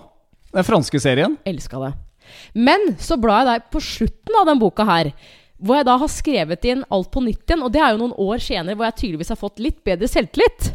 Den 0.57 0.65
franske 0.65 0.99
serien? 1.03 1.35
Elska 1.45 1.81
det. 1.83 1.91
Men 2.57 2.95
så 2.99 3.17
blar 3.21 3.43
jeg 3.43 3.49
der 3.51 3.65
på 3.71 3.81
slutten 3.83 4.39
av 4.39 4.47
den 4.49 4.59
boka 4.61 4.85
her, 4.87 5.11
hvor 5.57 5.79
jeg 5.79 5.87
da 5.87 5.95
har 6.01 6.11
skrevet 6.11 6.65
inn 6.69 6.83
alt 6.93 7.09
på 7.13 7.21
nytt 7.23 7.45
igjen. 7.45 7.63
Og 7.65 7.71
det 7.73 7.81
er 7.83 7.93
jo 7.93 8.01
noen 8.01 8.15
år 8.27 8.41
senere 8.43 8.75
hvor 8.77 8.87
jeg 8.89 8.97
tydeligvis 9.01 9.31
har 9.33 9.39
fått 9.39 9.61
litt 9.63 9.79
bedre 9.87 10.09
selvtillit. 10.11 10.71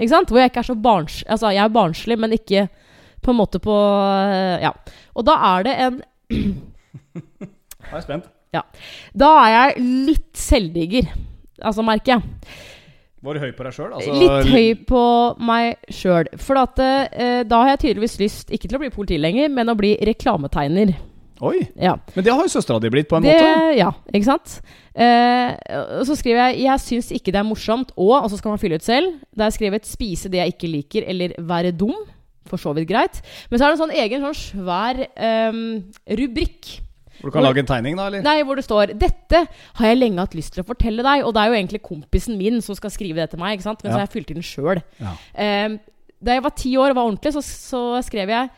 Ikke 0.00 0.12
sant? 0.12 0.30
Hvor 0.32 0.40
jeg 0.42 0.50
ikke 0.52 0.62
er 0.62 0.68
så 0.70 0.76
barns... 0.78 1.20
Altså, 1.28 1.50
jeg 1.54 1.62
er 1.64 1.74
barnslig, 1.74 2.16
men 2.20 2.34
ikke 2.36 2.66
på 3.20 3.32
en 3.32 3.38
måte 3.40 3.60
på 3.62 3.74
Ja. 4.64 4.72
Og 5.14 5.26
da 5.28 5.34
er 5.54 5.66
det 5.66 5.74
en 5.86 5.98
Da 6.30 7.90
er 7.90 7.96
jeg 7.98 8.06
spent. 8.06 8.28
Da 8.52 9.30
er 9.44 9.50
jeg 9.54 9.84
litt 10.10 10.30
selvdigger. 10.38 11.10
Altså, 11.60 11.84
merker 11.86 12.16
jeg. 12.16 12.22
Var 13.20 13.36
du 13.36 13.42
høy 13.42 13.50
på 13.52 13.64
deg 13.66 13.74
sjøl? 13.76 13.90
Altså, 13.92 14.14
Litt 14.16 14.48
høy 14.48 14.84
på 14.88 15.04
meg 15.44 15.92
sjøl. 15.92 16.30
For 16.40 16.56
at, 16.56 16.80
eh, 16.80 17.42
da 17.44 17.58
har 17.60 17.74
jeg 17.74 17.82
tydeligvis 17.84 18.16
lyst 18.22 18.52
ikke 18.54 18.68
til 18.68 18.78
å 18.78 18.80
bli 18.80 18.92
politi 18.94 19.18
lenger, 19.20 19.50
men 19.52 19.68
å 19.68 19.76
bli 19.76 19.92
reklametegner. 20.08 20.94
Oi! 21.44 21.56
Ja. 21.80 21.94
Men 22.14 22.24
det 22.24 22.32
har 22.32 22.44
jo 22.44 22.52
søstera 22.52 22.80
di 22.80 22.90
blitt, 22.92 23.08
på 23.08 23.16
en 23.16 23.24
det, 23.24 23.32
måte. 23.36 23.76
Ja, 23.78 23.90
ikke 24.12 24.28
sant? 24.28 24.58
Eh, 24.92 25.52
og 26.00 26.04
så 26.08 26.16
skriver 26.16 26.50
jeg 26.50 26.64
'Jeg 26.64 26.80
syns 26.84 27.12
ikke 27.16 27.32
det 27.32 27.40
er 27.40 27.48
morsomt', 27.48 27.92
og, 27.96 28.24
og 28.24 28.30
så 28.30 28.36
skal 28.36 28.52
man 28.52 28.60
fylle 28.60 28.76
ut 28.76 28.84
selv. 28.84 29.20
Da 29.32 29.44
har 29.44 29.50
jeg 29.50 29.60
skrevet 29.60 29.88
'spise 29.88 30.28
det 30.28 30.40
jeg 30.40 30.54
ikke 30.54 30.72
liker', 30.72 31.08
eller 31.08 31.36
'være 31.38 31.76
dum'. 31.76 31.96
For 32.46 32.56
så 32.56 32.72
vidt 32.74 32.88
greit. 32.88 33.20
Men 33.50 33.58
så 33.58 33.64
er 33.64 33.68
det 33.68 33.80
en 33.80 33.84
sånn 33.88 34.00
egen 34.00 34.22
sånn 34.24 34.34
svær 34.34 34.96
ehm, 35.16 35.92
rubrikk. 36.08 36.80
Hvor 37.20 37.30
du 37.30 37.36
kan 37.36 37.44
lage 37.44 37.62
en 37.62 37.68
tegning, 37.68 37.98
da? 37.98 38.08
eller? 38.08 38.24
Nei, 38.24 38.40
hvor 38.48 38.58
det 38.58 38.64
står 38.66 38.94
'Dette 38.96 39.44
har 39.78 39.86
jeg 39.86 40.00
lenge 40.00 40.24
hatt 40.24 40.34
lyst 40.34 40.54
til 40.56 40.64
å 40.64 40.68
fortelle 40.68 41.04
deg'. 41.04 41.24
Og 41.24 41.34
det 41.36 41.42
er 41.42 41.52
jo 41.52 41.58
egentlig 41.60 41.82
kompisen 41.84 42.38
min 42.40 42.60
som 42.64 42.74
skal 42.74 42.90
skrive 42.90 43.20
det 43.20 43.30
til 43.30 43.40
meg, 43.42 43.58
ikke 43.58 43.68
sant? 43.68 43.84
men 43.84 43.92
så 43.92 44.00
har 44.00 44.06
jeg 44.06 44.14
fylt 44.16 44.34
inn 44.34 44.42
sjøl. 44.42 44.82
Ja. 44.98 45.14
Ehm, 45.34 45.78
da 46.20 46.36
jeg 46.36 46.44
var 46.44 46.56
ti 46.56 46.74
år 46.76 46.90
og 46.90 46.96
var 46.96 47.08
ordentlig, 47.08 47.32
så, 47.32 47.42
så 47.44 47.82
skrev 48.04 48.28
jeg 48.28 48.50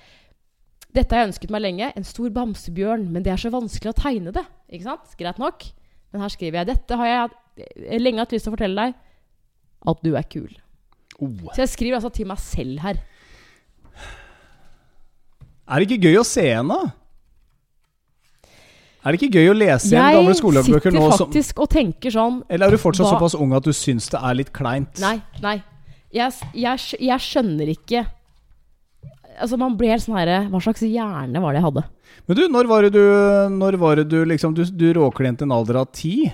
dette 0.92 1.14
har 1.14 1.24
jeg 1.24 1.32
ønsket 1.32 1.52
meg 1.52 1.62
lenge. 1.64 1.88
En 1.96 2.04
stor 2.04 2.32
bamsebjørn. 2.34 3.06
Men 3.12 3.24
det 3.24 3.32
er 3.32 3.40
så 3.40 3.52
vanskelig 3.52 3.94
å 3.94 3.96
tegne 3.96 4.32
det. 4.34 4.44
Ikke 4.68 4.90
sant? 4.90 5.14
Greit 5.16 5.40
nok. 5.40 5.64
Men 6.12 6.24
her 6.24 6.32
skriver 6.34 6.60
jeg 6.60 6.68
dette 6.74 6.98
har 7.00 7.08
jeg 7.08 8.02
lenge 8.02 8.20
hatt 8.20 8.34
lyst 8.34 8.44
til 8.44 8.52
å 8.52 8.56
fortelle 8.58 8.88
deg. 8.88 8.98
At 9.88 10.04
du 10.04 10.12
er 10.18 10.26
kul. 10.28 10.50
Oh. 11.18 11.32
Så 11.54 11.64
jeg 11.64 11.72
skriver 11.72 11.98
altså 11.98 12.12
til 12.12 12.28
meg 12.28 12.40
selv 12.42 12.82
her. 12.84 13.00
Er 15.62 15.80
det 15.80 15.88
ikke 15.88 16.10
gøy 16.10 16.20
å 16.20 16.26
se 16.26 16.44
henne? 16.44 16.78
Er 19.02 19.12
det 19.16 19.18
ikke 19.22 19.34
gøy 19.40 19.48
å 19.50 19.54
lese 19.58 19.88
igjen 19.90 20.14
gamle 20.14 20.30
Jeg 20.32 20.38
skoledagbøker 20.38 20.94
sitter 20.94 21.14
faktisk 21.18 21.54
Som, 21.56 21.62
og 21.64 21.70
tenker 21.74 22.14
sånn 22.14 22.36
eller 22.48 22.66
er 22.68 22.76
du 22.76 22.78
fortsatt 22.82 23.06
Hva- 23.08 23.14
såpass 23.18 23.34
ung 23.38 23.52
at 23.58 23.64
du 23.66 23.72
syns 23.74 24.06
det 24.12 24.20
er 24.22 24.36
litt 24.38 24.52
kleint? 24.54 25.00
Nei, 25.02 25.16
nei. 25.42 25.56
Jeg, 26.12 26.32
jeg, 26.54 26.84
jeg 27.02 27.24
skjønner 27.24 27.72
ikke 27.72 28.04
Altså 29.40 29.56
Man 29.58 29.74
blir 29.80 29.90
helt 29.94 30.04
sånn 30.04 30.18
herre 30.20 30.42
Hva 30.52 30.60
slags 30.62 30.84
hjerne 30.86 31.40
var 31.42 31.54
det 31.56 31.62
jeg 31.62 31.66
hadde? 31.70 31.84
Men 32.28 32.36
du, 32.38 32.42
når 32.52 32.68
var 32.70 32.84
det 32.86 32.92
du, 32.94 33.02
når 33.56 33.78
var 33.80 33.96
det 34.02 34.06
du 34.12 34.18
liksom 34.28 34.54
Du, 34.54 34.62
du 34.68 34.86
råklinte 35.00 35.46
en 35.48 35.54
alder 35.56 35.80
av 35.82 35.88
ti? 35.96 36.28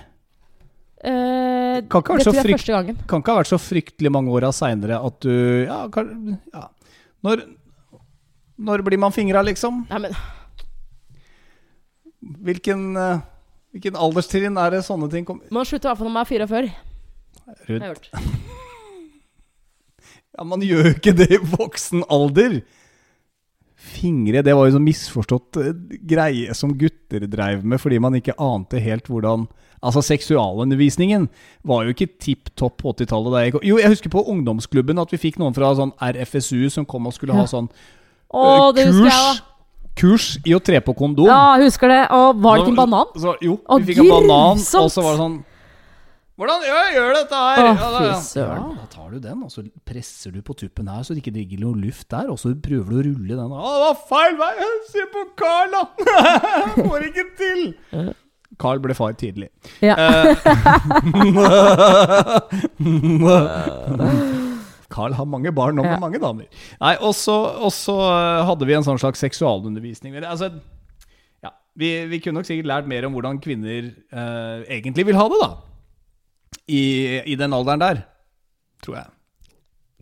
Eh, 0.99 1.79
Kan 1.89 2.03
ikke 2.03 2.11
ha 2.11 2.17
vært 2.19 2.67
jeg 2.67 3.23
vært 3.39 3.47
så 3.53 3.59
fryktelig 3.61 4.11
mange 4.11 4.33
åra 4.35 4.51
seinere 4.53 4.99
at 5.07 5.19
du 5.23 5.31
Ja, 5.63 5.85
kan, 5.93 6.11
ja. 6.53 6.65
Når, 7.23 7.45
når 8.59 8.83
blir 8.83 8.99
man 8.99 9.15
fingra, 9.15 9.41
liksom? 9.47 9.85
Nei, 9.89 9.99
men 10.05 10.13
Hvilken, 12.43 12.83
eh, 12.97 13.19
hvilken 13.73 13.95
alderstrinn 13.99 14.57
er 14.57 14.69
det 14.77 14.83
sånne 14.87 15.09
ting 15.11 15.25
kommer 15.27 15.43
Man 15.51 15.65
slutter 15.65 15.89
i 15.89 15.91
hvert 15.91 15.97
fall 15.99 16.07
når 16.07 16.13
man 16.13 16.25
er 16.25 16.31
44. 16.31 16.73
Har 17.45 17.55
jeg 17.67 17.81
Rundt. 17.81 18.09
Ja, 20.39 20.43
man 20.47 20.61
gjør 20.63 20.85
jo 20.87 20.91
ikke 20.95 21.11
det 21.17 21.25
i 21.35 21.39
voksen 21.41 22.03
alder. 22.13 22.61
Fingre, 23.79 24.41
det 24.43 24.53
var 24.55 24.67
jo 24.67 24.75
sånn 24.75 24.85
misforstått 24.85 25.57
eh, 25.59 25.73
greie 26.07 26.53
som 26.55 26.73
gutter 26.79 27.23
dreiv 27.31 27.63
med 27.67 27.79
fordi 27.81 27.97
man 28.03 28.15
ikke 28.19 28.35
ante 28.39 28.79
helt 28.83 29.07
hvordan 29.11 29.47
Altså, 29.79 30.01
seksualundervisningen 30.03 31.29
var 31.63 31.85
jo 31.87 31.93
ikke 31.93 32.09
tipp 32.19 32.49
topp 32.59 32.81
på 32.81 32.91
80-tallet. 32.91 33.31
da 33.31 33.43
jeg 33.45 33.53
kom- 33.53 33.63
Jo, 33.63 33.77
jeg 33.79 33.87
husker 33.93 34.11
på 34.11 34.25
ungdomsklubben 34.27 34.99
at 34.99 35.11
vi 35.13 35.17
fikk 35.21 35.37
noen 35.39 35.55
fra 35.55 35.69
sånn 35.73 35.93
RFSU 36.03 36.67
som 36.69 36.83
kom 36.85 37.07
og 37.07 37.13
skulle 37.15 37.31
ha 37.31 37.45
Ja. 37.45 37.47
sånn 37.47 37.69
Å, 38.33 38.75
eh, 38.75 38.83
kurs. 38.83 39.39
Kurs 39.99 40.29
i 40.47 40.55
å 40.55 40.61
tre 40.63 40.79
på 40.85 40.95
kondom. 40.97 41.27
Ja, 41.29 41.57
jeg 41.59 41.67
husker 41.69 41.91
det. 41.91 42.01
Og 42.15 42.39
var 42.41 42.57
det 42.57 42.65
ikke 42.65 42.73
en 42.75 42.81
banan? 42.81 43.13
Så, 43.19 43.35
jo, 43.43 43.59
Å, 43.67 43.79
vi 43.83 43.91
fikk 43.91 44.01
en 44.05 44.11
banan, 44.15 44.59
grusomt! 44.61 44.83
og 44.87 44.91
så 44.95 45.03
var 45.05 45.15
det 45.17 45.23
sånn 45.25 45.39
Hvordan 46.39 46.61
gjør 46.63 46.77
jeg 46.79 46.93
gjør 46.95 47.09
dette 47.17 47.35
her? 47.43 47.57
Å, 47.59 47.63
ja, 47.67 47.87
da, 47.91 47.99
fy 47.99 48.11
søren. 48.29 48.61
ja, 48.63 48.67
da 48.79 48.85
tar 48.93 49.07
du 49.11 49.17
den, 49.25 49.41
og 49.43 49.49
så 49.51 49.59
presser 49.89 50.31
du 50.31 50.39
på 50.47 50.53
tuppen 50.55 50.87
her, 50.87 51.01
så 51.03 51.11
det 51.11 51.19
ikke 51.19 51.33
ligger 51.35 51.59
noe 51.65 51.75
luft 51.81 52.07
der, 52.15 52.29
og 52.31 52.39
så 52.39 52.53
prøver 52.55 52.87
du 52.87 52.95
å 52.95 53.03
rulle 53.09 53.35
den. 53.41 53.51
Å, 53.51 53.73
det 53.75 53.81
var 53.83 53.97
feil 54.07 54.39
vei! 54.39 54.53
Se 54.87 55.03
på 55.11 55.25
Carl, 55.41 55.75
da! 55.75 55.83
Får 56.79 57.09
ikke 57.09 57.25
til! 57.41 57.65
Carl 58.59 58.79
ble 58.83 58.95
far 58.95 59.13
tidlig. 59.19 59.49
Ja. 59.83 59.99
Carl 64.89 65.13
har 65.13 65.25
mange 65.29 65.51
barn 65.55 65.75
nå 65.77 65.83
med 65.85 65.95
Ja. 65.95 65.99
mange 66.01 66.19
damer. 66.21 66.47
Nei, 66.81 66.95
Og 66.99 67.13
så 67.13 67.35
og 67.61 67.71
eh, 68.09 68.45
hadde 68.45 68.65
vi 68.65 68.73
en 68.73 68.83
sånn 68.83 68.99
slags 69.01 69.19
seksualundervisning. 69.21 70.15
Altså, 70.23 70.51
ja, 71.43 71.51
vi, 71.77 72.05
vi 72.09 72.19
kunne 72.19 72.39
nok 72.41 72.45
sikkert 72.49 72.65
lært 72.71 72.87
mer 72.89 73.05
om 73.05 73.13
hvordan 73.13 73.39
kvinner 73.43 73.91
eh, 73.93 74.65
egentlig 74.79 75.05
vil 75.05 75.15
ha 75.19 75.27
det, 75.29 75.39
da. 75.43 75.51
I, 76.69 77.21
I 77.25 77.35
den 77.37 77.53
alderen 77.53 77.79
der, 77.81 78.03
tror 78.83 78.95
jeg. 78.99 79.07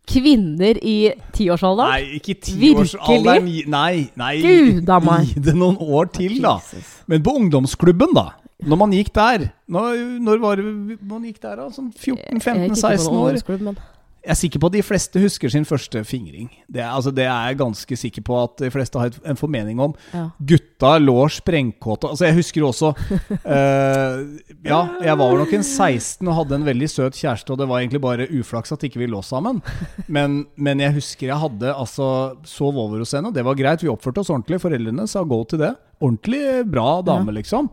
Kvinner 0.08 0.78
i 0.80 1.12
tiårsalderen? 1.36 1.92
Nei, 1.92 2.20
ikke 2.22 2.38
tiårsalderen. 2.48 3.48
Nei, 3.68 4.08
nei. 4.16 4.34
Gud. 4.40 4.88
Gi 5.28 5.42
det 5.44 5.56
noen 5.60 5.76
år 5.84 6.08
til, 6.16 6.38
da. 6.44 6.56
Jesus. 6.64 6.94
Men 7.12 7.24
på 7.26 7.34
ungdomsklubben, 7.42 8.16
da. 8.16 8.30
Når 8.68 8.80
man 8.80 8.94
gikk 8.96 9.12
der 9.14 9.44
Når, 9.70 10.00
når 10.26 10.40
var 10.42 10.56
det 10.58 10.98
man 11.06 11.26
gikk 11.28 11.38
der, 11.44 11.60
da? 11.60 11.68
Sånn 11.70 11.92
Jeg 11.94 12.16
gikk 12.16 12.24
ikke 12.24 12.40
på 12.40 12.56
14-15-16 12.74 13.12
noen 13.12 13.76
år? 13.76 13.84
Jeg 14.28 14.34
er 14.34 14.40
sikker 14.42 14.60
på 14.60 14.68
at 14.68 14.76
de 14.76 14.84
fleste 14.84 15.22
husker 15.24 15.52
sin 15.54 15.64
første 15.64 16.02
fingring. 16.04 16.50
Det 16.68 16.82
altså, 16.84 17.14
det 17.16 17.24
er 17.24 17.46
jeg 17.48 17.60
ganske 17.62 17.98
sikker 18.02 18.26
på 18.28 18.36
at 18.42 18.58
de 18.60 18.70
fleste 18.74 19.00
har 19.00 19.14
en 19.24 19.40
formening 19.40 19.80
om. 19.80 19.94
Ja. 20.12 20.26
Gutta 20.50 20.98
lå 21.00 21.16
sprengkåte. 21.32 22.10
Altså, 22.12 22.26
jeg 22.28 22.36
husker 22.42 22.66
også 22.68 22.92
uh, 22.92 24.18
Ja, 24.68 24.82
jeg 25.00 25.16
var 25.22 25.38
nok 25.40 25.56
en 25.56 25.64
16 25.64 26.28
og 26.28 26.36
hadde 26.42 26.60
en 26.60 26.68
veldig 26.68 26.92
søt 26.92 27.16
kjæreste, 27.16 27.56
og 27.56 27.62
det 27.62 27.70
var 27.72 27.80
egentlig 27.80 28.04
bare 28.04 28.28
uflaks 28.28 28.76
at 28.76 28.84
ikke 28.84 29.00
vi 29.00 29.08
lå 29.08 29.24
sammen. 29.24 29.64
Men, 30.12 30.42
men 30.60 30.84
jeg 30.84 30.98
husker 31.00 31.32
jeg 31.32 31.42
hadde 31.48 31.72
altså 31.72 32.12
sov 32.44 32.76
over 32.76 33.00
hos 33.00 33.16
henne, 33.16 33.32
det 33.32 33.48
var 33.48 33.56
greit. 33.56 33.86
Vi 33.86 33.94
oppførte 33.94 34.26
oss 34.26 34.34
ordentlig. 34.34 34.60
Foreldrene 34.60 35.08
sa 35.08 35.24
go 35.24 35.40
til 35.48 35.64
det. 35.64 35.72
Ordentlig 36.04 36.44
bra 36.68 37.00
dame, 37.00 37.32
liksom. 37.40 37.72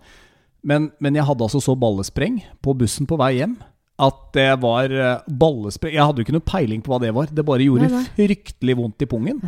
Men, 0.62 0.92
men 1.02 1.18
jeg 1.18 1.26
hadde 1.26 1.50
altså 1.50 1.58
så 1.60 1.74
ballespreng 1.74 2.44
på 2.62 2.78
bussen 2.78 3.10
på 3.10 3.18
vei 3.18 3.34
hjem 3.42 3.58
at 4.02 4.20
det 4.34 4.48
var 4.62 4.90
ballespray. 5.30 5.92
Jeg 5.94 6.02
hadde 6.02 6.18
jo 6.22 6.26
ikke 6.26 6.34
noe 6.34 6.46
peiling 6.48 6.82
på 6.82 6.90
hva 6.90 7.00
det 7.02 7.12
var. 7.14 7.28
Det 7.30 7.44
bare 7.46 7.62
gjorde 7.66 7.90
Nei, 7.92 8.02
fryktelig 8.16 8.76
vondt 8.80 9.04
i 9.06 9.08
pungen. 9.10 9.42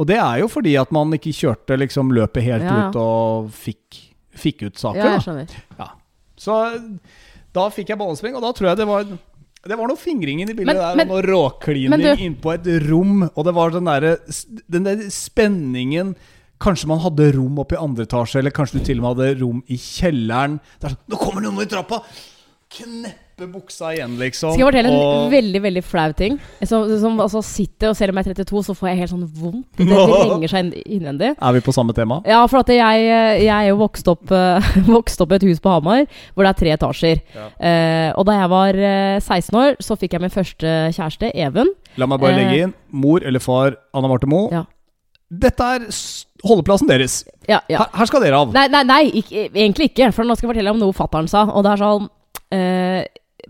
Og 0.00 0.08
det 0.08 0.18
er 0.18 0.40
jo 0.42 0.48
fordi 0.50 0.72
at 0.80 0.90
man 0.94 1.12
ikke 1.14 1.34
kjørte 1.36 1.78
liksom 1.78 2.10
løpet 2.16 2.42
helt 2.42 2.66
Ja, 2.66 2.88
ut 2.88 2.96
og 2.98 3.52
fikk, 3.54 4.00
fikk 4.34 4.64
ut 4.66 4.80
saker. 4.80 4.98
Ja, 5.04 5.18
jeg 5.20 5.46
da. 5.52 5.62
Ja. 5.78 5.90
Så 6.42 6.56
da 7.54 7.68
fikk 7.70 7.92
jeg 7.92 8.00
ballespreng, 8.00 8.34
og 8.34 8.42
da 8.42 8.50
tror 8.56 8.72
jeg 8.72 8.82
det 8.82 8.88
var 8.88 9.06
det 9.62 9.76
var 9.78 9.86
noe 9.86 10.00
fingring 10.00 10.40
i 10.42 10.46
bildet 10.50 10.66
Men- 10.66 10.76
der, 10.76 10.96
men- 10.96 11.10
og 11.10 11.22
noe 11.22 11.30
råklining 11.30 12.18
innpå 12.18 12.54
et 12.54 12.66
rom. 12.90 13.22
Og 13.36 13.44
det 13.44 13.54
var 13.54 13.70
den 13.70 13.84
der, 13.84 14.16
den 14.68 14.82
der 14.84 14.96
spenningen 15.08 16.16
Kanskje 16.62 16.86
man 16.86 17.00
hadde 17.02 17.32
rom 17.34 17.56
oppe 17.58 17.74
i 17.74 17.78
andre 17.82 18.04
etasje, 18.06 18.38
eller 18.38 18.52
kanskje 18.54 18.78
du 18.78 18.84
til 18.86 19.00
og 19.00 19.02
med 19.02 19.16
hadde 19.16 19.40
rom 19.40 19.62
i 19.66 19.74
kjelleren. 19.74 20.60
Det 20.78 20.86
er 20.86 20.94
sånn, 20.94 21.08
Nå 21.10 21.18
kommer 21.18 21.42
noen 21.42 21.58
i 21.58 21.66
trappa! 21.66 21.98
Kneppe 23.42 23.58
buksa 23.58 23.90
igjen, 23.94 24.14
liksom. 24.20 24.52
Skal 24.54 24.62
jeg 24.62 24.68
fortelle 24.68 24.92
en 24.92 25.30
veldig 25.32 25.62
veldig 25.64 25.82
flau 25.84 26.12
ting? 26.18 26.38
Som, 26.68 26.86
som 27.00 27.20
altså 27.22 27.42
sitter, 27.44 27.90
og 27.90 27.96
Selv 27.98 28.12
om 28.14 28.20
jeg 28.20 28.30
er 28.30 28.38
32, 28.44 28.62
så 28.68 28.74
får 28.78 28.88
jeg 28.92 29.00
helt 29.02 29.12
sånn 29.12 29.24
vondt. 29.26 29.66
Det, 29.78 29.86
vrenger 29.88 30.52
seg 30.54 30.72
innvendig. 30.86 31.32
Er 31.36 31.56
vi 31.56 31.62
på 31.66 31.74
samme 31.74 31.94
tema? 31.96 32.20
Ja, 32.28 32.42
for 32.50 32.62
at 32.62 32.70
jeg, 32.72 33.06
jeg 33.42 33.50
er 33.52 33.68
jo 33.70 33.78
vokst 33.82 34.08
opp, 34.12 34.30
eh, 34.32 34.72
vokst 34.90 35.20
opp 35.24 35.32
i 35.34 35.38
et 35.40 35.46
hus 35.50 35.62
på 35.64 35.72
Hamar 35.74 36.04
hvor 36.34 36.46
det 36.46 36.52
er 36.52 36.60
tre 36.62 36.74
etasjer. 36.76 37.22
Ja. 37.34 37.48
Eh, 37.58 38.10
og 38.16 38.26
da 38.28 38.36
jeg 38.40 38.52
var 38.52 38.78
eh, 38.78 39.16
16 39.20 39.58
år, 39.62 39.76
så 39.82 39.96
fikk 39.98 40.14
jeg 40.16 40.24
min 40.24 40.32
første 40.34 40.76
kjæreste, 40.96 41.32
Even. 41.34 41.72
La 42.00 42.06
meg 42.08 42.22
bare 42.22 42.36
Eh. 42.36 42.38
legge 42.42 42.62
inn. 42.68 42.76
Mor 42.92 43.24
eller 43.26 43.42
far 43.42 43.74
Anna 43.92 44.08
Marte 44.08 44.28
Moe. 44.30 44.48
Ja. 44.52 44.64
Dette 45.32 45.64
er 45.64 45.84
holdeplassen 46.44 46.88
deres. 46.90 47.22
Ja, 47.48 47.62
ja. 47.72 47.78
Her, 47.86 47.88
her 48.02 48.08
skal 48.10 48.20
dere 48.24 48.36
av. 48.42 48.50
Nei, 48.52 48.66
nei, 48.68 48.82
nei 48.84 49.02
ikke, 49.22 49.46
egentlig 49.52 49.90
ikke. 49.90 50.10
For 50.12 50.28
nå 50.28 50.36
skal 50.36 50.48
jeg 50.48 50.54
fortelle 50.54 50.74
om 50.74 50.80
noe 50.82 50.92
fattern 50.96 51.28
sa. 51.30 51.46
Og 51.48 51.64
det 51.64 51.70
er 51.72 51.80
sånn 51.80 52.08
eh, 52.52 52.98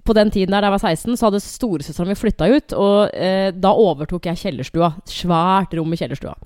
På 0.05 0.15
den 0.17 0.31
tiden 0.33 0.55
der 0.55 0.65
jeg 0.67 0.75
var 0.75 0.83
16, 0.83 1.17
så 1.19 1.29
hadde 1.29 1.43
storesøstera 1.45 2.09
mi 2.09 2.17
flytta 2.19 2.49
ut. 2.49 2.77
Og 2.79 3.13
eh, 3.13 3.51
da 3.53 3.75
overtok 3.77 4.31
jeg 4.31 4.41
kjellerstua. 4.41 4.95
Svært 5.09 5.77
rom 5.77 5.93
i 5.93 6.01
kjellerstua. 6.01 6.37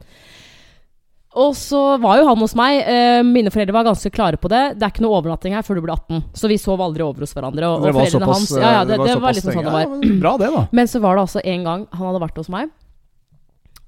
Og 1.37 1.53
så 1.53 1.81
var 2.01 2.17
jo 2.17 2.29
han 2.31 2.41
hos 2.41 2.55
meg. 2.57 2.79
Eh, 2.89 3.21
mine 3.27 3.53
foreldre 3.53 3.75
var 3.77 3.85
ganske 3.91 4.11
klare 4.15 4.41
på 4.41 4.49
det. 4.49 4.63
Det 4.81 4.87
er 4.87 4.95
ikke 4.95 5.05
noe 5.05 5.19
overnatting 5.19 5.53
her 5.57 5.65
før 5.67 5.77
du 5.77 5.85
blir 5.85 5.93
18. 5.93 6.23
Så 6.33 6.49
vi 6.49 6.57
sov 6.61 6.81
aldri 6.81 7.05
over 7.05 7.27
hos 7.27 7.37
hverandre. 7.37 7.69
Og, 7.69 7.85
og 7.85 7.91
var 7.91 7.99
foreldrene 7.99 8.25
såpass, 8.25 8.47
hans 8.49 8.55
Ja, 8.57 8.71
ja, 8.79 8.81
eh, 8.81 8.89
det, 8.89 8.97
det 8.97 9.05
var 9.05 9.13
såpass 9.21 9.39
liksom 9.41 9.59
sånn 9.59 9.69
det 9.69 9.75
var. 9.75 9.85
Ja, 9.85 10.17
bra 10.25 10.33
det, 10.41 10.51
da. 10.55 10.63
Men 10.81 10.89
så 10.89 11.03
var 11.05 11.19
det 11.19 11.27
altså 11.27 11.45
en 11.45 11.69
gang 11.69 11.85
han 11.93 12.09
hadde 12.09 12.23
vært 12.25 12.41
hos 12.41 12.51
meg. 12.57 12.73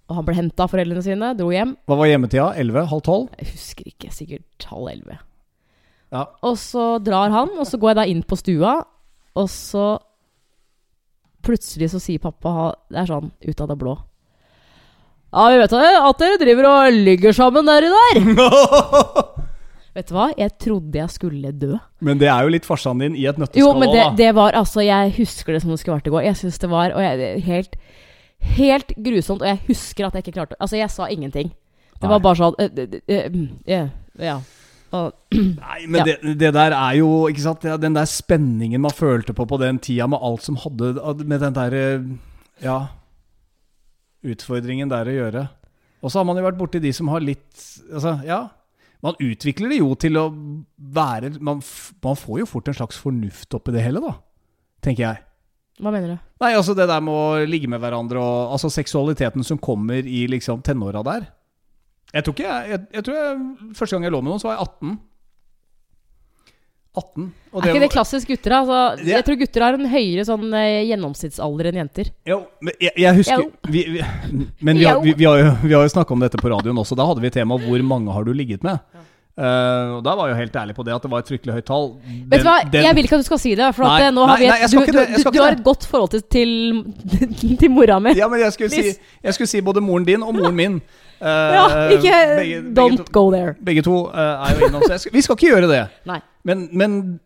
Og 0.08 0.16
han 0.16 0.28
ble 0.28 0.36
henta 0.36 0.64
av 0.64 0.72
foreldrene 0.72 1.04
sine, 1.04 1.32
dro 1.36 1.48
hjem. 1.52 1.72
Hva 1.88 1.98
var 2.00 2.08
hjemmetida? 2.08 2.50
11? 2.60 2.84
Halv 2.92 3.02
12? 3.04 3.24
Jeg 3.40 3.50
husker 3.54 3.90
ikke, 3.94 4.12
sikkert 4.12 4.68
halv 4.68 4.92
elleve. 4.92 5.18
Ja. 6.12 6.22
Og 6.48 6.56
så 6.60 6.84
drar 7.04 7.32
han, 7.32 7.52
og 7.60 7.68
så 7.68 7.80
går 7.80 7.92
jeg 7.92 7.98
da 7.98 8.06
inn 8.12 8.22
på 8.24 8.38
stua, 8.40 8.78
og 9.38 9.50
så 9.52 9.96
Plutselig 11.48 11.86
så 11.92 12.00
sier 12.02 12.20
pappa 12.20 12.72
Det 12.90 12.98
er 12.98 13.06
sånn 13.08 13.28
ut 13.30 13.60
av 13.62 13.68
det 13.70 13.76
blå. 13.78 13.92
Ja, 15.30 15.44
vi 15.52 15.60
vet 15.60 15.74
at 15.78 16.18
dere 16.20 16.40
driver 16.40 16.66
og 16.66 16.96
ligger 17.06 17.36
sammen 17.36 17.68
deri 17.68 17.92
der. 17.94 18.18
Vet 19.98 20.10
du 20.10 20.14
hva? 20.14 20.28
Jeg 20.38 20.52
trodde 20.62 21.00
jeg 21.00 21.10
skulle 21.10 21.50
dø. 21.58 21.72
Men 22.04 22.20
det 22.20 22.28
er 22.30 22.46
jo 22.46 22.52
litt 22.54 22.66
farsan 22.68 23.00
din 23.02 23.16
i 23.18 23.24
et 23.26 23.38
nøtteskall. 23.40 23.64
Jo, 23.64 23.72
men 23.80 23.90
det, 23.90 24.04
det 24.20 24.28
var 24.36 24.54
altså 24.54 24.84
Jeg 24.84 25.14
husker 25.16 25.56
det 25.56 25.62
som 25.64 25.72
det 25.72 25.80
skulle 25.80 25.96
vært 25.96 26.10
i 26.10 26.12
går. 26.14 26.26
Jeg 26.28 26.38
syns 26.42 26.60
det 26.62 26.70
var 26.70 26.94
jeg, 27.02 27.40
helt, 27.48 27.74
helt 28.58 28.92
grusomt. 29.08 29.42
Og 29.42 29.50
jeg 29.50 29.58
husker 29.66 30.06
at 30.06 30.14
jeg 30.14 30.26
ikke 30.26 30.36
klarte 30.36 30.58
Altså, 30.60 30.78
jeg 30.78 30.92
sa 30.94 31.08
ingenting. 31.10 31.50
Det 31.98 32.06
var 32.12 32.22
bare 32.22 32.38
sånn 32.38 32.54
uh, 32.62 32.68
uh, 32.78 33.00
uh, 33.10 33.40
yeah, 33.66 33.90
Ja. 34.22 34.36
Og, 34.96 35.12
Nei, 35.34 35.80
men 35.86 35.98
Ja. 36.00 36.04
det, 36.08 36.36
det 36.40 36.52
der 36.56 36.72
er 36.72 36.94
jo 36.96 37.26
ikke 37.28 37.42
sant, 37.44 37.60
Den 37.82 37.92
der 37.96 38.06
spenningen 38.08 38.80
man 38.80 38.94
følte 38.96 39.34
på 39.36 39.44
på 39.46 39.58
den 39.60 39.78
tida, 39.84 40.06
med 40.08 40.18
alt 40.22 40.42
som 40.46 40.56
hadde 40.56 40.94
med 41.28 41.40
den 41.44 41.52
der 41.58 41.74
eh, 41.76 42.06
Ja 42.64 42.78
Utfordringen 44.24 44.90
der 44.90 45.06
å 45.06 45.14
gjøre. 45.14 45.42
Og 46.02 46.10
så 46.10 46.18
har 46.20 46.26
man 46.26 46.38
jo 46.38 46.46
vært 46.46 46.58
borti 46.58 46.80
de 46.82 46.90
som 46.94 47.10
har 47.12 47.22
litt 47.22 47.46
Altså, 47.92 48.16
ja. 48.26 48.48
Man 49.04 49.14
utvikler 49.22 49.70
det 49.70 49.78
jo 49.78 49.92
til 49.94 50.16
å 50.18 50.24
være 50.76 51.36
man, 51.38 51.60
man 52.02 52.18
får 52.18 52.40
jo 52.42 52.48
fort 52.50 52.66
en 52.72 52.74
slags 52.80 52.98
fornuft 52.98 53.54
oppi 53.54 53.74
det 53.76 53.84
hele, 53.84 54.02
da. 54.02 54.16
Tenker 54.82 55.04
jeg. 55.04 55.20
hva 55.78 55.92
mener 55.94 56.16
du? 56.16 56.18
Nei, 56.42 56.50
altså 56.58 56.74
det 56.74 56.88
der 56.90 57.02
med 57.02 57.14
å 57.14 57.44
ligge 57.46 57.70
med 57.70 57.78
hverandre 57.82 58.18
og 58.18 58.56
altså 58.56 58.70
seksualiteten 58.74 59.46
som 59.46 59.58
kommer 59.62 60.02
i 60.06 60.24
liksom 60.30 60.62
tenåra 60.66 61.04
der. 61.06 61.28
Jeg 62.14 62.24
tror 62.24 62.34
ikke 62.34 62.48
jeg, 62.48 62.80
jeg, 62.94 63.04
tror 63.04 63.16
jeg 63.18 63.74
Første 63.76 63.96
gang 63.96 64.06
jeg 64.08 64.14
lå 64.14 64.20
med 64.24 64.32
noen, 64.32 64.40
så 64.40 64.48
var 64.48 64.56
jeg 64.56 64.68
18. 64.68 64.98
18. 66.98 67.26
Og 67.52 67.62
er 67.62 67.70
ikke 67.70 67.82
det 67.84 67.90
klassisk 67.92 68.30
gutter? 68.32 68.54
Altså, 68.58 68.78
Jeg 69.06 69.26
tror 69.26 69.36
gutter 69.38 69.64
har 69.64 69.76
en 69.76 69.90
høyere 69.92 70.24
sånn 70.26 70.46
eh, 70.56 70.86
gjennomsnittsalder 70.88 71.68
enn 71.70 71.80
jenter. 71.82 72.10
Jo, 72.26 72.40
men 72.64 72.74
jeg, 72.82 72.94
jeg 73.04 73.18
husker 73.20 73.44
vi, 73.70 73.84
vi, 73.94 74.02
Men 74.64 74.80
vi 74.80 74.88
har, 74.88 74.98
vi, 75.04 75.14
vi 75.18 75.28
har 75.28 75.38
jo, 75.42 75.52
vi 75.62 75.76
har 75.76 75.86
jo 75.86 75.92
snakka 75.94 76.16
om 76.16 76.24
dette 76.24 76.40
på 76.40 76.50
radioen 76.50 76.80
også. 76.80 76.98
Da 76.98 77.06
hadde 77.08 77.22
vi 77.22 77.30
tema 77.34 77.60
'Hvor 77.60 77.84
mange 77.86 78.16
har 78.16 78.26
du 78.26 78.32
ligget 78.34 78.66
med?' 78.66 78.80
Eh, 79.38 79.90
og 79.94 80.02
Da 80.02 80.14
var 80.18 80.26
jeg 80.26 80.34
jo 80.34 80.38
helt 80.40 80.56
ærlig 80.58 80.74
på 80.74 80.84
det, 80.84 80.94
at 80.96 81.02
det 81.04 81.10
var 81.12 81.18
et 81.22 81.28
fryktelig 81.30 81.54
høyt 81.54 81.66
tall. 81.68 81.84
Den- 82.02 82.24
Vet 82.30 82.40
du 82.42 82.46
hva, 82.48 82.56
den- 82.72 82.82
jeg 82.84 82.94
vil 82.96 83.04
ikke 83.04 83.14
at 83.14 83.20
du 83.22 83.28
skal 83.28 83.38
si 83.38 83.54
det. 83.54 83.68
For 83.76 83.84
at 83.84 83.92
Nei, 84.00 84.06
eh, 84.08 84.10
nå 84.10 84.24
har 84.26 84.32
nei, 84.34 84.38
vi 84.38 84.46
et, 84.46 84.50
nei, 84.50 84.66
du, 84.66 84.92
du, 84.92 85.22
du, 85.22 85.30
du, 85.30 85.42
har 85.44 85.52
et 85.52 85.62
godt 85.64 85.86
forhold 85.86 86.10
til, 86.10 86.22
til, 86.22 87.56
til 87.60 87.70
mora 87.70 87.98
mi. 88.00 88.14
Ja, 88.18 88.26
men 88.28 88.40
jeg 88.40 88.52
skulle, 88.52 88.70
si, 88.70 88.96
jeg 89.22 89.34
skulle 89.34 89.48
si 89.48 89.60
både 89.60 89.80
moren 89.80 90.04
din 90.04 90.22
og 90.22 90.34
moren 90.34 90.56
min. 90.56 90.80
Uh, 91.20 91.26
Ja, 91.58 91.64
ikke 91.90 92.02
begge- 92.38 92.62
begge 92.62 92.74
Don't 92.80 92.96
to- 92.98 93.04
go 93.12 93.30
there. 93.30 93.54
Begge 93.64 93.82
to 93.82 94.06
uh, 94.10 94.18
er 94.18 94.54
jo 94.58 94.66
innom, 94.66 94.82
så 94.88 94.98
skal, 94.98 95.12
vi 95.12 95.20
skal 95.22 95.36
ikke 95.38 95.54
gjøre 95.54 95.68
det. 95.70 95.86
Men, 96.44 96.68
men 96.72 97.20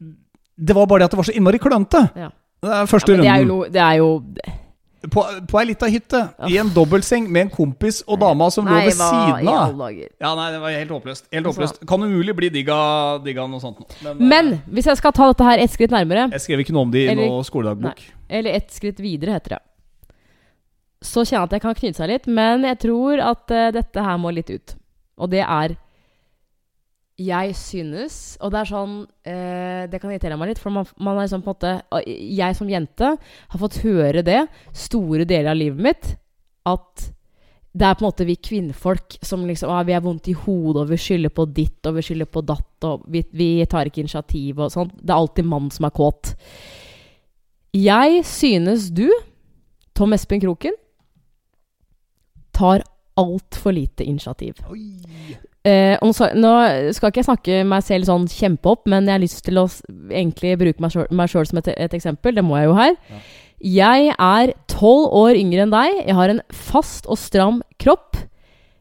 det 0.58 0.74
var 0.76 0.86
bare 0.86 0.98
det 0.98 1.04
at 1.04 1.10
det 1.16 1.16
var 1.22 1.24
så 1.24 1.32
innmari 1.36 1.58
klønete. 1.58 2.08
Ja. 2.16 2.28
Det 2.62 2.70
er 2.70 2.86
første 2.86 3.12
Ja, 3.12 3.18
runden. 3.18 3.24
det 3.24 3.32
er 3.32 3.46
jo. 3.48 3.64
Det 3.72 3.80
er 3.80 3.92
jo 3.92 4.22
På, 5.10 5.24
på 5.50 5.58
ei 5.58 5.64
lita 5.66 5.88
hytte, 5.90 6.18
i 6.46 6.56
en 6.62 6.68
dobbeltseng 6.70 7.24
med 7.26 7.48
en 7.48 7.50
kompis 7.50 8.02
og 8.06 8.20
dama 8.22 8.46
som 8.54 8.68
lå 8.68 8.76
ved 8.84 8.92
siden 8.94 9.48
av. 9.50 9.80
Ja, 9.90 10.34
nei, 10.38 10.50
det 10.54 10.60
var 10.62 10.70
helt 10.76 10.90
håpløst. 10.94 11.24
Helt 11.32 11.46
Altså- 11.46 11.58
håpløst. 11.60 11.80
Kan 11.90 12.02
umulig 12.06 12.36
bli 12.36 12.48
digga, 12.54 12.76
digga 13.24 13.46
noe 13.50 13.58
sånt. 13.60 13.80
nå. 13.82 14.14
Men, 14.20 14.52
eh, 14.52 14.58
hvis 14.70 14.86
jeg 14.86 14.96
skal 14.96 15.12
ta 15.12 15.26
dette 15.32 15.42
her 15.44 15.58
ett 15.58 15.70
skritt 15.74 15.90
nærmere, 15.90 16.30
jeg 16.30 16.40
skrev 16.40 16.60
ikke 16.62 16.72
noe 16.72 16.82
om 16.82 16.90
det 16.92 17.02
i 17.08 17.10
Eller- 17.10 17.28
noe 17.28 17.42
skoledagbok. 17.42 17.98
eller 18.30 18.50
ett 18.54 18.70
skritt 18.70 19.00
videre, 19.00 19.32
heter 19.32 19.56
det, 19.56 19.62
så 21.02 21.24
kjenner 21.26 21.40
jeg 21.40 21.42
at 21.42 21.50
jeg 21.52 21.60
kan 21.62 21.74
knyte 21.74 21.96
seg 21.96 22.08
litt. 22.08 22.26
Men 22.26 22.62
jeg 22.62 22.78
tror 22.78 23.18
at 23.20 23.50
uh, 23.50 23.70
dette 23.72 23.96
her 24.02 24.16
må 24.18 24.32
litt 24.32 24.50
ut. 24.50 24.74
Og 25.18 25.30
det 25.30 25.40
er 25.42 25.76
Jeg 27.20 27.56
synes 27.58 28.14
Og 28.40 28.52
det 28.52 28.60
er 28.62 28.68
sånn 28.70 28.94
eh, 29.28 29.82
Det 29.90 29.98
kan 30.00 30.10
irritere 30.10 30.38
meg 30.40 30.52
litt, 30.52 30.60
for 30.62 30.72
man, 30.72 30.86
man 30.96 31.18
er 31.18 31.26
liksom 31.26 31.42
på 31.44 31.52
en 31.52 31.58
måte 31.58 32.04
Jeg 32.08 32.56
som 32.56 32.70
jente 32.72 33.10
har 33.18 33.60
fått 33.60 33.82
høre 33.84 34.24
det 34.24 34.46
store 34.72 35.26
deler 35.28 35.52
av 35.52 35.58
livet 35.60 35.84
mitt. 35.84 36.14
At 36.68 37.10
det 37.72 37.86
er 37.88 37.96
på 37.96 38.04
en 38.04 38.10
måte 38.10 38.26
vi 38.28 38.36
kvinnfolk 38.36 39.16
som 39.24 39.46
liksom 39.48 39.72
ah, 39.72 39.82
Vi 39.84 39.94
har 39.96 40.04
vondt 40.04 40.28
i 40.28 40.36
hodet, 40.36 40.82
og 40.82 40.90
vi 40.90 40.98
skylder 41.00 41.32
på 41.32 41.46
ditt, 41.56 41.80
og 41.88 41.96
vi 41.96 42.04
skylder 42.04 42.28
på 42.28 42.42
datt, 42.44 42.86
og 42.88 43.06
vi, 43.12 43.22
vi 43.32 43.48
tar 43.64 43.88
ikke 43.88 44.02
initiativ 44.04 44.60
og 44.60 44.72
sånt. 44.74 44.92
Det 45.00 45.08
er 45.08 45.16
alltid 45.16 45.48
mann 45.48 45.70
som 45.72 45.88
er 45.88 45.94
kåt. 45.96 46.34
Jeg 47.72 48.26
synes 48.28 48.90
du, 48.92 49.06
Tom 49.96 50.12
Espen 50.12 50.42
Kroken, 50.44 50.76
tar 52.52 52.84
altfor 53.16 53.72
lite 53.72 54.04
initiativ. 54.04 54.60
Oi. 54.68 55.38
Eh, 55.62 55.94
så, 56.16 56.32
nå 56.34 56.52
skal 56.96 57.12
ikke 57.12 57.22
jeg 57.22 57.28
snakke 57.28 57.60
meg 57.70 57.84
selv 57.86 58.08
sånn 58.08 58.26
kjempeopp, 58.30 58.82
men 58.90 59.06
jeg 59.06 59.14
har 59.14 59.22
lyst 59.22 59.44
til 59.46 59.60
å 59.60 59.68
egentlig 60.10 60.56
bruke 60.58 60.82
meg 60.82 61.30
sjøl 61.30 61.48
som 61.48 61.60
et, 61.60 61.70
et 61.76 61.94
eksempel. 61.94 62.34
Det 62.34 62.44
må 62.46 62.58
jeg 62.58 62.70
jo 62.70 62.76
her. 62.80 62.96
Ja. 63.12 63.22
Jeg 63.62 64.14
er 64.16 64.52
tolv 64.66 65.12
år 65.14 65.38
yngre 65.38 65.62
enn 65.62 65.74
deg. 65.74 66.00
Jeg 66.08 66.18
har 66.18 66.32
en 66.32 66.42
fast 66.50 67.06
og 67.06 67.20
stram 67.20 67.60
kropp. 67.82 68.18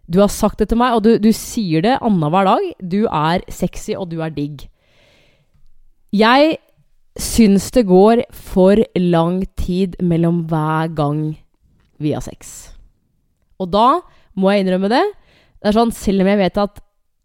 Du 0.09 0.17
har 0.23 0.31
sagt 0.33 0.57
det 0.59 0.71
til 0.71 0.81
meg, 0.81 0.97
og 0.97 1.05
du, 1.05 1.13
du 1.21 1.29
sier 1.37 1.85
det 1.85 1.99
annenhver 2.01 2.49
dag. 2.49 2.65
Du 2.81 3.05
er 3.05 3.45
sexy, 3.53 3.93
og 3.93 4.09
du 4.09 4.17
er 4.25 4.33
digg. 4.33 4.65
Jeg 6.11 6.57
syns 7.21 7.69
det 7.75 7.85
går 7.87 8.25
for 8.33 8.81
lang 8.97 9.43
tid 9.59 9.99
mellom 10.01 10.45
hver 10.49 10.89
gang 10.97 11.21
vi 12.01 12.15
har 12.15 12.25
sex. 12.25 12.71
Og 13.61 13.69
da 13.69 14.01
må 14.33 14.49
jeg 14.51 14.65
innrømme 14.65 14.89
det. 14.91 15.03
Det 15.61 15.69
er 15.69 15.77
sånn, 15.77 15.93
Selv 15.93 16.23
om 16.23 16.31
jeg 16.31 16.39
vet 16.41 16.57
at 16.61 16.81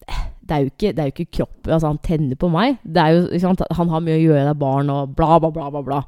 eh, 0.07 0.25
det 0.47 0.57
er 0.57 0.65
jo 0.65 0.73
ikke, 0.73 0.93
det 0.93 1.03
er 1.03 1.09
jo 1.09 1.15
ikke 1.15 1.39
kropp 1.39 1.71
altså 1.71 1.91
Han 1.91 2.03
tenner 2.05 2.39
på 2.39 2.51
meg. 2.53 2.77
Det 2.85 3.03
er 3.03 3.17
jo, 3.17 3.41
sant, 3.43 3.65
Han 3.79 3.93
har 3.95 4.05
mye 4.05 4.19
å 4.19 4.25
gjøre, 4.25 4.45
det 4.45 4.53
er 4.53 4.61
barn 4.61 4.93
og 4.93 5.17
bla, 5.17 5.41
bla, 5.43 5.51
bla. 5.55 5.71
bla, 5.75 5.83
bla. 5.87 6.03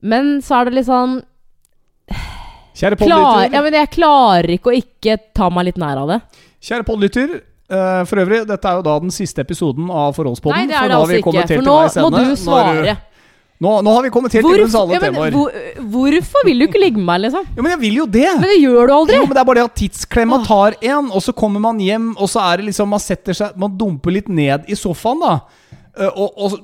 Men 0.00 0.38
så 0.44 0.60
er 0.60 0.68
det 0.68 0.78
litt 0.78 0.88
sånn 0.88 1.18
Kjære 2.78 2.94
podlytter. 3.00 3.54
ja, 3.56 3.60
men 3.64 3.74
jeg 3.74 3.90
klarer 3.90 4.52
ikke 4.54 4.70
å 4.70 4.76
ikke 4.78 5.16
ta 5.34 5.48
meg 5.50 5.66
litt 5.66 5.80
nær 5.82 5.98
av 6.04 6.12
det. 6.12 6.18
Kjære 6.62 6.86
podlytter. 6.86 7.32
Uh, 7.68 8.00
for 8.08 8.22
øvrig, 8.22 8.44
dette 8.48 8.70
er 8.70 8.78
jo 8.78 8.84
da 8.86 8.94
den 9.02 9.10
siste 9.12 9.42
episoden 9.44 9.90
av 9.92 10.14
Forholdspodden. 10.16 10.56
Nei, 10.56 10.70
det 10.70 10.76
er 10.78 10.88
det 10.88 10.96
altså 10.96 11.18
ikke. 11.18 11.42
For 11.50 11.66
nå 11.66 11.74
må 12.06 12.10
du 12.14 12.30
svare. 12.38 12.38
svare. 12.38 12.94
Nå, 13.58 13.70
nå 13.82 13.90
har 13.90 14.04
vi 14.06 14.10
kommet 14.14 14.34
helt 14.36 14.46
til 14.46 14.60
bunns 14.60 14.70
Hvorfor, 14.70 14.84
alle 14.86 14.94
ja, 14.94 15.00
men, 15.02 15.16
temaer. 15.16 15.34
hvor, 15.34 15.86
hvorfor 15.94 16.44
vil 16.46 16.60
du 16.62 16.66
ikke 16.68 16.78
ligge 16.82 17.00
med 17.00 17.08
meg, 17.08 17.22
liksom? 17.24 17.46
Jo, 17.56 17.62
men 17.64 17.72
jeg 17.74 17.80
vil 17.80 17.96
jo 17.98 18.04
det! 18.06 18.26
Men 18.38 18.44
det 18.46 18.58
gjør 18.60 18.84
du 18.86 18.92
aldri. 18.94 19.16
Jo, 19.18 19.24
men 19.26 19.34
det 19.34 19.40
er 19.42 19.48
bare 19.48 19.58
det 19.58 19.64
at 19.66 19.78
tidsklemma 19.80 20.38
tar 20.46 20.76
en, 20.92 21.08
og 21.10 21.24
så 21.24 21.34
kommer 21.34 21.64
man 21.64 21.80
hjem, 21.82 22.12
og 22.14 22.30
så 22.30 22.44
er 22.44 22.60
det 22.60 22.68
liksom 22.68 22.92
Man 22.94 23.02
setter 23.02 23.34
seg 23.34 23.56
Man 23.58 23.74
dumper 23.80 24.14
litt 24.14 24.30
ned 24.30 24.68
i 24.70 24.78
sofaen, 24.78 25.24
da. 25.24 25.32
Eh, 25.98 26.12
og, 26.12 26.38
og 26.38 26.54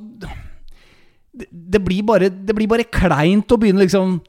det, 1.35 1.49
det 1.51 1.81
blir 1.83 2.07
bare 2.07 2.31
Det 2.31 2.55
blir 2.55 2.71
bare 2.71 2.87
kleint 2.87 3.51
å 3.51 3.59
begynne 3.59 3.83
liksom 3.83 4.21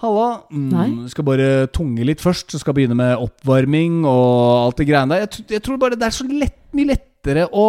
Halla. 0.00 0.42
Mm, 0.52 1.06
skal 1.08 1.24
bare 1.24 1.48
tunge 1.72 2.04
litt 2.04 2.20
først. 2.20 2.50
Så 2.52 2.60
skal 2.60 2.74
begynne 2.76 2.96
med 2.98 3.14
oppvarming 3.16 4.02
og 4.04 4.66
alt 4.66 4.80
det 4.82 4.88
greiene 4.90 5.14
der. 5.14 5.22
Jeg, 5.24 5.46
jeg 5.56 5.62
tror 5.64 5.78
bare 5.80 5.96
det 5.96 6.04
er 6.04 6.12
så 6.12 6.26
lett, 6.28 6.58
mye 6.76 6.90
lettere 6.90 7.46
å 7.48 7.64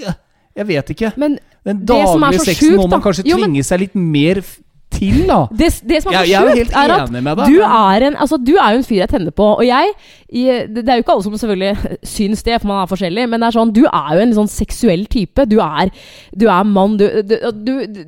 ja, 0.00 0.14
Jeg 0.56 0.68
vet 0.70 0.94
ikke. 0.94 1.10
Men 1.20 1.36
Den 1.68 1.84
daglige 1.86 2.40
så 2.40 2.46
sexen 2.50 2.76
må 2.80 2.88
man 2.90 3.02
kanskje 3.04 3.26
tvinge 3.28 3.62
seg 3.66 3.84
litt 3.84 3.98
mer 3.98 4.42
til, 4.92 5.22
da. 5.28 5.44
det, 5.50 5.68
det 5.88 6.00
som 6.04 6.12
er 6.12 6.18
så 6.18 6.22
er 6.22 6.30
jo 6.30 6.40
sjukt, 6.48 6.58
helt 6.62 6.76
er 6.78 6.94
at 6.96 7.46
du 7.48 7.60
er, 7.66 8.06
en, 8.08 8.16
altså, 8.16 8.38
du 8.40 8.52
er 8.56 8.74
jo 8.74 8.82
en 8.82 8.86
fyr 8.86 9.00
jeg 9.02 9.12
tenner 9.12 9.34
på. 9.34 9.46
Og 9.58 9.64
jeg 9.66 9.94
Det 10.32 10.88
er 10.88 10.96
jo 10.96 11.02
ikke 11.02 11.12
alle 11.12 11.24
som 11.26 11.34
selvfølgelig 11.36 11.96
syns 12.14 12.42
det, 12.46 12.54
for 12.60 12.70
man 12.70 12.82
er 12.82 12.90
forskjellig. 12.90 13.26
Men 13.28 13.42
det 13.42 13.48
er 13.50 13.56
sånn, 13.58 13.72
du 13.76 13.82
er 13.84 14.14
jo 14.16 14.22
en 14.22 14.34
sånn 14.38 14.50
seksuell 14.52 15.04
type. 15.12 15.44
Du 15.50 15.58
er, 15.60 15.90
du 16.32 16.46
er 16.48 16.68
mann. 16.68 16.96
Du, 17.00 17.04
du, 17.28 17.34
du, 17.52 17.72
du 17.92 18.00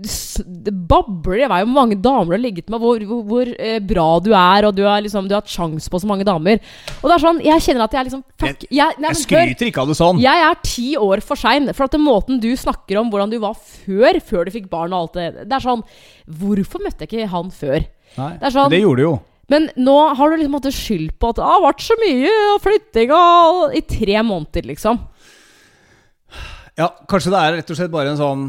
Det 0.64 0.74
babler 0.89 1.45
i 1.45 1.51
vei 1.51 1.61
om 1.66 1.74
hvor 1.74 1.85
mange 1.85 2.01
damer 2.01 2.32
du 2.32 2.37
har 2.39 2.45
ligget 2.47 2.72
med, 2.72 2.80
hvor, 2.80 3.05
hvor, 3.11 3.22
hvor 3.28 3.53
eh, 3.59 3.78
bra 3.85 4.09
du 4.24 4.32
er, 4.32 4.68
og 4.68 4.76
du 4.76 4.85
har, 4.87 5.03
liksom, 5.05 5.28
du 5.28 5.37
har 5.37 5.45
hatt 5.45 5.53
sjans 5.53 5.91
på 5.93 6.01
så 6.01 6.09
mange 6.09 6.26
damer. 6.26 6.62
Og 7.03 7.09
det 7.11 7.16
er 7.18 7.24
sånn, 7.26 7.43
jeg 7.45 7.66
kjenner 7.66 7.87
at 7.87 7.97
jeg 7.97 8.03
er 8.03 8.09
liksom 8.09 8.24
fuck, 8.41 8.66
jeg, 8.70 8.78
nei, 8.78 8.89
Jeg 8.89 8.97
men 9.05 9.11
hør, 9.11 9.22
skryter 9.24 9.70
ikke 9.70 9.85
av 9.85 9.93
det 9.93 9.99
sånn. 10.01 10.24
Jeg 10.24 10.49
er 10.49 10.61
ti 10.64 10.89
år 11.01 11.24
for 11.24 11.41
sein. 11.41 11.70
For 11.74 11.89
at 11.89 11.97
den 11.97 12.05
måten 12.05 12.41
du 12.43 12.51
snakker 12.59 13.01
om 13.01 13.12
hvordan 13.12 13.32
du 13.32 13.39
var 13.43 13.57
før, 13.59 14.20
før 14.24 14.49
du 14.49 14.55
fikk 14.55 14.70
barn 14.72 14.95
og 14.95 15.05
alt 15.05 15.18
det 15.18 15.49
Det 15.49 15.59
er 15.59 15.64
sånn 15.64 15.85
Hvorfor 16.30 16.80
møtte 16.84 17.04
jeg 17.04 17.10
ikke 17.12 17.30
han 17.34 17.50
før? 17.50 17.84
Nei, 18.16 18.36
Det 18.40 18.52
sånn- 18.52 18.70
det 18.70 18.80
gjorde 18.80 18.96
du 18.96 19.02
jo. 19.02 19.22
Men 19.50 19.68
nå 19.76 20.14
har 20.16 20.30
du 20.30 20.36
liksom 20.40 20.54
hatt 20.56 20.72
skyld 20.72 21.18
på 21.20 21.28
at 21.28 21.36
det 21.36 21.44
har 21.44 21.60
vært 21.60 21.82
så 21.84 21.94
mye 22.00 22.30
og 22.54 22.62
flytting 22.64 23.10
og 23.12 23.74
i 23.76 23.82
tre 23.82 24.22
måneder, 24.24 24.64
liksom. 24.64 25.00
Ja, 26.78 26.88
kanskje 27.06 27.30
det 27.30 27.40
er 27.40 27.52
rett 27.58 27.70
og 27.70 27.76
slett 27.78 27.92
bare 27.92 28.14
en 28.14 28.18
sånn 28.18 28.46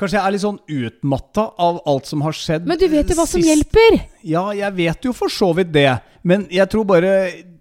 Kanskje 0.00 0.16
jeg 0.16 0.24
er 0.24 0.32
litt 0.32 0.40
sånn 0.40 0.60
utmatta 0.64 1.42
av 1.60 1.82
alt 1.84 2.06
som 2.08 2.22
har 2.24 2.32
skjedd. 2.32 2.64
Men 2.64 2.78
du 2.80 2.86
vet 2.88 3.10
jo 3.12 3.16
hva 3.18 3.26
som 3.28 3.42
hjelper. 3.44 3.98
Ja, 4.24 4.46
jeg 4.56 4.72
vet 4.78 5.04
jo 5.04 5.12
for 5.12 5.28
så 5.28 5.50
vidt 5.54 5.72
det. 5.74 5.90
Men 6.24 6.46
jeg 6.48 6.70
tror 6.72 6.86
bare 6.88 7.10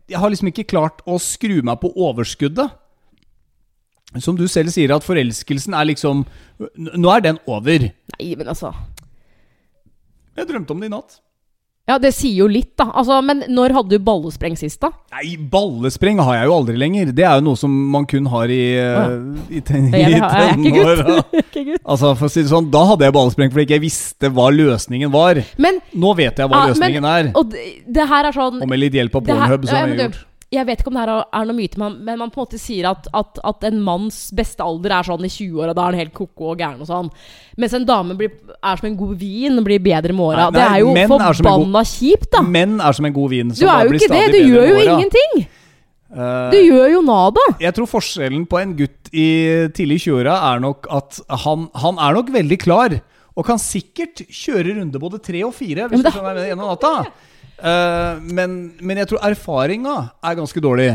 Jeg 0.07 0.17
har 0.17 0.29
liksom 0.31 0.47
ikke 0.47 0.65
klart 0.71 1.01
å 1.05 1.19
skru 1.19 1.61
meg 1.61 1.81
på 1.81 1.91
overskuddet. 1.99 2.71
Som 4.17 4.37
du 4.39 4.47
selv 4.47 4.71
sier, 4.73 4.89
at 4.95 5.03
forelskelsen 5.03 5.75
er 5.75 5.85
liksom 5.91 6.23
Nå 6.95 7.11
er 7.13 7.19
den 7.27 7.39
over. 7.45 7.91
Nei, 8.15 8.35
men 8.39 8.47
altså 8.47 8.71
Jeg 10.37 10.47
drømte 10.49 10.75
om 10.75 10.79
det 10.79 10.91
i 10.91 10.93
natt. 10.93 11.19
Ja, 11.89 11.95
det 11.97 12.11
sier 12.13 12.43
jo 12.43 12.45
litt, 12.45 12.75
da. 12.77 12.85
Altså, 13.01 13.15
men 13.25 13.39
når 13.49 13.73
hadde 13.73 13.97
du 13.97 14.03
ballespreng 14.05 14.53
sist, 14.59 14.77
da? 14.83 14.91
Nei, 15.15 15.31
ballespreng 15.49 16.19
har 16.21 16.35
jeg 16.37 16.49
jo 16.51 16.53
aldri 16.59 16.75
lenger. 16.77 17.09
Det 17.17 17.25
er 17.25 17.39
jo 17.39 17.45
noe 17.47 17.57
som 17.57 17.73
man 17.95 18.05
kun 18.05 18.27
har 18.29 18.51
i, 18.53 18.59
ja. 18.77 19.07
i, 19.49 19.61
ten, 19.65 19.87
i 19.89 20.03
Jeg, 20.03 20.21
tenåra. 20.21 21.17
ikke. 21.49 21.79
Altså, 21.81 22.13
for 22.19 22.27
å 22.27 22.29
si 22.29 22.43
det 22.45 22.51
sånn, 22.53 22.69
Da 22.69 22.83
hadde 22.91 23.09
jeg 23.09 23.15
ballespreng 23.17 23.49
fordi 23.55 23.65
ikke 23.65 23.77
jeg 23.79 23.85
visste 23.87 24.29
hva 24.37 24.51
løsningen 24.53 25.09
var. 25.15 25.41
Men 25.57 25.81
Nå 25.97 26.13
vet 26.19 26.37
jeg 26.43 26.51
hva 26.53 26.61
men- 26.61 26.75
løsningen 26.75 27.09
er. 27.15 27.31
Og 27.41 27.49
det, 27.55 27.65
det 27.89 28.05
her 28.13 28.29
er 28.29 28.37
sånn 28.37 28.61
Og 28.61 28.69
med 28.69 28.83
litt 28.85 28.99
hjelp 28.99 29.17
av 29.17 29.25
Pornhub, 29.31 29.65
som 29.65 29.79
ja, 29.79 29.85
men 29.87 29.97
jeg 29.97 30.03
har 30.05 30.11
gjort. 30.11 30.25
Jeg 30.49 30.65
vet 30.65 30.79
ikke 30.81 30.89
om 30.89 30.95
det 30.97 31.03
her 31.03 31.11
er 31.29 31.45
noe 31.45 31.53
myte, 31.53 31.77
men, 31.77 31.97
man 32.17 32.31
på 32.33 32.39
en 32.39 32.45
måte 32.47 32.57
sier 32.57 32.87
at, 32.89 33.05
at, 33.13 33.37
at 33.45 33.65
en 33.69 33.75
manns 33.85 34.31
beste 34.33 34.65
alder 34.65 34.95
er 34.97 35.05
sånn 35.05 35.27
i 35.27 35.29
20-åra. 35.29 35.75
Da 35.77 35.83
er 35.83 35.91
han 35.93 35.99
helt 36.01 36.13
ko-ko 36.17 36.55
og 36.55 36.57
gæren 36.63 36.81
og 36.81 36.89
sånn. 36.89 37.11
Mens 37.61 37.75
en 37.77 37.85
dame 37.85 38.15
blir, 38.17 38.31
er 38.57 38.81
som 38.81 38.87
en 38.89 38.97
god 38.97 39.13
vin, 39.21 39.61
blir 39.67 39.83
bedre 39.85 40.15
med 40.17 40.25
åra. 40.25 40.47
Det 40.55 40.63
er 40.65 40.81
jo 40.81 40.95
forbanna 41.13 41.83
kjipt, 41.85 42.31
da. 42.33 42.41
Menn 42.41 42.79
er 42.81 42.97
som 42.97 43.05
en 43.05 43.13
god 43.13 43.29
vin. 43.35 43.53
Du 43.53 43.61
er 43.69 43.85
jo 43.85 43.93
ikke 43.99 44.09
det. 44.09 44.25
Du 44.33 44.39
gjør 44.55 44.71
jo 44.73 44.81
ingenting. 44.87 45.39
Uh, 46.09 46.49
Du 46.49 46.57
gjør 46.57 46.87
jo 46.95 47.01
nada. 47.05 47.41
jeg 47.61 47.75
tror 47.77 47.85
forskjellen 47.91 48.47
på 48.49 48.57
en 48.57 48.71
gutt 48.79 49.11
i 49.13 49.27
tidlig 49.77 49.99
20-åra 50.07 50.39
er 50.55 50.63
nok 50.65 50.87
at 50.89 51.19
han, 51.45 51.67
han 51.77 52.01
er 52.01 52.17
nok 52.17 52.31
veldig 52.33 52.57
klar. 52.65 52.97
Og 53.37 53.45
kan 53.45 53.61
sikkert 53.61 54.25
kjøre 54.25 54.79
runde 54.79 54.97
både 54.99 55.21
tre 55.21 55.43
og 55.45 55.53
fire. 55.53 55.85
Hvis 55.87 56.01
du 56.01 56.07
det- 56.09 56.15
skjønner 56.17 56.33
jeg 56.33 56.39
mener 56.41 56.49
gjennom 56.49 56.71
natta. 56.73 57.11
Eh, 57.59 58.19
men, 58.35 58.57
men 58.81 59.01
jeg 59.01 59.11
tror 59.11 59.23
erfaringa 59.29 59.95
er 60.23 60.35
ganske 60.39 60.63
dårlig. 60.63 60.89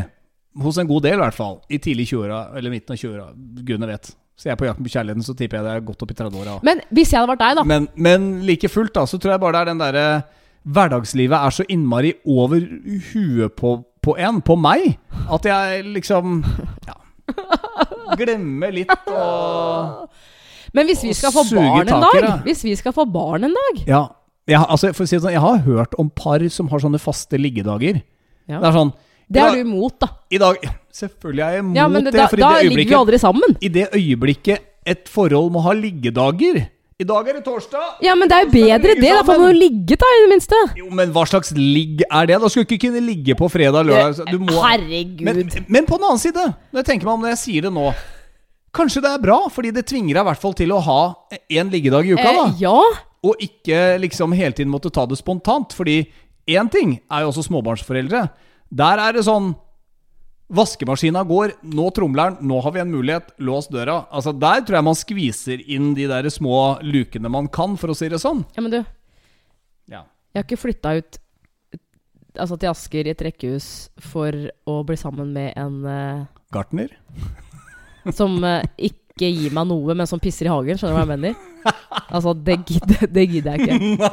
Hos 0.64 0.76
en 0.78 0.86
god 0.86 1.02
del, 1.02 1.16
i 1.18 1.22
hvert 1.24 1.34
fall. 1.36 1.56
I 1.68 1.80
tidlig 1.82 2.06
20-åra, 2.12 2.44
eller 2.56 2.70
midten 2.70 2.94
av 2.94 3.00
20-åra. 3.00 3.26
Gudene 3.66 3.88
vet. 3.90 4.12
Så 4.34 4.48
jeg 4.48 4.54
er 4.54 4.58
på 4.58 4.66
jakten 4.66 4.86
på 4.86 4.90
kjærligheten, 4.90 5.24
så 5.26 5.34
tipper 5.38 5.60
jeg 5.60 5.66
det 5.66 5.72
er 5.76 5.84
godt 5.86 6.02
opp 6.02 6.10
i 6.10 6.16
30-åra. 6.18 6.54
Men 6.66 6.80
hvis 6.94 7.12
jeg 7.12 7.20
hadde 7.20 7.30
vært 7.32 7.42
deg, 7.42 7.58
da 7.58 7.64
Men, 7.70 7.88
men 7.94 8.24
like 8.46 8.70
fullt, 8.70 8.94
da, 8.96 9.04
så 9.06 9.18
tror 9.22 9.34
jeg 9.34 9.42
bare 9.44 9.54
det 9.54 9.60
er 9.62 9.70
den 9.72 9.82
derre 9.82 10.06
Hverdagslivet 10.64 11.36
er 11.36 11.52
så 11.52 11.64
innmari 11.68 12.14
over 12.24 12.62
huet 13.12 13.52
på, 13.58 13.74
på 14.00 14.14
en, 14.16 14.38
på 14.40 14.56
meg, 14.56 14.94
at 15.28 15.44
jeg 15.50 15.84
liksom 15.92 16.38
Ja. 16.88 16.96
Glemmer 18.18 18.72
litt 18.74 18.90
og 19.12 20.08
Men 20.74 20.88
hvis 20.88 21.04
vi 21.04 21.12
skal 21.14 21.30
få 21.30 21.44
barn 21.54 21.86
en 21.88 22.02
dag. 22.02 22.26
Hvis 22.48 22.64
vi 22.66 22.74
skal 22.76 22.92
få 22.96 23.04
barn 23.06 23.46
en 23.46 23.54
dag 23.54 23.82
Ja. 23.86 24.02
Jeg, 24.44 24.60
altså, 24.60 24.90
for 24.92 25.06
å 25.06 25.08
si 25.08 25.16
det 25.16 25.22
sånn, 25.24 25.32
jeg 25.32 25.40
har 25.44 25.62
hørt 25.64 25.94
om 26.00 26.10
par 26.12 26.42
som 26.52 26.68
har 26.68 26.82
sånne 26.82 27.00
faste 27.00 27.38
liggedager. 27.40 28.02
Ja. 28.44 28.60
Det 28.60 28.68
er 28.68 28.76
sånn 28.76 28.92
Det 29.32 29.40
er 29.40 29.54
du 29.56 29.62
imot, 29.62 29.96
da. 30.02 30.10
I 30.28 30.40
dag 30.42 30.58
Selvfølgelig 30.94 31.44
er 31.46 31.54
jeg 31.54 31.62
imot 31.64 31.78
Ja, 31.78 31.86
men 31.88 32.04
det, 32.04 32.12
det, 32.12 32.20
da, 32.20 32.26
for 32.28 32.42
da 32.42 32.50
i 32.60 32.68
det 32.68 32.76
ligger 32.76 32.92
vi 32.92 32.98
aldri 32.98 33.20
sammen. 33.22 33.54
I 33.56 33.70
det 33.72 33.86
øyeblikket 33.96 34.66
et 34.84 35.08
forhold 35.08 35.48
må 35.54 35.62
ha 35.64 35.72
liggedager 35.72 36.58
I 36.60 37.06
dag 37.08 37.30
er 37.30 37.38
det 37.38 37.44
torsdag! 37.46 38.02
Ja, 38.04 38.12
men 38.20 38.28
det 38.28 38.36
er 38.36 38.44
jo 38.44 38.50
bedre 38.52 38.98
det. 39.00 39.14
Da 39.16 39.22
får 39.24 39.40
man 39.40 39.48
jo 39.48 39.56
ligget, 39.62 39.96
da, 40.02 40.10
i 40.12 40.20
det 40.26 40.28
minste. 40.34 40.60
Jo, 40.78 40.90
men 41.00 41.14
hva 41.16 41.24
slags 41.26 41.54
ligg 41.56 42.04
er 42.04 42.28
det? 42.28 42.36
Da 42.44 42.50
skulle 42.52 42.68
du 42.68 42.76
ikke 42.76 42.90
kunne 42.90 43.02
ligge 43.02 43.38
på 43.40 43.48
fredag 43.50 43.88
lørdag. 43.88 44.28
Du 44.28 44.44
må, 44.44 44.58
Herregud. 44.60 45.24
men, 45.24 45.40
men 45.66 45.88
på 45.88 45.96
den 45.96 46.06
annen 46.10 46.22
side, 46.22 46.44
når 46.68 46.84
jeg 46.84 46.90
tenker 46.92 47.08
meg 47.08 47.16
om 47.16 47.24
når 47.24 47.34
jeg 47.34 47.42
sier 47.46 47.66
det 47.66 47.72
nå 47.74 47.88
Kanskje 48.74 49.04
det 49.04 49.10
er 49.14 49.20
bra, 49.22 49.36
fordi 49.54 49.70
det 49.70 49.84
tvinger 49.86 50.16
deg 50.16 50.24
i 50.24 50.26
hvert 50.26 50.40
fall 50.42 50.54
til 50.58 50.72
å 50.74 50.80
ha 50.82 51.00
én 51.46 51.68
liggedag 51.70 52.08
i 52.08 52.16
uka. 52.16 52.24
da 52.26 52.46
eh, 52.48 52.56
ja. 52.64 52.78
Og 53.24 53.40
ikke 53.42 53.96
liksom 54.02 54.34
hele 54.36 54.52
tiden 54.52 54.72
måtte 54.72 54.92
ta 54.92 55.06
det 55.08 55.16
spontant. 55.20 55.72
Fordi 55.72 56.02
én 56.50 56.68
ting 56.70 56.98
er 57.08 57.24
jo 57.24 57.30
også 57.32 57.46
småbarnsforeldre. 57.48 58.26
Der 58.74 59.00
er 59.00 59.16
det 59.16 59.24
sånn 59.28 59.54
Vaskemaskina 60.54 61.22
går, 61.24 61.54
nå 61.72 61.86
tromler 61.96 62.34
den, 62.34 62.48
nå 62.50 62.58
har 62.60 62.74
vi 62.74 62.80
en 62.82 62.90
mulighet, 62.92 63.30
lås 63.40 63.64
døra. 63.72 64.02
Altså 64.12 64.34
Der 64.36 64.60
tror 64.60 64.76
jeg 64.76 64.84
man 64.84 64.98
skviser 64.98 65.62
inn 65.72 65.94
de 65.96 66.04
der 66.10 66.28
små 66.30 66.76
lukene 66.84 67.30
man 67.32 67.48
kan, 67.48 67.78
for 67.80 67.90
å 67.90 67.96
si 67.96 68.10
det 68.12 68.20
sånn. 68.20 68.44
ja, 68.54 68.60
men 68.62 68.70
du, 68.70 68.84
Ja. 69.88 70.02
jeg 70.34 70.42
har 70.42 70.44
ikke 70.44 70.60
flytta 70.60 70.96
ut 71.00 71.18
Altså 72.36 72.56
til 72.58 72.66
Asker 72.68 73.06
i 73.06 73.10
et 73.14 73.20
rekkehus 73.22 73.88
for 74.10 74.34
å 74.66 74.80
bli 74.84 74.96
sammen 74.98 75.28
med 75.32 75.52
en 75.56 75.84
uh, 75.86 76.24
Gartner? 76.52 76.90
som 78.12 78.34
uh, 78.42 78.58
ikke 78.76 79.28
gir 79.30 79.52
meg 79.54 79.68
noe, 79.70 79.94
men 79.94 80.06
som 80.10 80.18
pisser 80.18 80.48
i 80.48 80.50
hagen. 80.50 80.74
Skjønner 80.76 80.96
du 80.96 80.98
hva 80.98 81.04
jeg 81.06 81.12
mener? 81.14 81.36
Altså, 82.10 82.34
det 82.46 82.60
gidder, 82.68 83.06
det 83.14 83.28
gidder 83.30 83.58
jeg 83.58 83.68
ikke. 83.70 84.04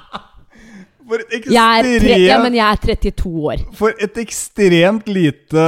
For 1.04 1.20
et 1.36 1.46
Jeg 1.52 1.80
er, 1.84 1.86
tre, 2.00 2.14
ja, 2.24 2.36
men 2.40 2.54
jeg 2.56 2.64
er 2.64 2.78
32 2.80 3.32
år. 3.50 3.62
For 3.76 3.92
et 4.02 4.16
ekstremt 4.22 5.10
lite 5.12 5.64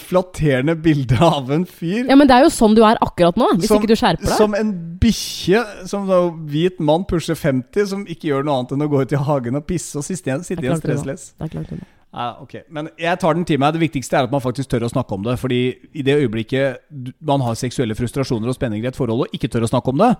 flatterende 0.00 0.74
bilde 0.82 1.18
av 1.22 1.52
en 1.54 1.62
fyr. 1.68 2.08
Ja, 2.10 2.16
men 2.18 2.26
det 2.26 2.34
er 2.34 2.48
jo 2.48 2.50
sånn 2.50 2.74
du 2.74 2.82
er 2.86 2.98
akkurat 3.04 3.38
nå, 3.38 3.52
hvis 3.60 3.70
Som- 3.70 3.78
ikke 3.78 3.92
du 3.92 3.94
skjerper 3.94 4.26
deg. 4.26 4.34
Som 4.40 4.56
en 4.58 4.74
bikkje, 4.98 5.62
som 5.86 6.10
en 6.10 6.34
hvit 6.50 6.82
mann 6.82 7.06
pusher 7.06 7.38
50, 7.38 7.86
som 7.94 8.04
ikke 8.06 8.32
gjør 8.32 8.44
noe 8.48 8.58
annet 8.58 8.74
enn 8.74 8.82
å 8.82 8.90
gå 8.90 9.02
ut 9.06 9.14
i 9.14 9.22
hagen 9.22 9.56
og 9.56 9.66
pisse 9.70 9.96
og 9.96 10.04
sitte 10.04 10.34
det 10.34 10.68
var. 10.68 10.82
stressless. 10.82 11.32
Det 11.38 11.46
er 11.46 11.54
klart 11.54 11.70
det. 11.70 11.84
Ja, 12.12 12.36
ok. 12.42 12.54
Men 12.68 12.90
jeg 12.98 13.18
tar 13.22 13.34
den 13.34 13.44
til 13.48 13.58
meg. 13.58 13.72
Det 13.72 13.80
viktigste 13.80 14.18
er 14.18 14.24
at 14.24 14.32
man 14.34 14.42
faktisk 14.44 14.68
tør 14.68 14.84
å 14.84 14.90
snakke 14.92 15.14
om 15.16 15.22
det. 15.22 15.38
Fordi 15.40 15.60
i 15.94 16.02
det 16.04 16.18
øyeblikket 16.20 17.16
man 17.24 17.40
har 17.40 17.54
seksuelle 17.54 17.94
frustrasjoner 17.96 18.50
og 18.50 18.54
spenninger 18.58 18.84
i 18.84 18.88
et 18.92 18.98
forhold 18.98 19.24
og 19.24 19.32
ikke 19.32 19.48
tør 19.48 19.64
å 19.64 19.70
snakke 19.70 19.94
om 19.94 20.02
det, 20.02 20.16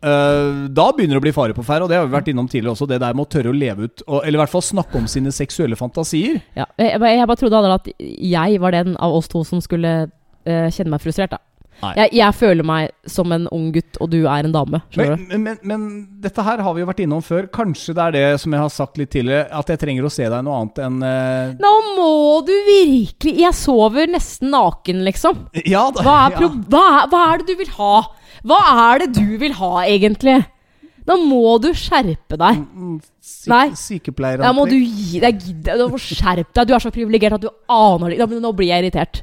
da 0.00 0.84
begynner 0.94 1.16
det 1.16 1.22
å 1.22 1.26
bli 1.26 1.34
fare 1.34 1.56
på 1.56 1.64
ferde. 1.66 1.86
Og 1.86 1.92
det 1.92 1.98
har 1.98 2.06
vi 2.06 2.14
vært 2.14 2.30
innom 2.32 2.48
tidligere 2.50 2.76
også. 2.76 2.88
Det 2.90 3.00
der 3.02 3.16
med 3.16 3.26
å 3.26 3.32
tørre 3.32 3.52
å 3.52 3.56
leve 3.56 3.88
ut, 3.88 4.04
og, 4.06 4.20
eller 4.22 4.38
i 4.38 4.42
hvert 4.44 4.54
fall 4.54 4.64
snakke 4.64 5.00
om 5.00 5.08
sine 5.10 5.32
seksuelle 5.34 5.78
fantasier. 5.78 6.40
Ja, 6.58 6.68
jeg, 6.78 7.00
bare 7.00 7.38
trodde 7.40 7.60
aldri 7.60 7.76
at 7.78 7.92
jeg 7.98 8.62
var 8.62 8.76
den 8.76 8.96
av 8.96 9.16
oss 9.18 9.30
to 9.32 9.42
som 9.46 9.62
skulle 9.64 9.94
eh, 10.46 10.68
kjenne 10.74 10.94
meg 10.94 11.04
frustrert. 11.04 11.34
Da. 11.34 11.42
Jeg, 11.78 12.10
jeg 12.18 12.34
føler 12.34 12.66
meg 12.66 12.90
som 13.06 13.30
en 13.34 13.46
ung 13.54 13.68
gutt, 13.74 13.98
og 14.02 14.10
du 14.10 14.18
er 14.26 14.46
en 14.46 14.54
dame. 14.54 14.80
Men, 14.98 15.22
men, 15.30 15.58
men 15.62 15.84
dette 16.22 16.42
her 16.42 16.62
har 16.64 16.74
vi 16.74 16.82
jo 16.82 16.88
vært 16.88 17.02
innom 17.04 17.22
før. 17.24 17.46
Kanskje 17.54 17.94
det 17.94 18.04
er 18.04 18.16
det 18.16 18.24
som 18.42 18.54
jeg 18.54 18.64
har 18.64 18.72
sagt 18.74 18.98
litt 18.98 19.12
tidligere, 19.14 19.46
at 19.54 19.70
jeg 19.70 19.80
trenger 19.82 20.08
å 20.08 20.12
se 20.12 20.26
deg 20.26 20.46
noe 20.46 20.58
annet 20.58 20.82
enn 20.88 20.98
uh... 21.04 21.54
Nå 21.58 21.72
må 21.94 22.10
du 22.46 22.54
virkelig 22.66 23.36
Jeg 23.44 23.54
sover 23.56 24.10
nesten 24.10 24.50
naken, 24.54 25.04
liksom. 25.06 25.44
Ja 25.64 25.88
da. 25.94 26.02
Hva 26.02 26.16
er, 26.26 26.38
ja. 26.42 26.50
hva, 26.66 26.84
er, 26.96 27.12
hva 27.12 27.24
er 27.28 27.42
det 27.42 27.52
du 27.54 27.62
vil 27.62 27.74
ha? 27.78 27.94
Hva 28.46 28.58
er 28.92 29.04
det 29.04 29.12
du 29.18 29.36
vil 29.40 29.54
ha, 29.58 29.72
egentlig? 29.86 30.38
Da 31.08 31.16
må 31.16 31.56
du 31.62 31.70
skjerpe 31.76 32.36
deg. 32.36 32.58
Mm, 32.68 32.98
Nei. 33.48 33.64
Sykepleier. 33.80 34.42
Da 34.44 34.52
må 34.52 34.66
du 34.68 34.76
gi 34.76 35.22
deg. 35.22 35.40
Du 35.64 35.86
må 35.88 36.00
skjerpe 36.02 36.52
deg. 36.52 36.68
Du 36.68 36.74
er 36.76 36.84
så 36.84 36.92
privilegert 36.92 37.38
at 37.38 37.46
du 37.46 37.48
aner 37.72 38.12
det 38.12 38.18
ikke. 38.18 38.40
Nå 38.44 38.52
blir 38.56 38.68
jeg 38.68 38.84
irritert. 38.84 39.22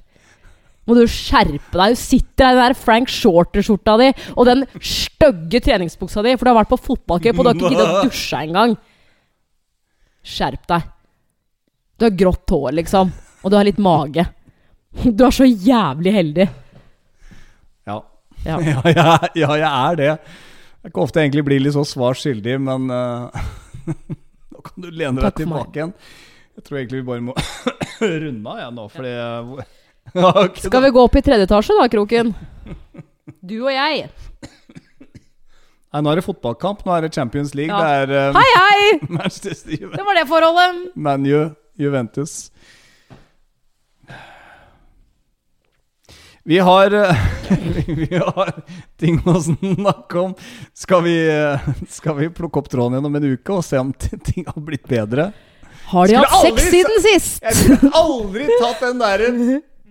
Må 0.90 0.98
du 0.98 1.04
skjerpe 1.10 1.78
deg. 1.78 1.94
Du 1.94 2.02
sitter 2.02 2.42
der 2.42 2.50
i 2.50 2.58
den 2.58 2.64
der 2.64 2.78
Frank 2.80 3.14
Shorter-skjorta 3.14 3.98
di 4.02 4.10
og 4.34 4.50
den 4.50 4.66
stygge 4.82 5.62
treningsbuksa 5.66 6.26
di, 6.26 6.34
for 6.38 6.46
du 6.46 6.52
har 6.54 6.60
vært 6.64 6.74
på 6.74 6.82
fotballcup 6.90 7.38
og 7.40 7.46
du 7.46 7.50
har 7.52 7.58
ikke 7.60 7.72
giddet 7.74 7.94
å 7.94 8.04
dusje 8.10 8.42
engang. 8.48 8.76
Skjerp 10.26 10.66
deg. 10.74 10.92
Du 11.96 12.06
har 12.10 12.18
grått 12.18 12.54
hår, 12.54 12.72
liksom. 12.82 13.14
Og 13.46 13.54
du 13.54 13.58
har 13.60 13.68
litt 13.68 13.82
mage. 13.82 14.26
Du 15.06 15.26
er 15.28 15.34
så 15.36 15.46
jævlig 15.46 16.14
heldig. 16.16 16.50
Ja. 18.46 18.60
Ja. 18.66 18.82
Ja, 18.96 19.18
ja, 19.34 19.56
jeg 19.58 19.72
er 19.72 19.96
det. 20.02 20.12
Jeg 20.86 20.94
kan 20.94 21.02
ofte 21.08 21.22
egentlig 21.24 21.44
bli 21.48 21.58
litt 21.64 21.74
så 21.74 21.82
svar 21.90 22.14
skyldig, 22.20 22.60
men 22.62 22.86
uh, 22.94 23.34
nå 24.54 24.62
kan 24.68 24.86
du 24.86 24.92
lene 24.94 25.24
deg 25.24 25.40
tilbake 25.42 25.80
igjen. 25.82 25.94
Jeg 26.56 26.64
tror 26.68 26.78
egentlig 26.80 27.02
vi 27.02 27.08
bare 27.10 27.24
må 27.26 27.34
runde 28.24 28.52
av, 28.54 28.60
jeg 28.62 28.76
nå, 28.78 28.86
fordi 28.94 29.16
jeg- 29.16 29.66
Ja, 30.22 30.30
ok, 30.46 30.60
Skal 30.68 30.84
vi 30.86 30.90
gå 30.94 31.02
opp 31.08 31.16
i 31.18 31.22
tredje 31.26 31.48
etasje 31.50 31.74
da, 31.80 31.88
Kroken? 31.90 32.30
Du 33.42 33.56
og 33.66 33.72
jeg. 33.74 34.06
Nei, 35.96 36.02
nå 36.06 36.12
er 36.12 36.20
det 36.20 36.26
fotballkamp. 36.28 36.84
Nå 36.86 36.94
er 36.94 37.06
det 37.08 37.14
Champions 37.16 37.56
League. 37.58 37.74
Ja. 37.74 37.80
Det 37.82 38.12
er 38.12 38.30
eh, 38.30 38.38
Hei, 38.38 38.50
hei! 38.54 39.90
Det 39.96 40.06
var 40.06 40.18
det 40.20 40.26
forholdet. 40.30 40.82
ManU, 40.94 41.56
Juventus. 41.82 42.52
Vi 46.48 46.60
har, 46.60 46.94
eh, 46.94 47.16
vi 47.88 48.16
har 48.16 48.52
ting 49.02 49.18
å 49.26 49.40
snakke 49.42 50.20
om. 50.20 50.34
Skal 50.78 51.02
vi, 51.08 51.16
eh, 51.26 51.64
skal 51.90 52.20
vi 52.20 52.28
plukke 52.30 52.62
opp 52.62 52.70
tråden 52.70 52.94
igjen 52.94 53.08
om 53.10 53.16
en 53.18 53.26
uke 53.34 53.56
og 53.56 53.64
se 53.66 53.80
om 53.82 53.90
ting 53.98 54.46
har 54.46 54.62
blitt 54.68 54.86
bedre? 54.86 55.32
Har 55.90 56.06
de 56.06 56.14
Skulle 56.14 56.30
hatt 56.36 56.46
sex 56.46 56.70
siden 56.70 57.02
sist? 57.02 57.42
Jeg 57.42 57.58
skulle 57.58 57.90
aldri 57.98 58.46
tatt 58.62 58.86
den 58.86 59.02
der 59.02 59.26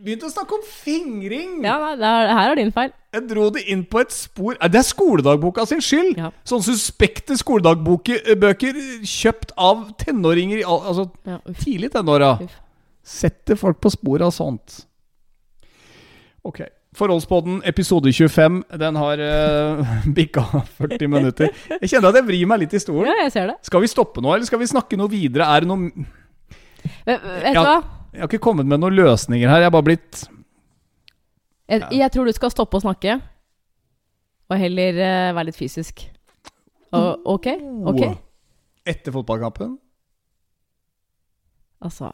Begynt 0.05 0.29
å 0.29 0.31
snakke 0.31 0.59
om 0.59 0.63
fingring! 0.69 1.59
Ja, 1.65 1.75
nei, 1.81 1.93
det 1.99 2.07
er, 2.07 2.31
her 2.37 2.53
er 2.53 2.59
din 2.61 2.73
feil. 2.77 2.91
Jeg 3.17 3.27
dro 3.31 3.51
det 3.55 3.63
inn 3.73 3.87
på 3.89 4.03
et 4.05 4.13
spor 4.15 4.55
Eh, 4.55 4.69
Det 4.71 4.83
er 4.85 4.87
skoledagboka 4.87 5.67
sin 5.67 5.83
skyld! 5.83 6.19
Ja. 6.21 6.31
Sånne 6.47 6.71
suspekte 6.71 7.35
skoledagbøker 7.41 8.79
kjøpt 9.03 9.57
av 9.59 9.89
tenåringer 9.99 10.63
i 10.63 10.67
Altså 10.71 11.09
Ja, 11.27 11.41
tidlig 11.57 11.91
tenåra. 11.97 12.37
Setter 13.03 13.59
folk 13.59 13.83
på 13.83 13.91
sporet 13.97 14.29
av 14.29 14.37
sånt. 14.37 14.85
Ok. 16.45 16.61
Forholdspodden 16.95 17.63
episode 17.67 18.13
25, 18.13 18.61
den 18.79 18.97
har 19.01 19.19
uh, 19.19 19.95
bikka 20.17 20.45
40 20.79 21.09
minutter. 21.11 21.51
Jeg 21.81 21.91
kjenner 21.91 22.13
at 22.13 22.21
jeg 22.21 22.27
vrir 22.29 22.51
meg 22.51 22.63
litt 22.63 22.77
i 22.77 22.83
stolen. 22.83 23.09
Ja, 23.11 23.25
jeg 23.25 23.33
ser 23.35 23.51
det. 23.51 23.57
Skal 23.67 23.83
vi 23.83 23.91
stoppe 23.91 24.23
nå, 24.23 24.35
eller 24.37 24.47
skal 24.47 24.61
vi 24.61 24.69
snakke 24.71 24.99
noe 25.01 25.11
videre? 25.11 25.49
Er 25.49 25.65
det 25.65 25.73
noe 25.73 25.91
Vet, 26.85 27.23
vet 27.25 27.57
du 27.57 27.63
hva? 27.65 27.79
Jeg 28.13 28.21
har 28.21 28.29
ikke 28.29 28.45
kommet 28.45 28.69
med 28.69 28.83
noen 28.83 28.95
løsninger 28.95 29.49
her. 29.49 29.65
Jeg 29.65 29.71
har 29.71 29.75
bare 29.75 29.89
blitt 29.89 30.27
Jeg, 31.73 31.81
jeg 31.97 32.13
tror 32.13 32.29
du 32.29 32.35
skal 32.37 32.53
stoppe 32.53 32.77
å 32.79 32.85
snakke, 32.85 33.17
og 34.53 34.61
heller 34.61 35.01
uh, 35.01 35.33
være 35.35 35.49
litt 35.49 35.59
fysisk. 35.59 36.05
Og, 36.95 37.25
ok? 37.35 37.49
Ok? 37.91 38.03
Etter 38.87 39.17
fotballkampen? 39.17 39.79
Altså 41.85 42.13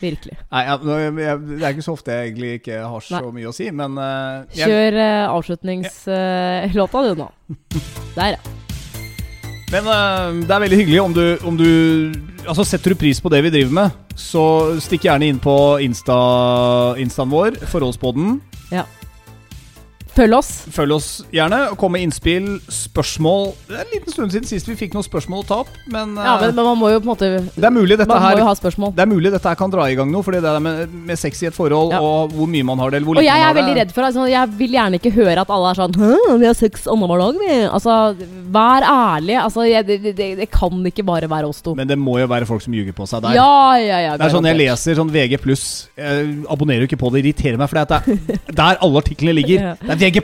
Virkelig. 0.00 0.36
Nei, 0.52 0.62
jeg, 0.66 1.00
jeg, 1.20 1.40
det 1.50 1.62
er 1.62 1.74
ikke 1.74 1.84
så 1.84 1.96
ofte 1.96 2.14
jeg 2.14 2.30
egentlig 2.30 2.52
ikke 2.60 2.78
har 2.88 3.04
så 3.04 3.20
Nei. 3.20 3.32
mye 3.38 3.50
å 3.50 3.56
si, 3.56 3.66
men 3.76 3.98
uh, 4.00 4.46
jeg, 4.56 4.70
Kjør 4.70 5.00
uh, 5.00 5.34
avslutningslåta, 5.34 7.02
du, 7.06 7.24
nå. 7.24 7.28
Der, 8.16 8.36
ja. 8.38 8.54
Men 9.72 9.88
eh, 9.90 10.46
det 10.46 10.54
er 10.54 10.62
veldig 10.62 10.78
hyggelig 10.78 11.00
om 11.02 11.14
du, 11.14 11.24
om 11.42 11.56
du 11.58 11.70
Altså 12.46 12.62
Setter 12.62 12.94
du 12.94 13.00
pris 13.00 13.18
på 13.18 13.30
det 13.32 13.40
vi 13.42 13.50
driver 13.50 13.72
med, 13.74 13.94
så 14.14 14.42
stikk 14.78 15.08
gjerne 15.08 15.26
inn 15.26 15.40
på 15.42 15.54
Insta, 15.82 16.14
instaen 17.02 17.32
vår, 17.32 17.58
Forholdspodden. 17.66 18.36
Følg 20.16 20.32
oss. 20.38 20.50
Følg 20.72 20.94
oss 20.96 21.08
gjerne. 21.34 21.58
Kom 21.76 21.92
med 21.92 22.02
innspill, 22.06 22.46
spørsmål. 22.72 23.50
Det 23.68 23.76
er 23.76 23.82
en 23.84 23.90
liten 23.92 24.12
stund 24.14 24.32
siden 24.32 24.46
sist 24.48 24.68
vi 24.70 24.76
fikk 24.78 24.94
noen 24.96 25.04
spørsmål 25.04 25.42
å 25.42 25.46
ta 25.48 25.58
opp, 25.64 25.72
men, 25.92 26.14
eh, 26.16 26.24
Ja, 26.24 26.36
men, 26.40 26.54
men 26.56 26.64
man 26.70 26.78
må 26.80 26.88
jo 26.92 27.00
på 27.02 27.06
en 27.06 27.12
måte 27.12 27.28
det 27.56 27.64
er 27.68 27.74
mulig 27.74 27.98
dette 28.00 28.08
Man 28.08 28.22
må 28.24 28.38
jo 28.40 28.46
ha 28.48 28.54
spørsmål. 28.56 28.94
det 28.96 29.02
er 29.04 29.10
mulig 29.10 29.32
dette 29.34 29.48
her 29.50 29.58
kan 29.60 29.70
dra 29.72 29.84
i 29.92 29.94
gang 29.98 30.10
noe, 30.12 30.24
fordi 30.24 30.40
det 30.40 30.48
der 30.56 30.60
med, 30.64 30.94
med 31.10 31.18
sex 31.20 31.42
i 31.42 31.46
et 31.50 31.54
forhold, 31.56 31.92
Ja. 31.92 32.00
og 32.00 32.32
hvor 32.32 32.48
mye 32.48 32.64
man 32.64 32.78
har 32.80 32.90
det, 32.90 32.96
eller 33.02 33.06
hvor 33.10 33.16
Og 33.18 33.22
lite 33.22 33.28
jeg 33.28 33.36
man 33.36 33.42
er 33.42 33.46
har 33.46 33.54
veldig 33.60 33.74
det 33.76 33.82
redd 33.82 33.92
for 33.92 34.02
altså, 34.08 34.26
Jeg 34.32 34.48
vil 34.58 34.72
gjerne 34.78 35.00
ikke 35.00 35.12
høre 35.18 35.40
at 35.44 35.50
alle 35.50 35.70
er 35.70 35.80
sånn 35.82 35.94
Hæ, 36.00 36.38
vi 36.40 36.46
har 36.50 36.54
sex 36.56 36.86
annenhver 36.88 37.18
dag, 37.20 37.34
vi. 37.44 37.52
Altså, 37.76 37.94
vær 38.56 38.82
ærlig. 38.88 39.36
Altså, 39.42 39.66
jeg, 39.68 39.86
det, 39.86 40.16
det, 40.16 40.30
det 40.40 40.48
kan 40.50 40.80
ikke 40.86 41.04
bare 41.04 41.28
være 41.28 41.46
oss 41.50 41.60
to. 41.62 41.74
Men 41.76 41.88
det 41.88 41.98
må 41.98 42.16
jo 42.20 42.26
være 42.30 42.46
folk 42.48 42.62
som 42.64 42.72
ljuger 42.72 42.92
på 42.96 43.06
seg 43.08 43.22
der. 43.24 43.36
Ja, 43.36 43.76
ja, 43.76 43.98
ja. 44.06 44.16
Det 44.16 44.26
er 44.26 44.32
sånn 44.34 44.46
jeg 44.48 44.56
garantert. 44.56 44.80
leser 44.80 44.98
sånn 45.00 45.12
VG+, 45.12 45.38
jeg 45.96 46.36
abonnerer 46.48 46.84
jo 46.84 46.88
ikke 46.90 47.00
på 47.00 47.10
det, 47.12 47.22
irriterer 47.24 47.58
meg, 47.60 47.68
for 47.68 47.76
det 47.80 48.00
er 48.00 48.50
der 48.62 48.80
alle 48.80 49.02
artiklene 49.02 49.34
ligger. 49.36 49.66
Det 49.82 49.90
er 49.96 50.00
VG+! 50.06 50.22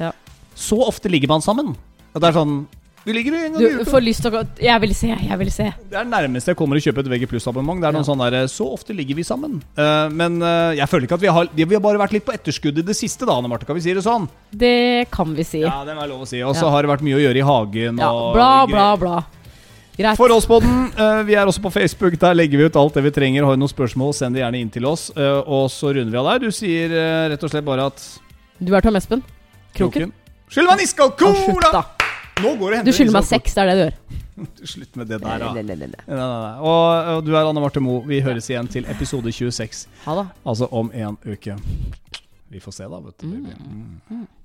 Ja. 0.00 0.12
Så 0.54 0.78
ofte 0.86 1.10
ligger 1.10 1.28
man 1.34 1.42
sammen. 1.42 1.74
Og 2.14 2.20
det 2.22 2.28
er 2.30 2.36
sånn 2.38 2.56
Vi 3.04 3.12
ligger 3.12 3.34
en 3.36 3.52
gang 3.52 3.60
i 3.60 3.68
Du 3.68 3.80
uka. 3.82 3.90
får 3.90 4.00
lyst 4.06 4.22
til 4.24 4.30
å 4.30 4.34
gå 4.38 4.42
Jeg 4.64 4.80
vil 4.80 4.92
se, 4.96 5.08
jeg 5.12 5.38
vil 5.38 5.50
se. 5.52 5.64
Det 5.90 5.98
er 6.00 6.06
nærmest 6.08 6.46
jeg 6.48 6.56
kommer 6.56 6.78
å 6.78 6.80
kjøpe 6.80 7.02
et 7.02 7.08
VG 7.12 7.26
abonnement 7.50 7.80
Det 7.82 7.88
er 7.90 7.92
noen 7.92 8.04
Ja. 8.06 8.08
sånn 8.14 8.22
der 8.30 8.46
Så 8.48 8.64
ofte 8.72 8.94
ligger 8.96 9.14
vi 9.18 9.22
sammen. 9.26 9.58
Eh, 9.76 10.08
men 10.08 10.40
eh, 10.40 10.76
jeg 10.78 10.88
føler 10.88 11.04
ikke 11.08 11.18
at 11.18 11.20
vi 11.20 11.26
har 11.28 11.48
Vi 11.54 11.66
har 11.74 11.80
bare 11.84 11.98
vært 12.00 12.12
litt 12.16 12.24
på 12.24 12.32
etterskudd 12.32 12.78
i 12.78 12.82
det 12.86 12.96
siste, 12.96 13.26
da, 13.26 13.36
Anne 13.36 13.48
Marte. 13.50 13.66
Kan 13.66 13.76
vi 13.76 13.82
si 13.82 13.92
det 13.92 14.04
sånn? 14.06 14.28
Det 14.54 15.10
kan 15.10 15.34
vi 15.34 15.42
si. 15.44 15.60
Ja, 15.60 15.84
det 15.84 15.92
er 15.98 16.06
lov 16.08 16.22
å 16.22 16.26
si. 16.26 16.40
Og 16.42 16.54
så 16.54 16.64
Ja. 16.64 16.70
har 16.70 16.82
det 16.82 16.88
vært 16.94 17.02
mye 17.04 17.18
å 17.18 17.24
gjøre 17.26 17.36
i 17.36 17.44
hagen. 17.44 17.98
Ja, 17.98 18.10
og 18.10 18.34
bla, 18.34 18.66
bla, 18.66 18.96
bla. 18.96 19.24
Greit. 19.98 20.16
Forholdspodden. 20.16 20.90
eh, 20.98 21.22
vi 21.24 21.34
er 21.34 21.44
også 21.46 21.60
på 21.62 21.70
Facebook. 21.72 22.18
Der 22.18 22.34
legger 22.34 22.56
vi 22.58 22.64
ut 22.64 22.74
alt 22.76 22.94
det 22.94 23.02
vi 23.04 23.10
trenger. 23.10 23.44
Har 23.44 23.54
du 23.54 23.60
noen 23.60 23.70
spørsmål, 23.74 24.14
send 24.14 24.34
det 24.34 24.42
gjerne 24.42 24.60
inn 24.60 24.70
til 24.70 24.86
oss. 24.86 25.10
eh, 25.16 25.42
og 25.46 25.68
så 25.70 25.92
runder 25.94 26.10
vi 26.10 26.16
av 26.18 26.24
der. 26.32 26.38
Du 26.46 26.50
sier 26.50 26.90
eh, 26.90 27.28
rett 27.30 27.42
og 27.44 27.50
slett 27.50 27.64
bare 27.64 27.86
at 27.86 28.00
Du 28.60 28.74
er 28.74 28.80
Tom 28.84 28.96
Espen. 28.96 29.22
Kroken. 29.74 30.12
Skyld 30.52 30.68
meg 30.68 30.78
en 30.78 30.84
iskald 30.84 31.16
cola! 31.18 31.70
da. 31.72 31.82
Nå 32.42 32.52
går 32.58 32.76
det 32.76 32.80
Du 32.86 32.92
skylder 32.94 33.14
meg 33.16 33.26
seks, 33.26 33.54
det 33.54 33.62
er 33.62 33.70
det 33.70 33.74
du 33.78 33.82
gjør. 33.84 33.96
Slutt 34.74 34.96
med 34.98 35.06
det 35.10 35.20
der, 35.22 35.38
da. 35.42 35.50
Nei, 35.54 35.62
nei, 35.62 35.76
nei, 35.78 35.88
nei. 35.94 36.02
Nei, 36.06 36.16
nei, 36.18 36.28
nei. 36.44 36.54
Og, 36.66 37.10
og 37.16 37.26
du 37.26 37.32
er 37.34 37.46
Anne 37.46 37.62
Marte 37.62 37.82
Moe. 37.82 38.02
Vi 38.10 38.18
høres 38.24 38.48
igjen 38.50 38.70
til 38.70 38.86
episode 38.90 39.30
26. 39.34 39.84
Ha 40.06 40.16
da. 40.18 40.24
Altså 40.46 40.68
om 40.74 40.90
en 40.94 41.18
uke. 41.26 41.56
Vi 42.54 42.62
får 42.62 42.74
se, 42.76 42.88
da, 42.90 42.98
vet 43.02 43.22
du. 43.22 43.28
baby. 43.30 43.54
Mm. 43.58 44.00
Mm. 44.10 44.24